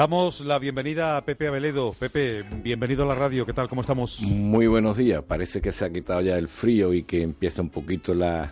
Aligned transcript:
Damos 0.00 0.40
la 0.40 0.58
bienvenida 0.58 1.18
a 1.18 1.26
Pepe 1.26 1.48
Aveledo. 1.48 1.92
Pepe, 1.92 2.42
bienvenido 2.42 3.02
a 3.02 3.06
la 3.06 3.14
radio. 3.14 3.44
¿Qué 3.44 3.52
tal? 3.52 3.68
¿Cómo 3.68 3.82
estamos? 3.82 4.22
Muy 4.22 4.66
buenos 4.66 4.96
días. 4.96 5.22
Parece 5.22 5.60
que 5.60 5.72
se 5.72 5.84
ha 5.84 5.92
quitado 5.92 6.22
ya 6.22 6.38
el 6.38 6.48
frío 6.48 6.94
y 6.94 7.02
que 7.02 7.20
empieza 7.20 7.60
un 7.60 7.68
poquito 7.68 8.14
la, 8.14 8.50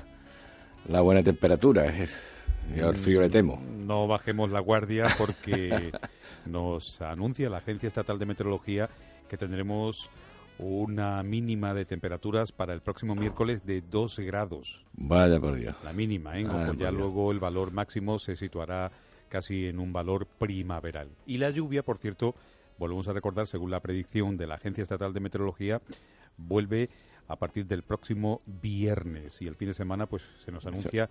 la 0.89 1.01
buena 1.01 1.23
temperatura. 1.23 1.87
Es, 1.87 2.45
yo 2.77 2.89
al 2.89 2.97
frío 2.97 3.23
le 3.23 3.31
temo. 3.31 3.63
No 3.79 4.07
bajemos 4.07 4.51
la 4.51 4.61
guardia 4.61 5.07
porque 5.17 5.91
nos 6.45 7.01
anuncia 7.01 7.49
la 7.49 7.57
Agencia 7.57 7.87
Estatal 7.87 8.19
de 8.19 8.27
Meteorología 8.27 8.91
que 9.27 9.39
tendremos 9.39 10.11
una 10.59 11.23
mínima 11.23 11.73
de 11.73 11.87
temperaturas 11.87 12.53
para 12.53 12.75
el 12.75 12.83
próximo 12.83 13.15
miércoles 13.15 13.65
de 13.65 13.81
2 13.81 14.19
grados. 14.19 14.85
Vaya 14.93 15.41
por 15.41 15.55
Dios. 15.57 15.75
La 15.83 15.95
mínima, 15.95 16.39
¿eh? 16.39 16.47
Ojo, 16.47 16.75
ya 16.75 16.91
luego 16.91 17.33
el 17.33 17.41
valor 17.41 17.73
máximo 17.73 18.19
se 18.19 18.37
situará 18.37 18.93
casi 19.29 19.67
en 19.67 19.79
un 19.79 19.93
valor 19.93 20.27
primaveral. 20.27 21.09
Y 21.27 21.39
la 21.39 21.51
lluvia, 21.51 21.83
por 21.83 21.99
cierto, 21.99 22.35
volvemos 22.79 23.09
a 23.09 23.13
recordar, 23.13 23.47
según 23.47 23.71
la 23.71 23.81
predicción 23.81 24.37
de 24.37 24.47
la 24.47 24.57
Agencia 24.57 24.83
Estatal 24.83 25.13
de 25.13 25.21
Meteorología, 25.21 25.81
vuelve 26.37 26.89
a 27.27 27.37
partir 27.37 27.67
del 27.67 27.83
próximo 27.83 28.41
viernes 28.47 29.41
y 29.43 29.47
el 29.47 29.55
fin 29.55 29.69
de 29.69 29.75
semana 29.75 30.07
pues 30.07 30.23
se 30.45 30.51
nos 30.51 30.65
anuncia 30.67 31.09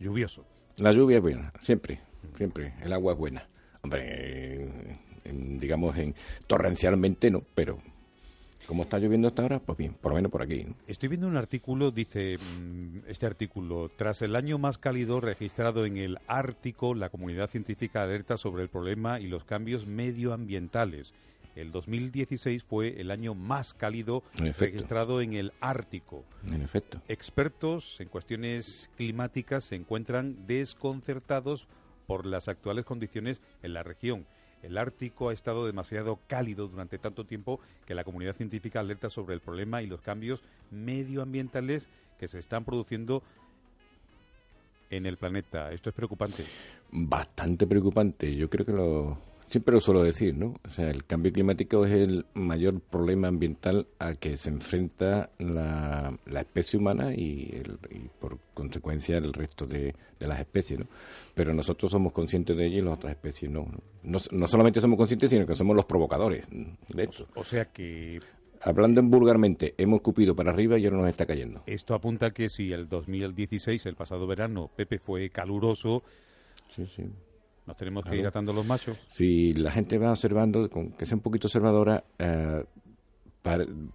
lluvioso. 0.00 0.44
La 0.76 0.92
lluvia 0.92 1.18
es 1.18 1.22
buena, 1.22 1.52
siempre, 1.60 2.00
siempre. 2.34 2.74
El 2.82 2.92
agua 2.92 3.12
es 3.12 3.18
buena. 3.18 3.46
Hombre, 3.82 4.68
digamos, 5.24 5.96
en, 5.96 6.14
torrencialmente 6.46 7.30
no, 7.30 7.42
pero 7.54 7.80
como 8.66 8.84
está 8.84 8.98
lloviendo 8.98 9.28
hasta 9.28 9.42
ahora, 9.42 9.58
pues 9.58 9.78
bien, 9.78 9.94
por 9.94 10.12
lo 10.12 10.16
menos 10.16 10.30
por 10.30 10.42
aquí. 10.42 10.66
Estoy 10.86 11.08
viendo 11.08 11.26
un 11.26 11.36
artículo, 11.36 11.90
dice 11.90 12.38
mm, 12.38 12.98
este 13.08 13.26
artículo, 13.26 13.90
tras 13.96 14.22
el 14.22 14.36
año 14.36 14.58
más 14.58 14.78
cálido 14.78 15.20
registrado 15.20 15.86
en 15.86 15.96
el 15.96 16.18
Ártico, 16.26 16.94
la 16.94 17.08
comunidad 17.08 17.50
científica 17.50 18.02
alerta 18.02 18.36
sobre 18.36 18.62
el 18.62 18.68
problema 18.68 19.20
y 19.20 19.26
los 19.26 19.44
cambios 19.44 19.86
medioambientales. 19.86 21.12
El 21.54 21.70
2016 21.70 22.64
fue 22.64 23.00
el 23.00 23.10
año 23.10 23.34
más 23.34 23.74
cálido 23.74 24.22
registrado 24.58 25.20
en 25.20 25.34
el 25.34 25.52
Ártico. 25.60 26.24
En 26.50 26.62
efecto. 26.62 27.02
Expertos 27.08 28.00
en 28.00 28.08
cuestiones 28.08 28.88
climáticas 28.96 29.64
se 29.64 29.76
encuentran 29.76 30.46
desconcertados 30.46 31.66
por 32.06 32.26
las 32.26 32.48
actuales 32.48 32.84
condiciones 32.84 33.42
en 33.62 33.74
la 33.74 33.82
región. 33.82 34.26
El 34.62 34.78
Ártico 34.78 35.28
ha 35.28 35.32
estado 35.32 35.66
demasiado 35.66 36.18
cálido 36.28 36.68
durante 36.68 36.98
tanto 36.98 37.24
tiempo 37.24 37.60
que 37.86 37.94
la 37.94 38.04
comunidad 38.04 38.36
científica 38.36 38.80
alerta 38.80 39.10
sobre 39.10 39.34
el 39.34 39.40
problema 39.40 39.82
y 39.82 39.86
los 39.86 40.00
cambios 40.00 40.40
medioambientales 40.70 41.88
que 42.18 42.28
se 42.28 42.38
están 42.38 42.64
produciendo 42.64 43.22
en 44.90 45.06
el 45.06 45.16
planeta. 45.16 45.72
Esto 45.72 45.88
es 45.90 45.94
preocupante. 45.94 46.44
Bastante 46.90 47.66
preocupante. 47.66 48.34
Yo 48.36 48.48
creo 48.48 48.64
que 48.64 48.72
lo, 48.72 49.18
Siempre 49.52 49.74
lo 49.74 49.80
suelo 49.82 50.02
decir, 50.02 50.34
¿no? 50.34 50.58
O 50.64 50.68
sea, 50.70 50.88
el 50.88 51.04
cambio 51.04 51.30
climático 51.30 51.84
es 51.84 51.92
el 51.92 52.24
mayor 52.32 52.80
problema 52.80 53.28
ambiental 53.28 53.86
a 53.98 54.14
que 54.14 54.38
se 54.38 54.48
enfrenta 54.48 55.28
la, 55.38 56.18
especie 56.34 56.78
humana 56.78 57.12
y, 57.12 57.62
por 58.18 58.38
consecuencia 58.54 59.18
el 59.18 59.34
resto 59.34 59.66
de, 59.66 59.94
las 60.20 60.40
especies, 60.40 60.80
¿no? 60.80 60.86
Pero 61.34 61.52
nosotros 61.52 61.92
somos 61.92 62.12
conscientes 62.12 62.56
de 62.56 62.64
ello 62.64 62.78
y 62.78 62.80
las 62.80 62.94
otras 62.94 63.12
especies 63.12 63.50
no, 63.50 63.68
no. 64.02 64.18
No, 64.30 64.48
solamente 64.48 64.80
somos 64.80 64.96
conscientes, 64.96 65.28
sino 65.28 65.46
que 65.46 65.54
somos 65.54 65.76
los 65.76 65.84
provocadores 65.84 66.48
de 66.50 67.04
eso. 67.04 67.28
O, 67.34 67.44
sea 67.44 67.66
que 67.66 68.20
hablando 68.62 69.00
en 69.00 69.10
vulgarmente, 69.10 69.74
hemos 69.76 70.00
cupido 70.00 70.34
para 70.34 70.50
arriba 70.50 70.78
y 70.78 70.86
ahora 70.86 70.96
nos 70.96 71.10
está 71.10 71.26
cayendo. 71.26 71.62
Esto 71.66 71.94
apunta 71.94 72.30
que 72.30 72.48
si 72.48 72.72
el 72.72 72.88
2016, 72.88 73.84
el 73.84 73.96
pasado 73.96 74.26
verano, 74.26 74.70
Pepe 74.74 74.98
fue 74.98 75.28
caluroso, 75.28 76.02
sí, 76.74 76.86
sí. 76.86 77.04
Nos 77.66 77.76
tenemos 77.76 78.04
que 78.04 78.16
ir 78.16 78.26
atando 78.26 78.52
los 78.52 78.66
machos. 78.66 78.98
Si 79.08 79.52
la 79.52 79.70
gente 79.70 79.98
va 79.98 80.10
observando, 80.10 80.68
con 80.68 80.92
que 80.92 81.06
sea 81.06 81.16
un 81.16 81.22
poquito 81.22 81.46
observadora, 81.46 82.04
eh, 82.18 82.64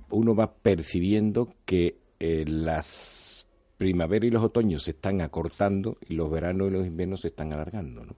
uno 0.09 0.35
va 0.35 0.53
percibiendo 0.53 1.53
que 1.65 1.97
eh, 2.19 2.45
las 2.47 3.45
primaveras 3.77 4.27
y 4.27 4.31
los 4.31 4.43
otoños 4.43 4.83
se 4.83 4.91
están 4.91 5.21
acortando 5.21 5.97
y 6.07 6.15
los 6.15 6.31
veranos 6.31 6.69
y 6.69 6.71
los 6.71 6.87
inviernos 6.87 7.21
se 7.21 7.27
están 7.27 7.53
alargando. 7.53 8.05
¿no? 8.05 8.15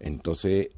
Entonces, 0.00 0.70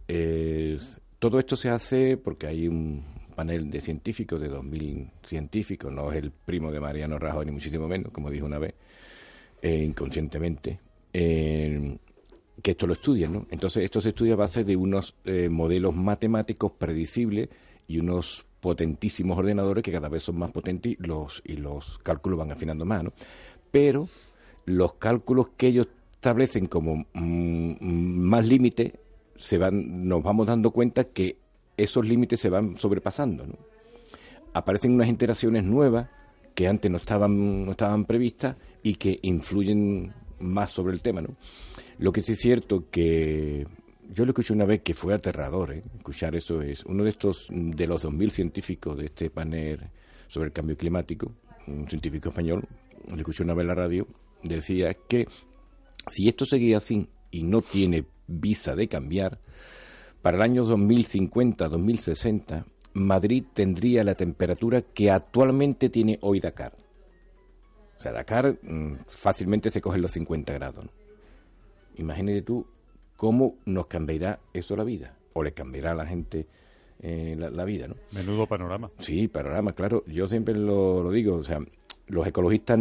todo 1.19 1.39
esto 1.39 1.57
se 1.57 1.71
hace 1.71 2.17
porque 2.17 2.47
hay 2.47 2.67
un 2.69 3.05
panel 3.41 3.71
de 3.71 3.81
científicos, 3.81 4.41
de 4.41 4.51
2.000 4.51 5.11
científicos, 5.23 5.91
no 5.91 6.13
es 6.13 6.19
el 6.19 6.31
primo 6.31 6.71
de 6.71 6.79
Mariano 6.79 7.19
Rajoy 7.19 7.47
ni 7.47 7.53
muchísimo 7.53 7.89
menos, 7.89 8.13
como 8.13 8.29
dijo 8.29 8.45
una 8.45 8.59
vez, 8.59 8.75
eh, 9.63 9.83
inconscientemente 9.83 10.79
que 12.61 12.73
esto 12.73 12.87
lo 12.87 12.93
estudian, 12.95 13.33
¿no? 13.33 13.47
Entonces 13.51 13.85
esto 13.85 14.01
se 14.01 14.11
estudia 14.11 14.35
a 14.35 14.37
base 14.37 14.65
de 14.65 14.77
unos 14.77 15.15
eh, 15.25 15.49
modelos 15.49 15.95
matemáticos 15.95 16.73
predecibles 16.73 17.49
y 17.87 17.99
unos 17.99 18.47
potentísimos 18.61 19.39
ordenadores 19.39 19.83
que 19.83 19.93
cada 19.93 20.09
vez 20.09 20.23
son 20.23 20.39
más 20.39 20.51
potentes 20.51 20.97
y 21.45 21.57
los, 21.57 21.99
cálculos 22.03 22.39
van 22.39 22.53
afinando 22.53 22.85
más, 22.85 23.03
¿no? 23.03 23.13
Pero 23.71 24.09
los 24.67 24.95
cálculos 24.95 25.49
que 25.57 25.69
ellos 25.69 25.89
establecen 26.13 26.67
como 26.67 27.07
mm, 27.15 27.75
más 27.81 28.47
límites, 28.47 28.93
se 29.37 29.57
van, 29.57 30.07
nos 30.07 30.23
vamos 30.23 30.47
dando 30.47 30.71
cuenta 30.71 31.05
que 31.05 31.39
esos 31.77 32.05
límites 32.05 32.41
se 32.41 32.51
van 32.51 32.77
sobrepasando, 32.77 33.47
¿no? 33.47 33.55
Aparecen 34.53 34.93
unas 34.93 35.09
interacciones 35.09 35.65
nuevas 35.65 36.09
que 36.55 36.69
antes 36.69 36.91
no 36.91 36.99
estaban, 36.99 37.65
no 37.65 37.71
estaban 37.71 38.05
previstas 38.05 38.57
y 38.83 38.97
que 38.97 39.19
influyen 39.23 40.13
más 40.41 40.71
sobre 40.71 40.95
el 40.95 41.03
tema, 41.03 41.21
¿no? 41.21 41.37
Lo 41.99 42.13
que 42.13 42.23
sí 42.23 42.33
es 42.33 42.39
cierto 42.39 42.89
que 42.91 43.67
yo 44.13 44.25
lo 44.25 44.31
escuché 44.31 44.53
una 44.53 44.65
vez 44.65 44.83
que 44.83 44.95
fue 44.95 45.15
aterrador, 45.15 45.73
¿eh? 45.73 45.83
escuchar 45.97 46.35
eso 46.35 46.63
es 46.63 46.85
uno 46.85 47.05
de 47.05 47.11
estos 47.11 47.47
de 47.51 47.87
los 47.87 48.03
2000 48.03 48.31
científicos 48.33 48.97
de 48.97 49.07
este 49.07 49.31
panel 49.31 49.89
sobre 50.29 50.49
el 50.49 50.53
cambio 50.53 50.77
climático, 50.77 51.33
un 51.67 51.89
científico 51.89 52.31
español, 52.31 52.67
lo 53.09 53.17
escuché 53.17 53.45
una 53.45 53.55
vez 53.55 53.63
en 53.63 53.69
la 53.69 53.75
radio, 53.75 54.07
decía 54.43 54.95
que 54.95 55.29
si 56.09 56.29
esto 56.29 56.45
seguía 56.45 56.79
así 56.79 57.09
y 57.31 57.45
no 57.45 57.63
tiene 57.63 58.05
visa 58.27 58.75
de 58.75 58.89
cambiar, 58.89 59.39
para 60.23 60.37
el 60.37 60.43
año 60.43 60.65
2050-2060 60.65 62.65
Madrid 62.93 63.45
tendría 63.55 64.03
la 64.03 64.15
temperatura 64.15 64.83
que 64.83 65.11
actualmente 65.11 65.91
tiene 65.91 66.19
hoy 66.23 66.41
Dakar. 66.41 66.77
O 68.01 68.03
sea, 68.03 68.13
Dakar 68.13 68.57
mm, 68.63 68.95
fácilmente 69.09 69.71
se 69.71 69.83
cogen 69.83 70.01
los 70.01 70.13
50 70.13 70.55
grados. 70.55 70.87
Imagínate 71.97 72.41
tú 72.41 72.67
cómo 73.15 73.57
nos 73.67 73.89
cambiará 73.89 74.41
eso 74.55 74.75
la 74.75 74.85
vida, 74.85 75.19
o 75.35 75.43
le 75.43 75.53
cambiará 75.53 75.93
a 75.93 75.95
la 75.95 76.07
gente 76.07 76.47
eh, 77.01 77.37
la, 77.39 77.65
vida, 77.67 77.89
¿no? 77.89 77.97
Menudo 78.13 78.47
panorama. 78.47 78.91
Sí, 79.01 79.29
panorama, 79.29 79.75
claro. 79.75 80.03
Yo 80.07 80.27
siempre 80.27 80.55
lo, 80.55 81.11
digo, 81.11 81.37
o 81.37 81.45
sea, 81.45 81.61
los 82.07 82.27
ecologistas, 82.27 82.81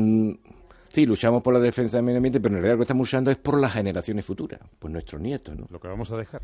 sí, 0.87 1.05
luchamos 1.05 1.43
por 1.43 1.53
la 1.53 1.59
defensa 1.59 1.97
del 1.97 2.05
medio 2.05 2.19
ambiente, 2.19 2.39
pero 2.39 2.55
en 2.55 2.61
realidad 2.61 2.75
lo 2.75 2.77
que 2.77 2.83
estamos 2.83 3.05
luchando 3.05 3.29
es 3.29 3.35
por 3.35 3.59
las 3.59 3.73
generaciones 3.73 4.23
futuras, 4.23 4.61
por 4.79 4.89
nuestros 4.89 5.21
nietos, 5.21 5.53
¿no? 5.57 5.67
Lo 5.69 5.81
que 5.81 5.89
vamos 5.89 6.09
a 6.11 6.17
dejar. 6.17 6.41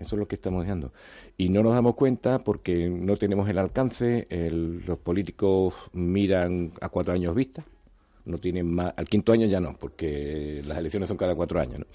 Eso 0.00 0.16
es 0.16 0.18
lo 0.18 0.28
que 0.28 0.36
estamos 0.36 0.64
dejando. 0.64 0.92
Y 1.36 1.48
no 1.48 1.62
nos 1.62 1.74
damos 1.74 1.94
cuenta 1.94 2.42
porque 2.42 2.88
no 2.88 3.16
tenemos 3.16 3.48
el 3.48 3.58
alcance, 3.58 4.26
los 4.30 4.98
políticos 4.98 5.74
miran 5.92 6.72
a 6.80 6.88
cuatro 6.88 7.14
años 7.14 7.34
vista, 7.34 7.64
no 8.24 8.38
tienen 8.38 8.72
más, 8.72 8.92
al 8.96 9.08
quinto 9.08 9.32
año 9.32 9.46
ya 9.46 9.60
no, 9.60 9.76
porque 9.78 10.62
las 10.66 10.78
elecciones 10.78 11.08
son 11.08 11.16
cada 11.16 11.34
cuatro 11.34 11.60
años, 11.60 11.80
¿no? 11.80 11.86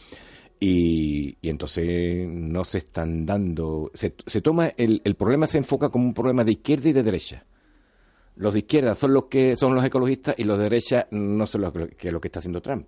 Y, 0.59 1.37
entonces 1.41 2.27
no 2.27 2.63
se 2.63 2.77
están 2.77 3.25
dando, 3.25 3.91
se, 3.93 4.13
se 4.25 4.41
toma, 4.41 4.67
el, 4.77 5.01
el 5.03 5.15
problema 5.15 5.45
se 5.45 5.57
enfoca 5.57 5.89
como 5.89 6.05
un 6.05 6.13
problema 6.13 6.43
de 6.43 6.53
izquierda 6.53 6.89
y 6.89 6.93
de 6.93 7.03
derecha. 7.03 7.45
Los 8.35 8.53
de 8.53 8.59
izquierda 8.59 8.95
son 8.95 9.13
los 9.13 9.25
que 9.25 9.55
son 9.55 9.75
los 9.75 9.83
ecologistas 9.85 10.35
y 10.37 10.43
los 10.43 10.57
de 10.57 10.63
derecha 10.63 11.07
no 11.11 11.45
son 11.45 11.61
los 11.61 11.73
que, 11.97 12.11
lo 12.11 12.21
que 12.21 12.27
está 12.29 12.39
haciendo 12.39 12.61
Trump. 12.61 12.87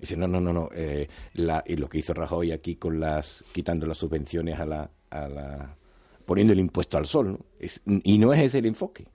Dice, 0.00 0.16
no, 0.16 0.26
no, 0.26 0.40
no, 0.40 0.52
no. 0.52 0.70
Eh, 0.74 1.08
y 1.34 1.76
lo 1.76 1.88
que 1.88 1.98
hizo 1.98 2.14
Rajoy 2.14 2.52
aquí 2.52 2.76
con 2.76 2.98
las, 2.98 3.44
quitando 3.52 3.86
las 3.86 3.98
subvenciones 3.98 4.58
a 4.58 4.64
la, 4.64 4.90
a 5.10 5.28
la 5.28 5.76
poniendo 6.24 6.52
el 6.52 6.60
impuesto 6.60 6.96
al 6.96 7.06
sol, 7.06 7.32
¿no? 7.32 7.38
y 8.04 8.18
no 8.18 8.32
es 8.32 8.40
ese 8.40 8.58
el 8.58 8.66
enfoque. 8.66 9.06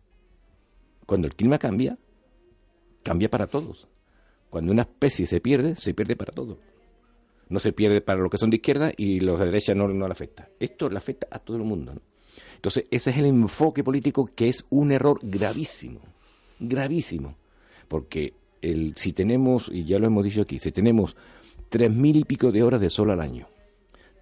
Cuando 1.06 1.28
el 1.28 1.36
clima 1.36 1.58
cambia, 1.58 1.98
cambia 3.04 3.30
para 3.30 3.48
todos. 3.48 3.88
Cuando 4.50 4.72
una 4.72 4.84
especie 4.84 5.26
se 5.26 5.40
pierde, 5.40 5.76
se 5.76 5.94
pierde 5.94 6.16
para 6.16 6.34
todos. 6.34 6.58
No 7.48 7.60
se 7.60 7.74
pierde 7.74 8.02
para 8.02 8.20
los 8.20 8.30
que 8.30 8.38
son 8.38 8.50
de 8.50 8.58
izquierda 8.58 8.92
y 8.96 9.20
los 9.20 9.40
de 9.40 9.46
derecha 9.46 9.74
no, 9.76 9.88
no 9.88 10.08
le 10.08 10.12
afecta. 10.12 10.50
Esto 10.60 10.90
le 10.90 10.98
afecta 10.98 11.28
a 11.32 11.40
todo 11.40 11.58
el 11.58 11.64
mundo. 11.64 11.94
Entonces, 12.56 12.86
ese 12.92 13.12
es 13.12 13.18
el 13.18 13.26
enfoque 13.26 13.84
político 13.84 14.30
que 14.34 14.50
es 14.50 14.66
un 14.70 14.92
error 14.92 15.20
gravísimo. 15.22 16.02
Gravísimo. 16.60 17.36
Porque 17.88 18.34
el, 18.72 18.94
si 18.96 19.14
tenemos, 19.14 19.70
y 19.72 19.86
ya 19.86 20.00
lo 20.00 20.08
hemos 20.08 20.24
dicho 20.24 20.42
aquí, 20.42 20.60
si 20.60 20.72
tenemos 20.72 21.16
tres 21.70 21.92
mil 21.92 22.16
y 22.16 22.24
pico 22.24 22.52
de 22.52 22.64
horas 22.64 22.82
de 22.82 22.90
sol 22.90 23.12
al 23.12 23.22
año, 23.22 23.48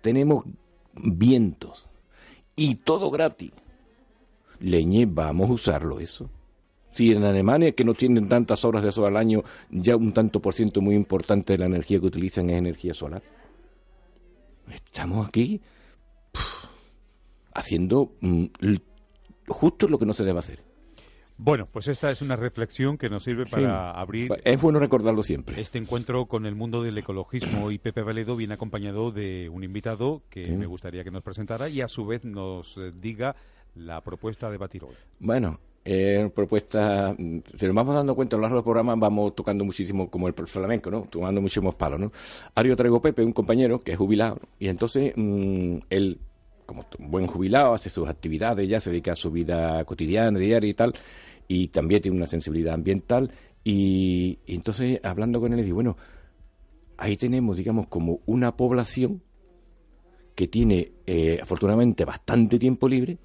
tenemos 0.02 0.46
vientos 0.94 1.90
y 2.56 2.76
todo 2.76 3.10
gratis, 3.10 3.52
leñe, 4.60 5.06
vamos 5.06 5.50
a 5.50 5.54
usarlo 5.54 6.00
eso. 6.00 6.30
Si 6.92 7.12
en 7.12 7.24
Alemania, 7.24 7.72
que 7.72 7.84
no 7.84 7.96
tienen 7.96 8.30
tantas 8.30 8.64
horas 8.66 8.84
de 8.84 8.92
sol 8.92 9.06
al 9.06 9.18
año, 9.18 9.44
ya 9.72 9.96
un 9.96 10.14
tanto 10.14 10.40
por 10.42 10.54
ciento 10.54 10.80
muy 10.80 10.94
importante 10.94 11.54
de 11.54 11.60
la 11.60 11.66
energía 11.66 12.00
que 12.00 12.06
utilizan 12.06 12.52
es 12.52 12.58
energía 12.58 12.94
solar. 12.94 13.24
Estamos 14.72 15.28
aquí. 15.28 15.60
haciendo 17.56 18.12
mm, 18.22 18.46
justo 19.48 19.88
lo 19.88 19.98
que 19.98 20.06
no 20.06 20.14
se 20.14 20.24
debe 20.24 20.40
hacer. 20.40 20.73
Bueno, 21.38 21.66
pues 21.72 21.88
esta 21.88 22.12
es 22.12 22.22
una 22.22 22.36
reflexión 22.36 22.98
que 22.98 23.10
nos 23.10 23.24
sirve 23.24 23.46
para 23.46 23.92
abrir. 23.92 24.32
Es 24.44 24.62
bueno 24.62 24.80
recordarlo 24.80 25.24
siempre. 25.24 25.60
Este 25.60 25.78
encuentro 25.78 26.26
con 26.26 26.46
el 26.46 26.56
mundo 26.56 26.84
del 26.84 26.98
ecologismo 26.98 27.72
y 27.72 27.80
Pepe 27.80 28.02
Valedo 28.02 28.36
viene 28.36 28.54
acompañado 28.54 29.12
de 29.12 29.50
un 29.50 29.64
invitado 29.64 30.22
que 30.30 30.48
me 30.52 30.66
gustaría 30.66 31.04
que 31.04 31.12
nos 31.12 31.24
presentara 31.24 31.70
y 31.70 31.82
a 31.82 31.88
su 31.88 32.06
vez 32.06 32.24
nos 32.24 32.78
eh, 32.78 32.92
diga 32.94 33.36
la 33.76 34.02
propuesta 34.02 34.52
de 34.52 34.58
batir 34.58 34.84
hoy. 34.84 34.94
Bueno, 35.20 35.60
eh, 35.86 36.32
propuesta, 36.34 37.14
mm, 37.18 37.40
si 37.58 37.66
nos 37.66 37.76
vamos 37.76 37.96
dando 37.96 38.16
cuenta 38.16 38.36
a 38.36 38.38
lo 38.38 38.44
largo 38.44 38.58
del 38.58 38.64
programa, 38.64 38.96
vamos 38.96 39.36
tocando 39.36 39.66
muchísimo 39.66 40.10
como 40.10 40.28
el 40.28 40.34
flamenco, 40.34 40.90
¿no? 40.90 41.02
Tomando 41.10 41.42
muchísimos 41.42 41.76
palos, 41.76 42.00
¿no? 42.00 42.12
Ahora 42.56 42.70
yo 42.70 42.76
traigo 42.76 43.02
Pepe, 43.02 43.24
un 43.24 43.34
compañero 43.34 43.80
que 43.80 43.92
es 43.92 43.98
jubilado, 43.98 44.40
y 44.60 44.68
entonces 44.68 45.14
mm, 45.16 45.78
él, 45.90 46.20
como 46.74 47.10
buen 47.10 47.28
jubilado, 47.28 47.74
hace 47.74 47.90
sus 47.90 48.08
actividades, 48.08 48.68
ya 48.68 48.80
se 48.80 48.90
dedica 48.90 49.14
a 49.14 49.16
su 49.16 49.32
vida 49.32 49.84
cotidiana, 49.86 50.40
diaria 50.40 50.70
y 50.70 50.74
tal, 50.74 50.94
y 51.48 51.68
también 51.68 52.02
tiene 52.02 52.18
una 52.18 52.28
sensibilidad 52.28 52.74
ambiental, 52.74 53.32
y, 53.64 54.40
entonces 54.48 55.00
hablando 55.04 55.40
con 55.40 55.54
él, 55.54 55.58
le 55.60 55.64
digo, 55.64 55.76
bueno, 55.76 55.98
ahí 56.98 57.18
tenemos, 57.18 57.58
digamos, 57.58 57.88
como 57.88 58.20
una 58.26 58.56
población 58.56 59.22
que 60.36 60.48
tiene, 60.48 60.92
eh, 61.06 61.40
afortunadamente, 61.42 62.06
bastante 62.06 62.60
tiempo 62.60 62.90
libre, 62.90 63.18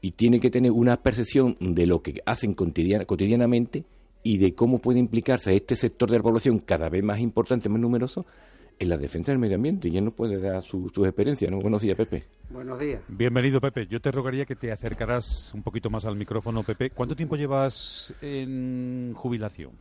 y 0.00 0.12
tiene 0.12 0.40
que 0.40 0.50
tener 0.50 0.72
una 0.72 1.00
percepción 1.00 1.56
de 1.60 1.86
lo 1.86 2.02
que 2.02 2.20
hacen 2.26 2.54
cotidianamente 2.54 3.84
y 4.24 4.38
de 4.38 4.54
cómo 4.54 4.80
puede 4.80 4.98
implicarse 4.98 5.54
este 5.54 5.76
sector 5.76 6.10
de 6.10 6.16
la 6.16 6.22
población 6.22 6.58
cada 6.58 6.88
vez 6.88 7.04
más 7.04 7.20
importante, 7.20 7.68
más 7.68 7.80
numeroso, 7.80 8.26
en 8.78 8.88
la 8.88 8.96
defensa 8.96 9.32
del 9.32 9.38
medio 9.38 9.56
ambiente. 9.56 9.88
Y 9.88 9.96
él 9.96 10.04
nos 10.04 10.14
puede 10.14 10.38
dar 10.38 10.62
su, 10.62 10.90
su 10.94 11.04
experiencia. 11.04 11.50
¿no? 11.50 11.58
Buenos 11.58 11.82
días, 11.82 11.96
Pepe. 11.96 12.24
Buenos 12.50 12.78
días. 12.78 13.00
Bienvenido, 13.08 13.60
Pepe. 13.60 13.86
Yo 13.86 14.00
te 14.00 14.10
rogaría 14.10 14.44
que 14.44 14.56
te 14.56 14.72
acercaras 14.72 15.52
un 15.54 15.62
poquito 15.62 15.90
más 15.90 16.04
al 16.04 16.16
micrófono, 16.16 16.62
Pepe. 16.62 16.90
¿Cuánto 16.90 17.16
tiempo 17.16 17.36
llevas 17.36 18.12
en 18.20 19.12
jubilación? 19.14 19.72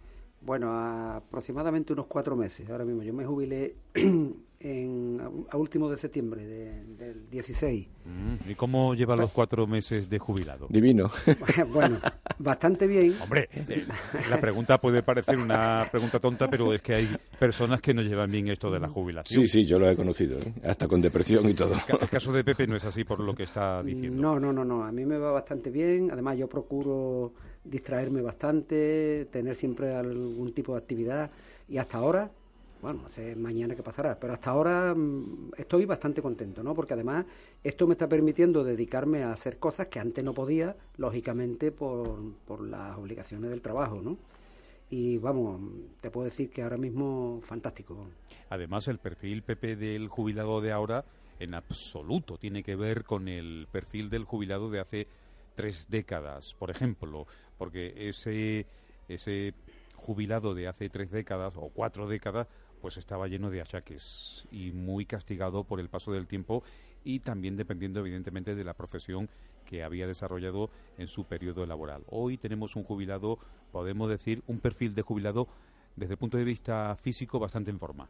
Bueno, 0.41 0.71
aproximadamente 0.73 1.93
unos 1.93 2.07
cuatro 2.07 2.35
meses. 2.35 2.67
Ahora 2.69 2.83
mismo 2.83 3.03
yo 3.03 3.13
me 3.13 3.23
jubilé 3.23 3.75
en, 4.59 5.21
a 5.49 5.57
último 5.57 5.87
de 5.87 5.97
septiembre 5.97 6.43
del 6.43 7.29
16. 7.29 7.87
Mm, 8.05 8.49
¿Y 8.49 8.55
cómo 8.55 8.95
lleva 8.95 9.15
los 9.15 9.31
cuatro 9.31 9.67
meses 9.67 10.09
de 10.09 10.17
jubilado? 10.17 10.65
Divino. 10.69 11.11
bueno, 11.71 11.99
bastante 12.39 12.87
bien. 12.87 13.13
Hombre, 13.21 13.49
eh, 13.53 13.85
la 14.31 14.41
pregunta 14.41 14.81
puede 14.81 15.03
parecer 15.03 15.37
una 15.37 15.87
pregunta 15.91 16.19
tonta, 16.19 16.49
pero 16.49 16.73
es 16.73 16.81
que 16.81 16.95
hay 16.95 17.07
personas 17.37 17.79
que 17.79 17.93
no 17.93 18.01
llevan 18.01 18.31
bien 18.31 18.47
esto 18.47 18.71
de 18.71 18.79
la 18.79 18.89
jubilación. 18.89 19.45
Sí, 19.45 19.47
sí, 19.47 19.65
yo 19.65 19.77
lo 19.77 19.87
he 19.87 19.95
conocido, 19.95 20.39
¿eh? 20.39 20.53
hasta 20.63 20.87
con 20.87 21.01
depresión 21.01 21.47
y 21.47 21.53
todo. 21.53 21.75
El 22.01 22.09
caso 22.09 22.33
de 22.33 22.43
Pepe 22.43 22.65
no 22.65 22.75
es 22.75 22.83
así 22.83 23.03
por 23.03 23.19
lo 23.19 23.35
que 23.35 23.43
está 23.43 23.83
diciendo. 23.83 24.19
No, 24.19 24.39
no, 24.39 24.51
no, 24.51 24.65
no. 24.65 24.83
A 24.83 24.91
mí 24.91 25.05
me 25.05 25.19
va 25.19 25.31
bastante 25.31 25.69
bien. 25.69 26.09
Además, 26.11 26.35
yo 26.37 26.47
procuro 26.47 27.33
distraerme 27.63 28.21
bastante, 28.21 29.27
tener 29.31 29.55
siempre 29.55 29.95
algún 29.95 30.53
tipo 30.53 30.73
de 30.73 30.79
actividad 30.79 31.29
y 31.69 31.77
hasta 31.77 31.99
ahora, 31.99 32.31
bueno, 32.81 33.01
no 33.03 33.09
sé 33.09 33.35
mañana 33.35 33.75
qué 33.75 33.83
pasará, 33.83 34.19
pero 34.19 34.33
hasta 34.33 34.49
ahora 34.49 34.93
mm, 34.95 35.51
estoy 35.57 35.85
bastante 35.85 36.21
contento, 36.21 36.63
¿no? 36.63 36.73
Porque 36.73 36.93
además 36.93 37.25
esto 37.63 37.85
me 37.87 37.93
está 37.93 38.07
permitiendo 38.07 38.63
dedicarme 38.63 39.23
a 39.23 39.31
hacer 39.31 39.57
cosas 39.59 39.87
que 39.87 39.99
antes 39.99 40.23
no 40.23 40.33
podía, 40.33 40.75
lógicamente 40.97 41.71
por, 41.71 42.19
por 42.47 42.61
las 42.61 42.97
obligaciones 42.97 43.51
del 43.51 43.61
trabajo, 43.61 44.01
¿no? 44.01 44.17
Y 44.89 45.19
vamos, 45.19 45.61
te 46.01 46.11
puedo 46.11 46.25
decir 46.25 46.49
que 46.49 46.63
ahora 46.63 46.77
mismo 46.77 47.41
fantástico. 47.45 48.07
Además, 48.49 48.89
el 48.89 48.97
perfil 48.97 49.41
Pepe 49.41 49.77
del 49.77 50.09
jubilado 50.09 50.59
de 50.59 50.73
ahora 50.73 51.05
en 51.39 51.53
absoluto 51.53 52.37
tiene 52.37 52.61
que 52.61 52.75
ver 52.75 53.05
con 53.05 53.27
el 53.27 53.67
perfil 53.71 54.09
del 54.09 54.25
jubilado 54.25 54.69
de 54.69 54.79
hace 54.79 55.07
tres 55.55 55.89
décadas, 55.89 56.53
por 56.55 56.71
ejemplo, 56.71 57.27
porque 57.57 58.09
ese, 58.09 58.65
ese 59.07 59.53
jubilado 59.95 60.53
de 60.55 60.67
hace 60.67 60.89
tres 60.89 61.11
décadas 61.11 61.55
o 61.57 61.69
cuatro 61.69 62.07
décadas, 62.07 62.47
pues 62.81 62.97
estaba 62.97 63.27
lleno 63.27 63.49
de 63.49 63.61
achaques 63.61 64.47
y 64.51 64.71
muy 64.71 65.05
castigado 65.05 65.63
por 65.63 65.79
el 65.79 65.89
paso 65.89 66.11
del 66.11 66.27
tiempo 66.27 66.63
y 67.03 67.19
también 67.19 67.55
dependiendo 67.55 67.99
evidentemente 67.99 68.55
de 68.55 68.63
la 68.63 68.73
profesión 68.73 69.29
que 69.65 69.83
había 69.83 70.07
desarrollado 70.07 70.71
en 70.97 71.07
su 71.07 71.25
periodo 71.25 71.65
laboral. 71.65 72.03
Hoy 72.07 72.37
tenemos 72.37 72.75
un 72.75 72.83
jubilado, 72.83 73.39
podemos 73.71 74.09
decir, 74.09 74.43
un 74.47 74.59
perfil 74.59 74.95
de 74.95 75.03
jubilado 75.03 75.47
desde 75.95 76.13
el 76.13 76.17
punto 76.17 76.37
de 76.37 76.43
vista 76.43 76.95
físico 76.95 77.39
bastante 77.39 77.69
en 77.69 77.79
forma. 77.79 78.09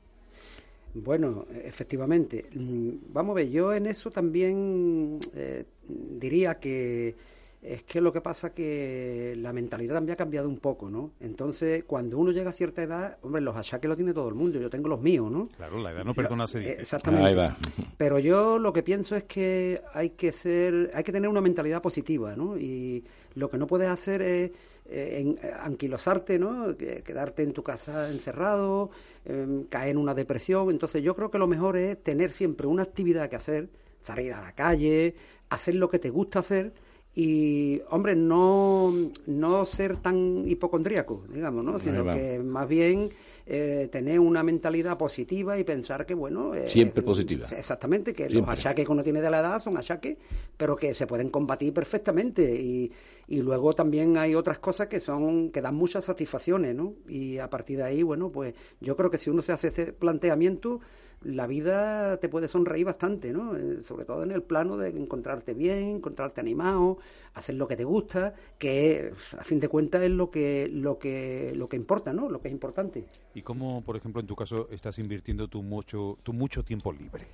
Bueno, 0.94 1.46
efectivamente. 1.64 2.46
Mm, 2.54 3.14
vamos 3.14 3.34
a 3.34 3.36
ver, 3.36 3.50
yo 3.50 3.74
en 3.74 3.86
eso 3.86 4.12
también 4.12 5.20
eh, 5.34 5.66
diría 5.88 6.56
que 6.60 7.16
es 7.62 7.84
que 7.84 8.02
lo 8.02 8.12
que 8.12 8.22
pasa 8.22 8.48
es 8.48 8.54
que 8.54 9.36
la 9.38 9.54
mentalidad 9.54 9.94
también 9.94 10.14
ha 10.14 10.18
cambiado 10.18 10.50
un 10.50 10.58
poco, 10.58 10.90
¿no? 10.90 11.12
Entonces, 11.20 11.84
cuando 11.84 12.18
uno 12.18 12.32
llega 12.32 12.50
a 12.50 12.54
cierta 12.54 12.82
edad, 12.82 13.18
hombre, 13.22 13.42
los 13.42 13.56
achaques 13.56 13.88
lo 13.88 13.96
tiene 13.96 14.14
todo 14.14 14.28
el 14.30 14.34
mundo, 14.34 14.60
yo 14.60 14.70
tengo 14.70 14.88
los 14.88 15.00
míos, 15.00 15.32
¿no? 15.32 15.48
Claro, 15.58 15.78
la 15.78 15.92
edad 15.92 16.04
no 16.04 16.16
perdona. 16.16 16.46
Exactamente. 16.46 17.28
Ahí 17.28 17.36
va. 17.36 17.56
Pero 17.98 18.18
yo 18.18 18.58
lo 18.58 18.74
que 18.74 18.82
pienso 18.82 19.16
es 19.16 19.26
que 19.26 19.80
hay 19.94 20.12
que 20.12 20.32
ser, 20.32 20.90
hay 20.96 21.04
que 21.04 21.12
tener 21.12 21.30
una 21.30 21.42
mentalidad 21.42 21.84
positiva, 21.84 22.36
¿no? 22.36 22.58
Y 22.58 23.04
lo 23.36 23.50
que 23.50 23.60
no 23.60 23.68
puedes 23.68 23.90
hacer 23.90 24.24
es 24.24 24.52
eh, 24.92 25.36
anquilosarte, 25.62 26.38
¿no? 26.38 26.76
Quedarte 26.78 27.44
en 27.44 27.54
tu 27.54 27.64
casa 27.64 28.10
encerrado, 28.10 28.92
em, 29.26 29.64
caer 29.66 29.92
en 29.92 29.98
una 29.98 30.14
depresión. 30.14 30.70
Entonces, 30.70 31.02
yo 31.02 31.16
creo 31.16 31.32
que 31.32 31.38
lo 31.38 31.48
mejor 31.48 31.78
es 31.78 32.04
tener 32.04 32.32
siempre 32.32 32.68
una 32.68 32.84
actividad 32.84 33.30
que 33.30 33.38
hacer, 33.38 33.70
salir 34.04 34.34
a 34.34 34.42
la 34.42 34.54
calle, 34.54 35.16
hacer 35.50 35.76
lo 35.76 35.90
que 35.90 36.00
te 36.00 36.10
gusta 36.10 36.40
hacer 36.40 36.74
y, 37.14 37.82
hombre, 37.90 38.16
no, 38.16 38.94
no 39.28 39.66
ser 39.66 39.98
tan 39.98 40.44
hipocondríaco, 40.48 41.26
digamos, 41.34 41.64
¿no? 41.64 41.80
Sino 41.80 42.06
que 42.06 42.40
más 42.40 42.68
bien 42.68 43.10
eh, 43.46 43.90
tener 43.92 44.20
una 44.20 44.44
mentalidad 44.44 44.98
positiva 44.98 45.58
y 45.58 45.64
pensar 45.64 46.06
que, 46.06 46.14
bueno... 46.14 46.54
Eh, 46.54 46.68
Siempre 46.68 47.04
positiva. 47.04 47.48
Exactamente, 47.56 48.14
que 48.14 48.30
los 48.30 48.48
achaques 48.48 48.86
que 48.86 48.92
uno 48.92 49.04
tiene 49.04 49.22
de 49.22 49.30
la 49.30 49.40
edad 49.40 49.60
son 49.60 49.78
achaques, 49.78 50.18
pero 50.58 50.76
que 50.76 50.94
se 50.94 51.08
pueden 51.08 51.30
combatir 51.30 51.74
perfectamente. 51.74 52.54
Y, 52.56 52.92
y 53.28 53.42
luego 53.42 53.74
también 53.74 54.18
hay 54.18 54.36
otras 54.36 54.60
cosas 54.60 54.88
que 54.88 55.00
son 55.00 55.52
que 55.52 55.62
dan 55.62 55.76
muchas 55.76 56.06
satisfacciones, 56.06 56.76
¿no? 56.76 56.94
Y 57.08 57.38
a 57.38 57.50
partir 57.50 57.78
de 57.78 57.84
ahí, 57.84 58.04
bueno, 58.04 58.30
pues 58.30 58.54
yo 58.80 58.96
creo 58.96 59.10
que 59.10 59.18
si 59.18 59.30
uno 59.30 59.42
se 59.42 59.54
hace 59.54 59.70
ese 59.70 59.94
planteamiento 59.94 60.82
la 61.24 61.48
vida 61.48 62.18
te 62.18 62.30
puede 62.30 62.48
sonreír 62.48 62.86
bastante, 62.86 63.32
¿no? 63.32 63.56
Eh, 63.56 63.84
sobre 63.84 64.06
todo 64.06 64.24
en 64.24 64.32
el 64.32 64.42
plano 64.42 64.78
de 64.78 64.90
encontrarte 64.90 65.54
bien, 65.54 65.98
encontrarte 65.98 66.42
animado, 66.42 66.98
hacer 67.34 67.56
lo 67.56 67.68
que 67.68 67.76
te 67.76 67.84
gusta, 67.84 68.34
que 68.58 69.14
a 69.38 69.44
fin 69.44 69.60
de 69.60 69.68
cuentas 69.68 70.02
es 70.04 70.12
lo 70.12 70.32
que 70.32 70.68
lo 70.72 70.98
que 70.98 71.54
lo 71.56 71.70
que 71.70 71.78
importa, 71.78 72.12
¿no? 72.14 72.30
Lo 72.30 72.42
que 72.42 72.48
es 72.48 72.54
importante. 72.54 73.06
¿Y 73.36 73.42
cómo, 73.42 73.84
por 73.84 73.96
ejemplo, 73.96 74.22
en 74.22 74.28
tu 74.28 74.36
caso 74.36 74.68
estás 74.72 74.98
invirtiendo 75.00 75.48
tu 75.48 75.62
mucho 75.62 76.18
tu 76.24 76.34
mucho 76.34 76.64
tiempo 76.64 76.92
libre? 76.92 77.26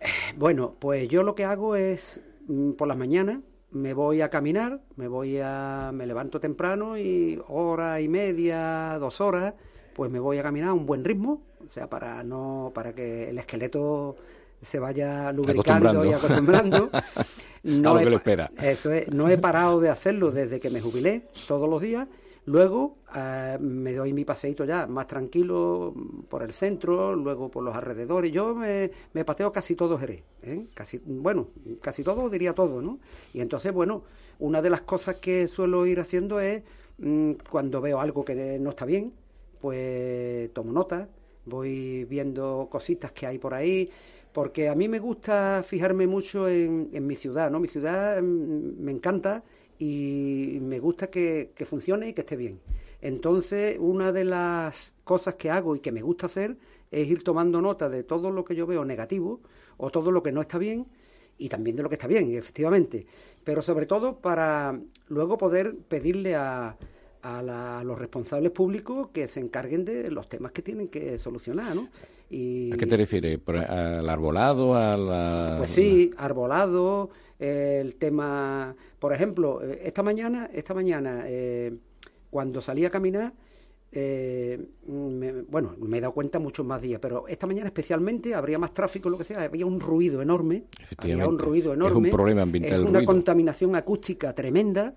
Eh, 0.00 0.06
bueno, 0.36 0.74
pues 0.78 1.08
yo 1.08 1.22
lo 1.22 1.34
que 1.34 1.44
hago 1.44 1.76
es 1.76 2.20
mm, 2.48 2.72
por 2.72 2.88
las 2.88 2.96
mañanas 2.96 3.38
me 3.72 3.94
voy 3.94 4.20
a 4.20 4.28
caminar, 4.28 4.80
me 4.96 5.08
voy 5.08 5.38
a 5.42 5.90
me 5.94 6.06
levanto 6.06 6.40
temprano 6.40 6.98
y 6.98 7.40
hora 7.48 8.00
y 8.00 8.08
media, 8.08 8.98
dos 8.98 9.20
horas, 9.20 9.54
pues 9.94 10.10
me 10.10 10.18
voy 10.18 10.38
a 10.38 10.42
caminar 10.42 10.70
a 10.70 10.74
un 10.74 10.86
buen 10.86 11.04
ritmo 11.04 11.42
o 11.64 11.68
sea, 11.68 11.88
para 11.88 12.22
no 12.22 12.72
para 12.74 12.92
que 12.92 13.30
el 13.30 13.38
esqueleto 13.38 14.16
se 14.60 14.78
vaya 14.78 15.32
lubricando 15.32 16.04
y 16.04 16.12
acostumbrando. 16.12 16.90
No 17.64 17.90
a 17.94 18.02
lo 18.02 18.10
que 18.10 18.16
espera. 18.16 18.50
Eso 18.60 18.90
es, 18.90 19.06
no 19.14 19.28
he 19.28 19.38
parado 19.38 19.78
de 19.78 19.88
hacerlo 19.88 20.32
desde 20.32 20.58
que 20.58 20.68
me 20.68 20.80
jubilé, 20.80 21.28
todos 21.46 21.70
los 21.70 21.80
días. 21.80 22.08
Luego 22.44 22.96
eh, 23.14 23.56
me 23.60 23.94
doy 23.94 24.12
mi 24.12 24.24
paseito 24.24 24.64
ya 24.64 24.88
más 24.88 25.06
tranquilo 25.06 25.94
por 26.28 26.42
el 26.42 26.52
centro, 26.52 27.14
luego 27.14 27.52
por 27.52 27.62
los 27.62 27.76
alrededores. 27.76 28.32
Yo 28.32 28.52
me, 28.52 28.90
me 29.12 29.24
paseo 29.24 29.52
casi 29.52 29.76
todo 29.76 29.96
Jerez, 29.96 30.24
¿eh? 30.42 30.66
casi, 30.74 31.00
bueno, 31.06 31.50
casi 31.80 32.02
todo 32.02 32.28
diría 32.28 32.52
todo, 32.52 32.82
¿no? 32.82 32.98
Y 33.32 33.40
entonces, 33.40 33.72
bueno, 33.72 34.02
una 34.40 34.60
de 34.60 34.70
las 34.70 34.80
cosas 34.80 35.18
que 35.18 35.46
suelo 35.46 35.86
ir 35.86 36.00
haciendo 36.00 36.40
es 36.40 36.64
mm, 36.98 37.34
cuando 37.48 37.80
veo 37.80 38.00
algo 38.00 38.24
que 38.24 38.58
no 38.58 38.70
está 38.70 38.86
bien, 38.86 39.12
pues 39.62 40.52
tomo 40.52 40.72
nota, 40.72 41.08
voy 41.46 42.04
viendo 42.04 42.68
cositas 42.68 43.12
que 43.12 43.26
hay 43.26 43.38
por 43.38 43.54
ahí, 43.54 43.88
porque 44.32 44.68
a 44.68 44.74
mí 44.74 44.88
me 44.88 44.98
gusta 44.98 45.62
fijarme 45.64 46.08
mucho 46.08 46.48
en, 46.48 47.06
mi 47.06 47.14
ciudad, 47.14 47.48
¿no? 47.50 47.60
Mi 47.60 47.68
ciudad 47.68 48.20
mm, 48.20 48.82
me 48.82 48.90
encanta 48.90 49.44
y 49.78 50.58
me 50.62 50.80
gusta 50.80 51.08
que, 51.08 51.52
funcione 51.64 52.08
y 52.08 52.12
que 52.12 52.22
esté 52.22 52.36
bien. 52.36 52.60
Entonces, 53.00 53.76
una 53.78 54.10
de 54.10 54.24
las 54.24 54.92
cosas 55.04 55.34
que 55.36 55.50
hago 55.50 55.76
y 55.76 55.80
que 55.80 55.92
me 55.92 56.02
gusta 56.02 56.26
hacer 56.26 56.56
es 56.90 57.08
ir 57.08 57.22
tomando 57.22 57.60
nota 57.60 57.88
de 57.88 58.02
todo 58.02 58.30
lo 58.30 58.44
que 58.44 58.56
yo 58.56 58.66
veo 58.66 58.84
negativo 58.84 59.40
o 59.76 59.90
todo 59.90 60.10
lo 60.10 60.22
que 60.24 60.32
no 60.32 60.40
está 60.40 60.58
bien 60.58 60.86
y 61.38 61.48
también 61.48 61.76
de 61.76 61.84
lo 61.84 61.88
que 61.88 61.96
está 61.96 62.08
bien, 62.08 62.34
efectivamente. 62.34 63.06
Pero 63.44 63.62
sobre 63.62 63.86
todo 63.86 64.18
para 64.18 64.78
luego 65.08 65.38
poder 65.38 65.76
pedirle 65.88 66.34
a, 66.34 66.76
a, 67.22 67.82
los 67.84 67.98
responsables 67.98 68.52
públicos 68.52 69.08
que 69.12 69.28
se 69.28 69.40
encarguen 69.40 69.84
de 69.84 70.10
los 70.10 70.28
temas 70.28 70.52
que 70.52 70.62
tienen 70.62 70.88
que 70.88 71.18
solucionar, 71.18 71.74
¿no? 71.74 71.88
Y, 72.30 72.72
¿A 72.72 72.76
qué 72.76 72.86
te 72.86 72.96
refieres? 72.96 73.40
¿Al 73.46 74.08
arbolado? 74.08 74.74
A 74.74 74.96
la... 74.96 75.54
Pues 75.58 75.70
sí, 75.70 76.10
arbolado, 76.16 77.10
el 77.38 77.94
tema... 77.96 78.74
Por 78.98 79.12
ejemplo, 79.12 79.62
eh, 79.62 79.82
esta 79.84 80.02
mañana, 80.02 80.48
esta 80.52 80.72
mañana 80.72 81.24
eh, 81.26 81.74
cuando 82.30 82.62
salí 82.62 82.84
a 82.86 82.90
caminar, 82.90 83.32
eh, 83.94 84.58
bueno, 84.86 85.74
me 85.78 85.98
he 85.98 86.00
dado 86.00 86.14
cuenta 86.14 86.38
muchos 86.38 86.64
más 86.64 86.80
días, 86.80 86.98
pero 87.02 87.28
esta 87.28 87.46
mañana 87.46 87.66
especialmente 87.66 88.34
habría 88.34 88.58
más 88.58 88.72
tráfico, 88.72 89.10
lo 89.10 89.18
que 89.18 89.24
sea, 89.24 89.42
había 89.42 89.66
un 89.66 89.78
ruido 89.78 90.22
enorme. 90.22 90.64
Había 90.96 91.28
un 91.28 91.38
ruido 91.38 91.74
enorme. 91.74 92.08
Es 92.08 92.12
un 92.14 92.16
problema 92.16 92.42
ambiental. 92.42 92.80
Es 92.80 92.88
una 92.88 93.04
contaminación 93.04 93.76
acústica 93.76 94.34
tremenda 94.34 94.94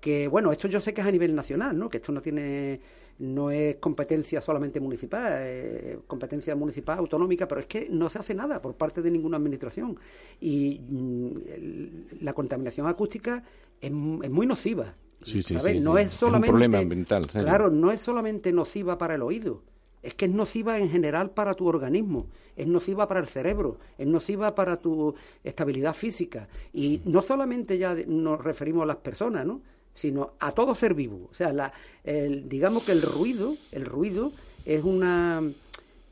que 0.00 0.28
bueno, 0.28 0.52
esto 0.52 0.68
yo 0.68 0.80
sé 0.80 0.94
que 0.94 1.00
es 1.00 1.06
a 1.06 1.10
nivel 1.10 1.34
nacional, 1.34 1.78
¿no? 1.78 1.88
Que 1.88 1.98
esto 1.98 2.12
no 2.12 2.20
tiene 2.22 2.80
no 3.18 3.50
es 3.50 3.76
competencia 3.76 4.40
solamente 4.40 4.78
municipal, 4.78 5.42
es 5.42 5.98
competencia 6.06 6.54
municipal 6.54 6.98
autonómica, 6.98 7.48
pero 7.48 7.60
es 7.60 7.66
que 7.66 7.88
no 7.88 8.08
se 8.08 8.18
hace 8.18 8.34
nada 8.34 8.60
por 8.60 8.74
parte 8.74 9.00
de 9.00 9.10
ninguna 9.10 9.38
administración 9.38 9.98
y 10.40 10.80
mm, 10.80 12.22
la 12.22 12.34
contaminación 12.34 12.86
acústica 12.86 13.42
es, 13.80 13.90
muy 13.90 14.46
nociva. 14.46 14.94
Sí, 15.22 15.42
sí, 15.42 15.58
sí, 15.58 15.80
no 15.80 15.96
es 15.96 16.10
solamente 16.10 16.50
un 16.50 16.52
problema 16.52 16.78
ambiental. 16.78 17.26
Claro, 17.26 17.70
no 17.70 17.90
es 17.90 18.00
solamente 18.00 18.52
nociva 18.52 18.98
para 18.98 19.14
el 19.14 19.22
oído, 19.22 19.62
es 20.02 20.14
que 20.14 20.26
es 20.26 20.30
nociva 20.30 20.78
en 20.78 20.90
general 20.90 21.30
para 21.30 21.54
tu 21.54 21.66
organismo, 21.66 22.26
es 22.54 22.66
nociva 22.66 23.08
para 23.08 23.20
el 23.20 23.26
cerebro, 23.26 23.78
es 23.96 24.06
nociva 24.06 24.54
para 24.54 24.76
tu 24.76 25.14
estabilidad 25.42 25.94
física. 25.94 26.48
Y 26.72 27.00
no 27.06 27.22
solamente 27.22 27.78
ya 27.78 27.96
nos 28.06 28.44
referimos 28.44 28.82
a 28.82 28.86
las 28.86 28.98
personas, 28.98 29.46
¿no? 29.46 29.62
Sino 29.96 30.34
a 30.38 30.52
todo 30.52 30.74
ser 30.74 30.94
vivo. 30.94 31.28
O 31.30 31.34
sea, 31.34 31.52
la, 31.52 31.72
el, 32.04 32.48
digamos 32.48 32.84
que 32.84 32.92
el 32.92 33.02
ruido, 33.02 33.56
el 33.72 33.84
ruido 33.84 34.30
es 34.64 34.84
una 34.84 35.42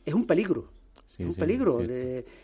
es 0.04 0.14
un 0.14 0.26
peligro. 0.26 0.68
un 1.18 1.34
peligro. 1.34 1.80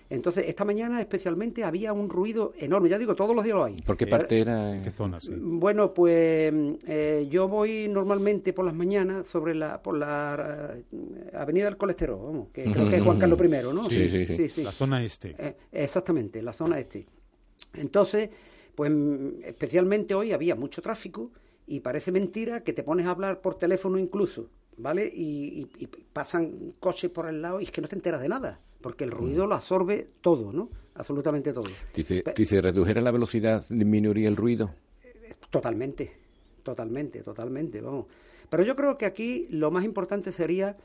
entonces, 0.08 0.44
esta 0.46 0.64
mañana 0.64 1.00
especialmente 1.00 1.64
había 1.64 1.92
un 1.92 2.08
ruido 2.08 2.52
enorme. 2.58 2.88
Ya 2.88 2.98
digo, 2.98 3.14
todos 3.14 3.34
los 3.34 3.44
días 3.44 3.56
lo 3.56 3.64
hay. 3.64 3.82
¿Por 3.82 3.96
qué 3.96 4.06
parte 4.06 4.38
era? 4.38 4.76
¿En 4.76 4.82
qué 4.82 4.90
zona? 4.90 5.20
Sí. 5.20 5.30
Bueno, 5.34 5.92
pues 5.92 6.52
eh, 6.86 7.26
yo 7.30 7.48
voy 7.48 7.88
normalmente 7.88 8.52
por 8.52 8.64
las 8.64 8.74
mañanas 8.74 9.28
sobre 9.28 9.54
la 9.54 9.82
por 9.82 9.96
la 9.96 10.74
eh, 10.92 11.30
Avenida 11.34 11.66
del 11.66 11.76
Colesterol, 11.76 12.20
vamos, 12.22 12.48
que 12.52 12.64
creo 12.64 12.88
que 12.88 12.96
es 12.96 13.02
Juan 13.02 13.18
Carlos 13.18 13.40
I, 13.40 13.48
¿no? 13.74 13.84
Sí, 13.84 14.26
sí, 14.26 14.48
sí. 14.48 14.62
La 14.62 14.72
zona 14.72 15.02
este. 15.02 15.34
Eh, 15.38 15.56
exactamente, 15.72 16.42
la 16.42 16.52
zona 16.52 16.78
este. 16.78 17.06
Entonces, 17.74 18.30
pues 18.80 18.90
especialmente 19.44 20.14
hoy 20.14 20.32
había 20.32 20.54
mucho 20.54 20.80
tráfico 20.80 21.30
y 21.66 21.80
parece 21.80 22.12
mentira 22.12 22.64
que 22.64 22.72
te 22.72 22.82
pones 22.82 23.06
a 23.06 23.10
hablar 23.10 23.42
por 23.42 23.56
teléfono 23.56 23.98
incluso, 23.98 24.48
¿vale? 24.78 25.04
Y, 25.04 25.68
pasan 26.14 26.72
coches 26.80 27.10
por 27.10 27.28
el 27.28 27.42
lado 27.42 27.60
y 27.60 27.64
es 27.64 27.72
que 27.72 27.82
no 27.82 27.88
te 27.88 27.96
enteras 27.96 28.22
de 28.22 28.30
nada, 28.30 28.58
porque 28.80 29.04
el 29.04 29.10
ruido 29.10 29.46
lo 29.46 29.54
absorbe 29.54 30.08
todo, 30.22 30.50
¿no? 30.50 30.70
Absolutamente 30.94 31.52
todo. 31.52 31.68
Dice, 31.94 32.24
dice 32.34 32.62
redujera 32.62 33.02
la 33.02 33.10
velocidad, 33.10 33.62
disminuiría 33.68 34.30
el 34.30 34.36
ruido. 34.36 34.70
Totalmente, 35.50 36.16
totalmente, 36.62 37.22
totalmente, 37.22 37.82
vamos. 37.82 38.06
Pero 38.48 38.62
yo 38.62 38.76
creo 38.76 38.96
que 38.96 39.04
aquí 39.04 39.46
lo 39.50 39.70
más 39.70 39.84
importante 39.84 40.32
sería 40.32 40.78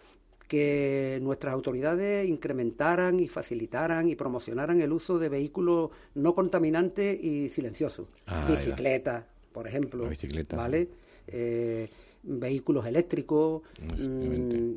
que 0.47 1.19
nuestras 1.21 1.53
autoridades 1.53 2.27
incrementaran 2.27 3.19
y 3.19 3.27
facilitaran 3.27 4.09
y 4.09 4.15
promocionaran 4.15 4.81
el 4.81 4.91
uso 4.91 5.17
de 5.17 5.29
vehículos 5.29 5.91
no 6.13 6.33
contaminantes 6.35 7.21
y 7.23 7.49
silenciosos. 7.49 8.07
Ah, 8.27 8.45
Bicicletas, 8.49 9.25
por 9.51 9.67
ejemplo. 9.67 10.07
¿Vale? 10.55 10.89
Eh, 11.27 11.89
vehículos 12.23 12.85
eléctricos. 12.85 13.63
Mm, 13.97 14.73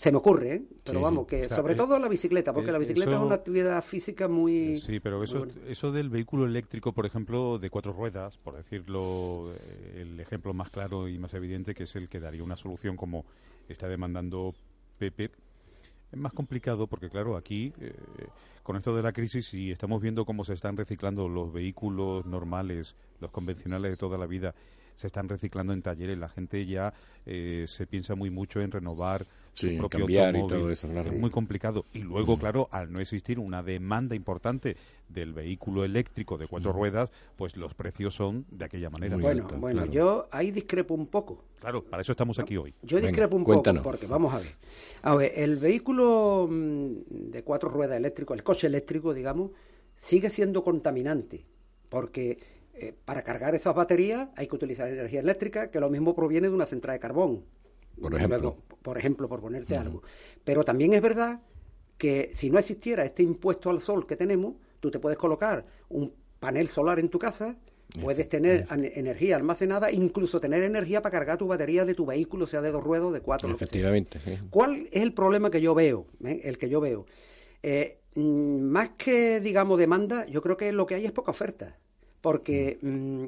se 0.00 0.12
me 0.12 0.18
ocurre, 0.18 0.54
¿eh? 0.54 0.62
pero 0.84 1.00
vamos, 1.00 1.26
que 1.26 1.48
sobre 1.48 1.72
eh, 1.72 1.76
todo 1.76 1.98
la 1.98 2.08
bicicleta, 2.08 2.52
porque 2.52 2.70
la 2.70 2.78
bicicleta 2.78 3.16
es 3.16 3.20
una 3.20 3.34
actividad 3.34 3.82
física 3.82 4.28
muy... 4.28 4.76
Sí, 4.76 5.00
pero 5.00 5.24
eso, 5.24 5.44
eso 5.66 5.90
del 5.90 6.08
vehículo 6.08 6.46
eléctrico, 6.46 6.92
por 6.92 7.04
ejemplo, 7.04 7.58
de 7.58 7.68
cuatro 7.68 7.92
ruedas, 7.92 8.36
por 8.36 8.56
decirlo, 8.56 9.52
el 9.96 10.20
ejemplo 10.20 10.54
más 10.54 10.70
claro 10.70 11.08
y 11.08 11.18
más 11.18 11.34
evidente, 11.34 11.74
que 11.74 11.82
es 11.82 11.96
el 11.96 12.08
que 12.08 12.20
daría 12.20 12.44
una 12.44 12.54
solución 12.54 12.96
como 12.96 13.24
está 13.68 13.88
demandando 13.88 14.54
Pepe, 14.98 15.30
es 16.10 16.18
más 16.18 16.32
complicado 16.32 16.86
porque, 16.86 17.10
claro, 17.10 17.36
aquí, 17.36 17.72
eh, 17.80 17.94
con 18.62 18.76
esto 18.76 18.94
de 18.96 19.02
la 19.02 19.12
crisis, 19.12 19.52
y 19.54 19.70
estamos 19.70 20.00
viendo 20.02 20.24
cómo 20.24 20.44
se 20.44 20.54
están 20.54 20.76
reciclando 20.76 21.28
los 21.28 21.52
vehículos 21.52 22.26
normales, 22.26 22.96
los 23.20 23.30
convencionales 23.30 23.90
de 23.90 23.96
toda 23.96 24.18
la 24.18 24.26
vida, 24.26 24.54
se 24.94 25.06
están 25.06 25.28
reciclando 25.28 25.72
en 25.72 25.82
talleres. 25.82 26.18
La 26.18 26.28
gente 26.28 26.66
ya 26.66 26.92
eh, 27.24 27.66
se 27.68 27.86
piensa 27.86 28.14
muy 28.14 28.30
mucho 28.30 28.60
en 28.60 28.72
renovar 28.72 29.26
su 29.58 29.76
propio 29.76 30.24
automóvil. 30.24 30.70
Es 30.70 30.84
muy 31.12 31.30
complicado. 31.30 31.84
Y 31.92 32.00
luego, 32.00 32.38
claro, 32.38 32.68
al 32.70 32.92
no 32.92 33.00
existir 33.00 33.38
una 33.38 33.62
demanda 33.62 34.14
importante 34.14 34.76
del 35.08 35.32
vehículo 35.32 35.84
eléctrico 35.84 36.38
de 36.38 36.46
cuatro 36.46 36.72
ruedas, 36.72 37.10
pues 37.36 37.56
los 37.56 37.74
precios 37.74 38.14
son 38.14 38.44
de 38.50 38.64
aquella 38.64 38.90
manera. 38.90 39.16
bueno, 39.16 39.48
bueno, 39.56 39.86
yo 39.86 40.28
ahí 40.30 40.50
discrepo 40.50 40.94
un 40.94 41.06
poco. 41.06 41.44
Claro, 41.60 41.82
para 41.82 42.02
eso 42.02 42.12
estamos 42.12 42.38
aquí 42.38 42.56
hoy. 42.56 42.74
Yo 42.82 43.00
discrepo 43.00 43.36
un 43.36 43.44
poco, 43.44 43.82
porque 43.82 44.06
vamos 44.06 44.32
a 44.34 44.38
ver. 44.38 44.52
A 45.02 45.16
ver, 45.16 45.32
el 45.36 45.56
vehículo 45.56 46.48
mm, 46.50 47.30
de 47.30 47.42
cuatro 47.42 47.68
ruedas 47.68 47.96
eléctrico, 47.96 48.34
el 48.34 48.42
coche 48.42 48.66
eléctrico, 48.66 49.12
digamos, 49.14 49.50
sigue 49.96 50.30
siendo 50.30 50.62
contaminante, 50.62 51.44
porque 51.88 52.38
eh, 52.74 52.94
para 53.04 53.22
cargar 53.22 53.54
esas 53.56 53.74
baterías 53.74 54.28
hay 54.36 54.46
que 54.46 54.54
utilizar 54.54 54.88
energía 54.88 55.20
eléctrica, 55.20 55.70
que 55.70 55.80
lo 55.80 55.90
mismo 55.90 56.14
proviene 56.14 56.48
de 56.48 56.54
una 56.54 56.66
central 56.66 56.94
de 56.94 57.00
carbón. 57.00 57.44
Por 58.00 58.14
ejemplo. 58.14 58.56
por 58.82 58.98
ejemplo, 58.98 59.28
por 59.28 59.40
ponerte 59.40 59.76
algo. 59.76 60.02
Pero 60.44 60.64
también 60.64 60.94
es 60.94 61.02
verdad 61.02 61.40
que 61.96 62.30
si 62.34 62.50
no 62.50 62.58
existiera 62.58 63.04
este 63.04 63.22
impuesto 63.22 63.70
al 63.70 63.80
sol 63.80 64.06
que 64.06 64.16
tenemos, 64.16 64.54
tú 64.80 64.90
te 64.90 64.98
puedes 64.98 65.18
colocar 65.18 65.64
un 65.88 66.12
panel 66.38 66.68
solar 66.68 66.98
en 67.00 67.08
tu 67.08 67.18
casa, 67.18 67.56
puedes 68.00 68.28
tener 68.28 68.66
energía 68.70 69.36
almacenada, 69.36 69.90
incluso 69.90 70.40
tener 70.40 70.62
energía 70.62 71.02
para 71.02 71.12
cargar 71.18 71.38
tu 71.38 71.48
batería 71.48 71.84
de 71.84 71.94
tu 71.94 72.06
vehículo, 72.06 72.46
sea 72.46 72.62
de 72.62 72.70
dos 72.70 72.84
ruedas, 72.84 73.12
de 73.12 73.20
cuatro. 73.20 73.50
Efectivamente. 73.50 74.20
¿Cuál 74.50 74.88
es 74.92 75.02
el 75.02 75.12
problema 75.12 75.50
que 75.50 75.60
yo 75.60 75.74
veo? 75.74 76.06
Eh? 76.24 76.42
El 76.44 76.58
que 76.58 76.68
yo 76.68 76.80
veo. 76.80 77.06
Eh, 77.62 77.98
mm, 78.14 78.60
más 78.60 78.90
que, 78.90 79.40
digamos, 79.40 79.78
demanda, 79.78 80.26
yo 80.26 80.40
creo 80.40 80.56
que 80.56 80.70
lo 80.70 80.86
que 80.86 80.94
hay 80.94 81.04
es 81.04 81.12
poca 81.12 81.32
oferta 81.32 81.76
porque 82.20 82.78
mm, 82.82 83.24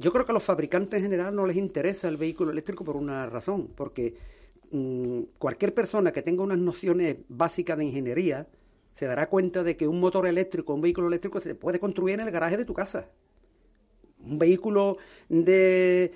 yo 0.00 0.12
creo 0.12 0.24
que 0.24 0.32
a 0.32 0.34
los 0.34 0.42
fabricantes 0.42 0.96
en 0.96 1.02
general 1.02 1.34
no 1.36 1.46
les 1.46 1.56
interesa 1.56 2.08
el 2.08 2.16
vehículo 2.16 2.50
eléctrico 2.50 2.84
por 2.84 2.96
una 2.96 3.26
razón, 3.26 3.68
porque 3.76 4.16
mm, 4.70 5.20
cualquier 5.38 5.74
persona 5.74 6.10
que 6.10 6.22
tenga 6.22 6.42
unas 6.42 6.58
nociones 6.58 7.18
básicas 7.28 7.76
de 7.76 7.84
ingeniería 7.84 8.46
se 8.94 9.04
dará 9.04 9.28
cuenta 9.28 9.62
de 9.62 9.76
que 9.76 9.86
un 9.86 10.00
motor 10.00 10.26
eléctrico, 10.26 10.72
un 10.72 10.80
vehículo 10.80 11.08
eléctrico 11.08 11.38
se 11.40 11.54
puede 11.54 11.78
construir 11.78 12.14
en 12.18 12.26
el 12.26 12.32
garaje 12.32 12.56
de 12.56 12.64
tu 12.64 12.72
casa. 12.72 13.08
Un 14.24 14.38
vehículo 14.38 14.96
de, 15.28 16.12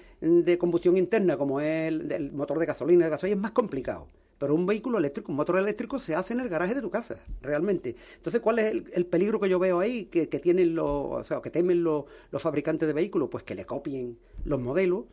combustión 0.58 0.96
interna 0.96 1.36
como 1.36 1.60
es 1.60 1.88
el, 1.92 2.32
motor 2.32 2.58
de 2.58 2.66
gasolina, 2.66 3.04
de 3.04 3.10
gasolina 3.10 3.36
es 3.36 3.42
más 3.42 3.52
complicado 3.52 4.06
pero 4.44 4.56
un 4.56 4.66
vehículo 4.66 4.98
eléctrico, 4.98 5.32
un 5.32 5.36
motor 5.36 5.58
eléctrico 5.58 5.98
se 5.98 6.14
hace 6.14 6.34
en 6.34 6.40
el 6.40 6.50
garaje 6.50 6.74
de 6.74 6.82
tu 6.82 6.90
casa, 6.90 7.16
realmente. 7.40 7.96
Entonces, 8.16 8.42
¿cuál 8.42 8.58
es 8.58 8.74
el, 8.92 9.06
peligro 9.06 9.40
que 9.40 9.48
yo 9.48 9.58
veo 9.58 9.80
ahí 9.80 10.04
que, 10.04 10.26
tienen 10.26 10.74
los, 10.74 10.86
o 10.86 11.24
sea, 11.24 11.40
que 11.40 11.48
temen 11.48 11.82
los, 11.82 12.04
fabricantes 12.30 12.86
de 12.86 12.92
vehículos? 12.92 13.30
Pues 13.30 13.42
que 13.42 13.54
le 13.54 13.64
copien 13.64 14.18
los 14.44 14.60
modelos 14.60 15.06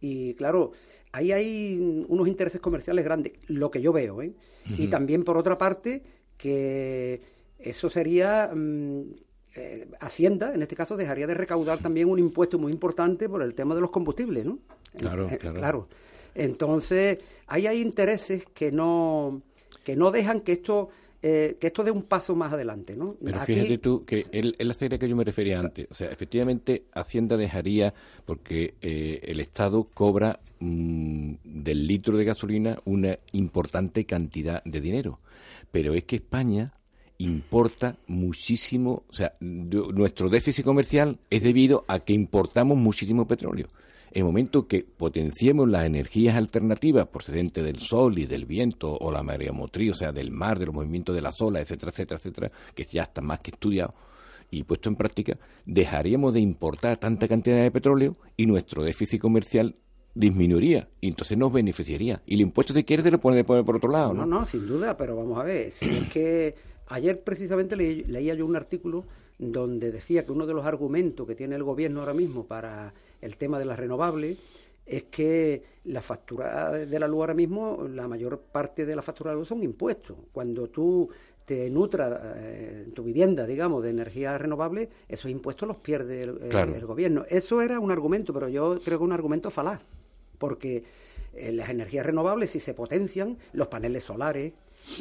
y, 0.00 0.32
claro, 0.36 0.72
ahí 1.12 1.32
hay 1.32 2.06
unos 2.08 2.28
intereses 2.28 2.62
comerciales 2.62 3.04
grandes, 3.04 3.34
lo 3.48 3.70
que 3.70 3.82
yo 3.82 3.92
veo, 3.92 4.22
¿eh? 4.22 4.32
Y 4.78 4.86
también, 4.86 5.22
por 5.22 5.36
otra 5.36 5.58
parte, 5.58 6.02
que 6.38 7.20
eso 7.58 7.90
sería... 7.90 8.50
Mm, 8.54 9.02
eh, 9.54 9.86
Hacienda, 10.00 10.54
en 10.54 10.62
este 10.62 10.76
caso, 10.76 10.96
dejaría 10.96 11.26
de 11.26 11.34
recaudar 11.34 11.76
también 11.76 12.08
un 12.08 12.18
impuesto 12.18 12.58
muy 12.58 12.72
importante 12.72 13.28
por 13.28 13.42
el 13.42 13.54
tema 13.54 13.74
de 13.74 13.82
los 13.82 13.90
combustibles, 13.90 14.46
¿no? 14.46 14.60
Claro, 14.96 15.28
eh, 15.28 15.36
claro. 15.36 15.58
claro. 15.58 15.88
Entonces, 16.38 17.18
ahí 17.48 17.66
hay 17.66 17.80
intereses 17.80 18.46
que 18.54 18.70
no, 18.72 19.42
que 19.84 19.96
no 19.96 20.10
dejan 20.10 20.40
que 20.40 20.52
esto 20.52 20.90
eh, 21.20 21.56
que 21.58 21.66
esto 21.66 21.82
dé 21.82 21.90
un 21.90 22.04
paso 22.04 22.36
más 22.36 22.52
adelante, 22.52 22.94
¿no? 22.96 23.16
Pero 23.24 23.40
fíjate 23.40 23.78
tú 23.78 24.04
que 24.04 24.26
es 24.30 24.64
la 24.64 24.74
serie 24.74 25.00
que 25.00 25.08
yo 25.08 25.16
me 25.16 25.24
refería 25.24 25.58
antes. 25.58 25.88
O 25.90 25.94
sea, 25.94 26.12
efectivamente, 26.12 26.84
Hacienda 26.94 27.36
dejaría, 27.36 27.92
porque 28.24 28.74
eh, 28.80 29.18
el 29.24 29.40
Estado 29.40 29.88
cobra 29.92 30.38
mm, 30.60 31.34
del 31.42 31.88
litro 31.88 32.16
de 32.16 32.24
gasolina 32.24 32.78
una 32.84 33.18
importante 33.32 34.04
cantidad 34.04 34.62
de 34.62 34.80
dinero. 34.80 35.18
Pero 35.72 35.92
es 35.94 36.04
que 36.04 36.16
España 36.16 36.72
importa 37.18 37.96
muchísimo, 38.06 39.02
o 39.08 39.12
sea, 39.12 39.32
nuestro 39.40 40.28
déficit 40.28 40.64
comercial 40.64 41.18
es 41.30 41.42
debido 41.42 41.84
a 41.88 41.98
que 41.98 42.12
importamos 42.12 42.78
muchísimo 42.78 43.26
petróleo. 43.26 43.66
En 44.12 44.20
el 44.20 44.24
momento 44.24 44.66
que 44.66 44.84
potenciemos 44.84 45.68
las 45.68 45.86
energías 45.86 46.36
alternativas 46.36 47.06
procedentes 47.08 47.64
del 47.64 47.80
sol 47.80 48.18
y 48.18 48.26
del 48.26 48.46
viento 48.46 48.96
o 48.96 49.12
la 49.12 49.22
mareomotriz, 49.22 49.92
o 49.92 49.94
sea, 49.94 50.12
del 50.12 50.30
mar, 50.30 50.58
de 50.58 50.66
los 50.66 50.74
movimientos 50.74 51.14
de 51.14 51.22
las 51.22 51.40
olas, 51.40 51.62
etcétera, 51.62 51.90
etcétera, 51.90 52.18
etcétera, 52.18 52.50
que 52.74 52.84
ya 52.84 53.02
está 53.02 53.20
más 53.20 53.40
que 53.40 53.50
estudiado 53.50 53.94
y 54.50 54.64
puesto 54.64 54.88
en 54.88 54.96
práctica, 54.96 55.38
dejaríamos 55.66 56.34
de 56.34 56.40
importar 56.40 56.96
tanta 56.96 57.28
cantidad 57.28 57.62
de 57.62 57.70
petróleo 57.70 58.16
y 58.36 58.46
nuestro 58.46 58.82
déficit 58.82 59.20
comercial 59.20 59.76
disminuiría 60.14 60.88
y 61.00 61.08
entonces 61.08 61.36
nos 61.36 61.52
beneficiaría. 61.52 62.22
Y 62.26 62.34
el 62.34 62.40
impuesto, 62.42 62.72
si 62.72 62.84
quieres, 62.84 63.10
lo 63.10 63.20
pone, 63.20 63.44
por 63.44 63.76
otro 63.76 63.90
lado, 63.90 64.14
¿no? 64.14 64.26
No, 64.26 64.44
sin 64.46 64.66
duda, 64.66 64.96
pero 64.96 65.16
vamos 65.16 65.38
a 65.38 65.44
ver. 65.44 65.72
Si 65.72 65.88
es 65.88 66.08
que 66.08 66.54
ayer 66.88 67.22
precisamente 67.22 67.76
leía 67.76 68.34
yo 68.34 68.46
un 68.46 68.56
artículo 68.56 69.04
donde 69.38 69.92
decía 69.92 70.24
que 70.24 70.32
uno 70.32 70.46
de 70.46 70.54
los 70.54 70.66
argumentos 70.66 71.26
que 71.26 71.34
tiene 71.34 71.54
el 71.54 71.62
gobierno 71.62 72.00
ahora 72.00 72.14
mismo 72.14 72.44
para 72.46 72.92
el 73.20 73.36
tema 73.36 73.58
de 73.58 73.64
las 73.64 73.78
renovables 73.78 74.38
es 74.86 75.04
que 75.04 75.62
la 75.84 76.00
factura 76.00 76.72
de 76.72 76.98
la 76.98 77.06
luz 77.06 77.20
ahora 77.20 77.34
mismo, 77.34 77.86
la 77.88 78.08
mayor 78.08 78.40
parte 78.40 78.86
de 78.86 78.96
la 78.96 79.02
factura 79.02 79.30
de 79.30 79.36
la 79.36 79.40
luz 79.40 79.48
son 79.48 79.62
impuestos. 79.62 80.16
Cuando 80.32 80.68
tú 80.68 81.10
te 81.44 81.70
nutra 81.70 82.34
eh, 82.36 82.88
tu 82.94 83.02
vivienda, 83.02 83.46
digamos, 83.46 83.82
de 83.82 83.90
energía 83.90 84.36
renovable, 84.36 84.88
esos 85.08 85.30
impuestos 85.30 85.66
los 85.66 85.78
pierde 85.78 86.22
el, 86.22 86.86
gobierno. 86.86 87.24
Eso 87.28 87.62
era 87.62 87.80
un 87.80 87.90
argumento, 87.90 88.34
pero 88.34 88.48
yo 88.48 88.80
creo 88.84 88.98
que 88.98 89.04
es 89.04 89.08
un 89.08 89.12
argumento 89.12 89.50
falaz, 89.50 89.80
porque 90.38 90.84
eh, 91.34 91.52
las 91.52 91.70
energías 91.70 92.04
renovables, 92.04 92.50
si 92.50 92.60
se 92.60 92.74
potencian, 92.74 93.38
los 93.54 93.68
paneles 93.68 94.04
solares, 94.04 94.52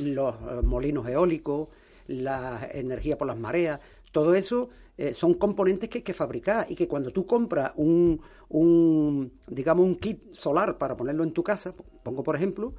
los 0.02 0.36
eh, 0.36 0.62
molinos 0.64 1.08
eólicos, 1.08 1.68
la 2.08 2.70
energía 2.72 3.18
por 3.18 3.28
las 3.28 3.38
mareas, 3.38 3.82
todo 4.14 4.34
eso 4.34 4.70
eh, 4.98 5.14
son 5.14 5.36
componentes 5.36 5.90
que 5.90 6.00
hay 6.00 6.04
que 6.04 6.14
fabricar 6.14 6.66
y 6.70 6.76
que 6.76 6.88
cuando 6.88 7.12
tú 7.12 7.26
compras 7.26 7.72
un, 7.76 8.20
un, 8.50 9.32
digamos, 9.48 9.86
un 9.86 9.96
kit 9.96 10.34
solar 10.34 10.78
para 10.78 10.98
ponerlo 10.98 11.24
en 11.24 11.34
tu 11.34 11.44
casa, 11.44 11.74
pongo 12.04 12.24
por 12.24 12.36
ejemplo, 12.36 12.74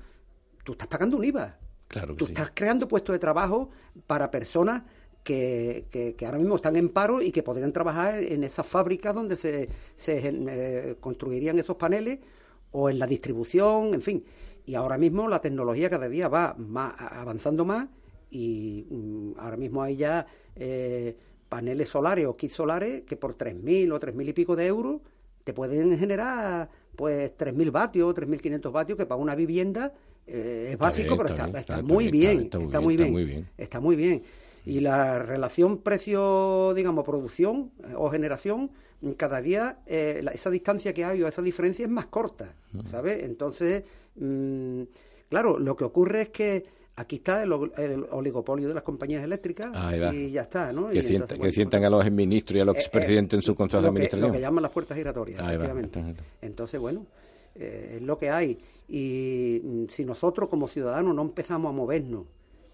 tú 0.65 0.73
estás 0.73 0.89
pagando 0.89 1.17
un 1.17 1.25
IVA. 1.25 1.59
Claro 1.87 2.15
tú 2.17 2.27
estás 2.27 2.53
creando 2.55 2.87
puestos 2.87 3.15
de 3.15 3.19
trabajo 3.19 3.71
para 4.07 4.31
personas 4.31 4.83
que, 5.23 5.87
que, 5.91 6.27
ahora 6.27 6.39
mismo 6.39 6.57
están 6.57 6.77
en 6.77 6.89
paro 6.89 7.23
y 7.23 7.31
que 7.31 7.43
podrían 7.43 7.73
trabajar 7.73 8.23
en 8.23 8.45
esas 8.45 8.67
fábricas 8.67 9.15
donde 9.15 9.37
se, 9.37 9.69
se 9.97 10.21
eh, 10.25 10.97
construirían 11.01 11.59
esos 11.59 11.77
paneles 11.77 12.19
o 12.73 12.91
en 12.91 12.99
la 12.99 13.07
distribución, 13.07 13.95
en 13.95 14.03
fin. 14.03 14.25
Y 14.65 14.75
ahora 14.75 14.99
mismo 14.99 15.29
la 15.29 15.41
tecnología 15.41 15.89
cada 15.89 16.09
día 16.09 16.29
va 16.29 16.55
más, 16.59 16.95
avanzando 16.99 17.65
más 17.65 17.89
y 18.31 18.87
mm, 18.91 19.33
ahora 19.39 19.57
mismo 19.57 19.83
hay 19.83 19.97
ya 19.97 20.27
eh, 20.57 21.17
paneles 21.49 21.89
solares 21.89 22.27
o 22.27 22.37
kits 22.37 22.55
solares 22.55 23.03
que 23.05 23.17
por 23.17 23.37
3.000 23.37 23.93
o 23.93 24.01
3.000 24.01 24.29
y 24.29 24.33
pico 24.33 24.57
de 24.57 24.67
euros 24.67 25.01
te 25.45 25.53
pueden 25.53 25.99
generar 25.99 26.69
pues 26.95 27.31
3.000 27.39 27.71
vatios, 27.71 28.15
3.500 28.15 28.73
vatios, 28.73 28.99
que 28.99 29.07
para 29.07 29.21
una 29.21 29.35
vivienda 29.35 29.93
eh, 30.27 30.71
es 30.73 30.79
básico, 30.79 31.17
pero 31.17 31.31
está, 31.31 31.81
muy 31.81 32.11
bien, 32.11 32.51
está, 32.53 32.81
muy 32.81 32.97
bien, 32.97 33.49
está 33.57 33.81
muy 33.81 33.97
bien. 33.97 34.23
Y 34.67 34.81
la 34.81 35.21
relación 35.21 35.79
precio, 35.79 36.75
digamos, 36.75 37.05
producción 37.05 37.71
eh, 37.85 37.95
o 37.97 38.11
generación, 38.11 38.71
cada 39.17 39.41
día 39.41 39.79
eh, 39.87 40.23
esa 40.35 40.51
distancia 40.51 40.93
que 40.93 41.05
hay 41.05 41.23
o 41.23 41.29
esa 41.29 41.41
diferencia 41.41 41.85
es 41.85 41.91
más 41.91 42.07
corta, 42.07 42.53
¿sabes? 42.85 43.23
Entonces, 43.23 43.85
mm, 44.17 44.83
claro, 45.31 45.59
lo 45.59 45.77
que 45.77 45.85
ocurre 45.85 46.23
es 46.23 46.29
que 46.31 46.65
aquí 46.99 47.17
está 47.17 47.45
el, 47.45 47.53
oligopolio 47.53 48.67
de 48.67 48.75
las 48.75 48.83
compañías 48.83 49.23
eléctricas 49.23 49.69
y 50.13 50.33
ya 50.33 50.43
está, 50.43 50.73
¿no? 50.73 50.89
Que, 50.89 51.03
sientan 51.53 51.85
a 51.85 51.91
los 51.91 52.11
ministros 52.11 52.59
y 52.59 52.61
a 52.61 52.65
los 52.65 52.77
eh, 52.77 52.81
expresidentes 52.81 53.39
en 53.39 53.43
su 53.43 53.53
eh, 53.53 53.55
consejo 53.55 53.83
de 53.83 53.89
administración. 53.89 54.29
Lo 54.29 54.35
que 54.35 54.41
llaman 54.41 54.63
las 54.63 54.73
puertas 54.73 54.97
giratorias, 54.97 55.41
efectivamente. 55.41 56.03
Entonces, 56.43 56.81
bueno, 56.81 57.07
eh, 57.55 57.95
es 57.97 58.03
lo 58.03 58.19
que 58.19 58.31
hay. 58.31 58.59
Y 58.89 59.61
mm, 59.63 59.85
si 59.91 60.05
nosotros 60.05 60.49
como 60.49 60.67
ciudadanos 60.67 61.15
no 61.15 61.23
empezamos 61.23 61.71
a 61.71 61.73
movernos 61.73 62.25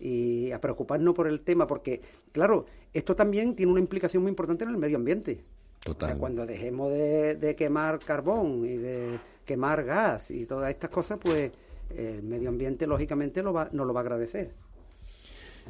y 0.00 0.50
a 0.52 0.60
preocuparnos 0.60 1.14
por 1.14 1.26
el 1.26 1.42
tema, 1.42 1.66
porque, 1.66 2.00
claro, 2.32 2.64
esto 2.94 3.14
también 3.14 3.54
tiene 3.54 3.72
una 3.72 3.80
implicación 3.80 4.22
muy 4.22 4.30
importante 4.30 4.64
en 4.64 4.70
el 4.70 4.78
medio 4.78 4.96
ambiente. 4.96 5.40
Total. 5.84 6.16
cuando 6.16 6.46
dejemos 6.46 6.90
de, 6.92 7.34
de 7.34 7.54
quemar 7.56 7.98
carbón 7.98 8.64
y 8.64 8.78
de 8.78 9.18
quemar 9.44 9.84
gas 9.84 10.30
y 10.30 10.46
todas 10.46 10.70
estas 10.70 10.88
cosas, 10.88 11.18
pues 11.22 11.52
el 11.96 12.22
medio 12.22 12.48
ambiente 12.48 12.86
lógicamente 12.86 13.42
lo 13.42 13.52
va, 13.52 13.68
nos 13.72 13.86
lo 13.86 13.92
va 13.92 14.00
a 14.00 14.02
agradecer. 14.02 14.52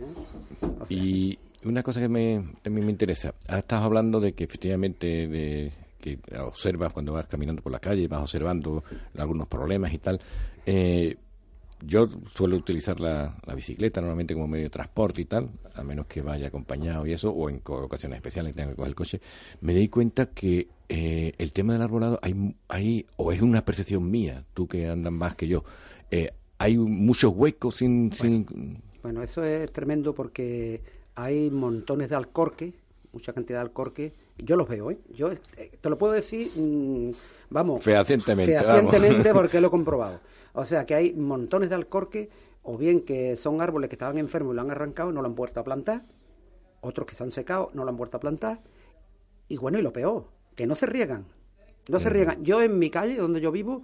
¿Eh? 0.00 0.84
Y 0.88 1.38
una 1.64 1.82
cosa 1.82 2.00
que 2.00 2.08
me, 2.08 2.42
también 2.62 2.86
me 2.86 2.92
interesa, 2.92 3.34
estás 3.48 3.82
hablando 3.82 4.20
de 4.20 4.32
que 4.32 4.44
efectivamente 4.44 5.28
de, 5.28 5.72
que 6.00 6.18
observas 6.38 6.92
cuando 6.92 7.12
vas 7.14 7.26
caminando 7.26 7.62
por 7.62 7.72
la 7.72 7.80
calle, 7.80 8.06
vas 8.08 8.20
observando 8.20 8.84
algunos 9.16 9.48
problemas 9.48 9.92
y 9.92 9.98
tal. 9.98 10.20
Eh, 10.66 11.16
yo 11.86 12.08
suelo 12.34 12.56
utilizar 12.56 13.00
la, 13.00 13.34
bicicleta 13.54 14.00
normalmente 14.00 14.34
como 14.34 14.48
medio 14.48 14.64
de 14.64 14.70
transporte 14.70 15.22
y 15.22 15.24
tal, 15.24 15.50
a 15.74 15.82
menos 15.82 16.06
que 16.06 16.22
vaya 16.22 16.48
acompañado 16.48 17.06
y 17.06 17.12
eso, 17.12 17.30
o 17.30 17.48
en 17.48 17.60
ocasiones 17.64 18.16
especiales 18.16 18.54
tenga 18.54 18.70
que 18.70 18.76
coger 18.76 18.88
el 18.88 18.94
coche. 18.94 19.20
Me 19.60 19.74
di 19.74 19.88
cuenta 19.88 20.26
que 20.26 20.68
eh, 20.88 21.32
el 21.38 21.52
tema 21.52 21.72
del 21.72 21.82
arbolado 21.82 22.18
hay, 22.22 22.54
hay, 22.68 23.06
o 23.16 23.32
es 23.32 23.42
una 23.42 23.64
percepción 23.64 24.10
mía, 24.10 24.44
tú 24.54 24.66
que 24.66 24.88
andas 24.88 25.12
más 25.12 25.34
que 25.34 25.48
yo, 25.48 25.64
eh, 26.14 26.30
hay 26.58 26.78
muchos 26.78 27.32
huecos 27.34 27.76
sin 27.76 28.10
bueno, 29.02 29.22
eso 29.22 29.44
es 29.44 29.70
tremendo 29.70 30.14
porque 30.14 30.80
hay 31.14 31.50
montones 31.50 32.08
de 32.08 32.16
alcorque, 32.16 32.72
mucha 33.12 33.34
cantidad 33.34 33.58
de 33.58 33.62
alcorque. 33.66 34.14
Yo 34.38 34.56
los 34.56 34.66
veo, 34.66 34.90
¿eh? 34.90 34.98
Yo 35.14 35.30
eh, 35.30 35.40
te 35.78 35.90
lo 35.90 35.98
puedo 35.98 36.14
decir, 36.14 36.48
mm, 36.56 37.10
vamos. 37.50 37.84
Fehacientemente. 37.84 38.58
Fehacientemente 38.58 39.30
porque 39.34 39.60
lo 39.60 39.66
he 39.66 39.70
comprobado. 39.70 40.20
O 40.54 40.64
sea 40.64 40.86
que 40.86 40.94
hay 40.94 41.12
montones 41.12 41.68
de 41.68 41.74
alcorque, 41.74 42.30
o 42.62 42.78
bien 42.78 43.00
que 43.00 43.36
son 43.36 43.60
árboles 43.60 43.90
que 43.90 43.96
estaban 43.96 44.16
enfermos 44.16 44.54
y 44.54 44.56
lo 44.56 44.62
han 44.62 44.70
arrancado 44.70 45.10
y 45.10 45.12
no 45.12 45.20
lo 45.20 45.28
han 45.28 45.34
vuelto 45.34 45.60
a 45.60 45.64
plantar. 45.64 46.00
Otros 46.80 47.06
que 47.06 47.14
se 47.14 47.24
han 47.24 47.32
secado, 47.32 47.72
no 47.74 47.84
lo 47.84 47.90
han 47.90 47.98
vuelto 47.98 48.16
a 48.16 48.20
plantar. 48.20 48.60
Y 49.48 49.58
bueno, 49.58 49.78
y 49.78 49.82
lo 49.82 49.92
peor, 49.92 50.28
que 50.54 50.66
no 50.66 50.76
se 50.76 50.86
riegan. 50.86 51.26
No 51.90 52.00
se 52.00 52.08
riegan. 52.08 52.42
Yo 52.42 52.62
en 52.62 52.78
mi 52.78 52.88
calle, 52.88 53.16
donde 53.16 53.42
yo 53.42 53.52
vivo, 53.52 53.82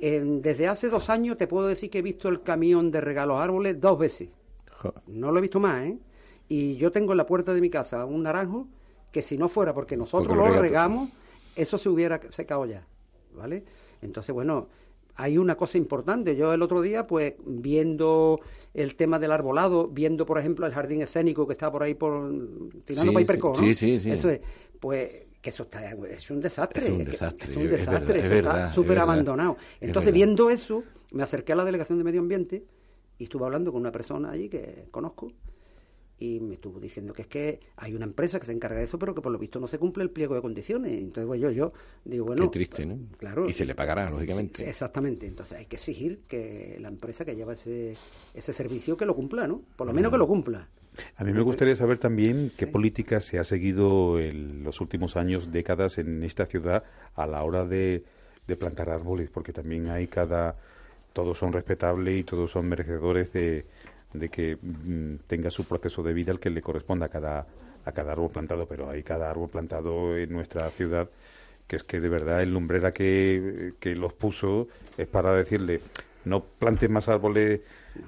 desde 0.00 0.68
hace 0.68 0.88
dos 0.88 1.08
años 1.10 1.36
te 1.36 1.46
puedo 1.46 1.66
decir 1.66 1.90
que 1.90 1.98
he 1.98 2.02
visto 2.02 2.28
el 2.28 2.42
camión 2.42 2.90
de 2.90 3.00
regalos 3.00 3.40
árboles 3.40 3.80
dos 3.80 3.98
veces. 3.98 4.28
No 5.06 5.32
lo 5.32 5.38
he 5.38 5.42
visto 5.42 5.60
más, 5.60 5.84
¿eh? 5.84 5.98
Y 6.48 6.76
yo 6.76 6.92
tengo 6.92 7.12
en 7.12 7.18
la 7.18 7.26
puerta 7.26 7.54
de 7.54 7.60
mi 7.60 7.70
casa 7.70 8.04
un 8.04 8.22
naranjo 8.22 8.68
que 9.10 9.22
si 9.22 9.38
no 9.38 9.48
fuera 9.48 9.72
porque 9.72 9.96
nosotros 9.96 10.36
lo 10.36 10.60
regamos, 10.60 11.08
eso 11.56 11.78
se 11.78 11.88
hubiera 11.88 12.20
secado 12.30 12.66
ya, 12.66 12.86
¿vale? 13.34 13.64
Entonces, 14.02 14.34
bueno, 14.34 14.68
hay 15.16 15.38
una 15.38 15.54
cosa 15.54 15.78
importante. 15.78 16.36
Yo 16.36 16.52
el 16.52 16.60
otro 16.60 16.82
día, 16.82 17.06
pues, 17.06 17.34
viendo 17.46 18.40
el 18.74 18.96
tema 18.96 19.18
del 19.18 19.32
arbolado, 19.32 19.88
viendo, 19.88 20.26
por 20.26 20.38
ejemplo, 20.38 20.66
el 20.66 20.72
jardín 20.72 21.02
escénico 21.02 21.46
que 21.46 21.52
está 21.52 21.70
por 21.70 21.82
ahí 21.82 21.94
por 21.94 22.28
tirando 22.84 23.18
sí, 23.18 23.26
¿no? 23.40 23.54
Sí, 23.54 23.74
sí, 23.74 24.00
sí. 24.00 24.10
Eso 24.10 24.28
es, 24.28 24.40
pues 24.80 25.23
que 25.44 25.50
eso 25.50 25.64
está, 25.64 25.90
es 25.90 26.30
un 26.30 26.40
desastre. 26.40 26.82
Es 26.82 26.88
un 26.88 27.04
desastre. 27.04 27.50
Es, 27.50 27.56
un 27.58 27.68
desastre, 27.68 28.38
está 28.38 28.72
súper 28.72 28.98
abandonado. 28.98 29.58
Entonces, 29.78 30.10
viendo 30.10 30.48
eso, 30.48 30.82
me 31.12 31.22
acerqué 31.22 31.52
a 31.52 31.56
la 31.56 31.66
Delegación 31.66 31.98
de 31.98 32.04
Medio 32.04 32.20
Ambiente 32.20 32.64
y 33.18 33.24
estuve 33.24 33.44
hablando 33.44 33.70
con 33.70 33.82
una 33.82 33.92
persona 33.92 34.30
allí 34.30 34.48
que 34.48 34.86
conozco 34.90 35.30
y 36.18 36.40
me 36.40 36.54
estuvo 36.54 36.80
diciendo 36.80 37.12
que 37.12 37.22
es 37.22 37.28
que 37.28 37.60
hay 37.76 37.92
una 37.92 38.06
empresa 38.06 38.40
que 38.40 38.46
se 38.46 38.52
encarga 38.52 38.78
de 38.78 38.84
eso, 38.84 38.98
pero 38.98 39.14
que 39.14 39.20
por 39.20 39.32
lo 39.32 39.38
visto 39.38 39.60
no 39.60 39.66
se 39.66 39.78
cumple 39.78 40.04
el 40.04 40.10
pliego 40.10 40.34
de 40.34 40.40
condiciones. 40.40 40.92
Entonces, 40.92 41.26
pues 41.26 41.38
yo, 41.38 41.50
yo 41.50 41.74
digo, 42.06 42.24
bueno... 42.24 42.44
Qué 42.44 42.48
triste, 42.48 42.86
¿no? 42.86 42.98
Claro. 43.18 43.46
Y 43.46 43.52
se 43.52 43.66
le 43.66 43.74
pagará, 43.74 44.08
lógicamente. 44.08 44.66
exactamente. 44.66 45.26
Entonces 45.26 45.58
hay 45.58 45.66
que 45.66 45.76
exigir 45.76 46.22
que 46.26 46.78
la 46.80 46.88
empresa 46.88 47.22
que 47.26 47.36
lleva 47.36 47.52
ese, 47.52 47.90
ese 47.90 48.52
servicio 48.54 48.96
que 48.96 49.04
lo 49.04 49.14
cumpla, 49.14 49.46
¿no? 49.46 49.60
Por 49.76 49.86
lo 49.86 49.92
menos 49.92 50.10
que 50.10 50.16
lo 50.16 50.26
cumpla. 50.26 50.70
A 51.16 51.24
mí 51.24 51.32
me 51.32 51.42
gustaría 51.42 51.76
saber 51.76 51.98
también 51.98 52.52
qué 52.56 52.66
política 52.66 53.20
se 53.20 53.38
ha 53.38 53.44
seguido 53.44 54.20
en 54.20 54.62
los 54.62 54.80
últimos 54.80 55.16
años, 55.16 55.50
décadas 55.50 55.98
en 55.98 56.22
esta 56.22 56.46
ciudad 56.46 56.84
a 57.16 57.26
la 57.26 57.42
hora 57.42 57.64
de, 57.64 58.04
plantar 58.58 58.90
árboles, 58.90 59.30
porque 59.30 59.52
también 59.52 59.88
hay 59.88 60.06
cada. 60.06 60.56
Todos 61.12 61.38
son 61.38 61.52
respetables 61.52 62.20
y 62.20 62.24
todos 62.24 62.50
son 62.50 62.68
merecedores 62.68 63.32
de, 63.32 63.64
que 64.30 64.56
mm, 64.60 65.26
tenga 65.26 65.50
su 65.50 65.64
proceso 65.64 66.02
de 66.02 66.12
vida 66.12 66.32
el 66.32 66.40
que 66.40 66.50
le 66.50 66.62
corresponda 66.62 67.06
a 67.06 67.08
cada, 67.08 67.46
a 67.84 67.92
cada 67.92 68.12
árbol 68.12 68.30
plantado, 68.30 68.66
pero 68.66 68.90
hay 68.90 69.02
cada 69.02 69.30
árbol 69.30 69.48
plantado 69.48 70.16
en 70.16 70.32
nuestra 70.32 70.70
ciudad 70.70 71.08
que 71.66 71.76
es 71.76 71.84
que 71.84 72.00
de 72.00 72.08
verdad 72.10 72.42
el 72.42 72.52
lumbrera 72.52 72.92
que, 72.92 73.72
que 73.80 73.94
los 73.94 74.12
puso 74.12 74.68
es 74.98 75.06
para 75.06 75.34
decirle 75.34 75.80
no 76.24 76.44
plantes 76.44 76.90
más 76.90 77.08
árboles 77.08 77.62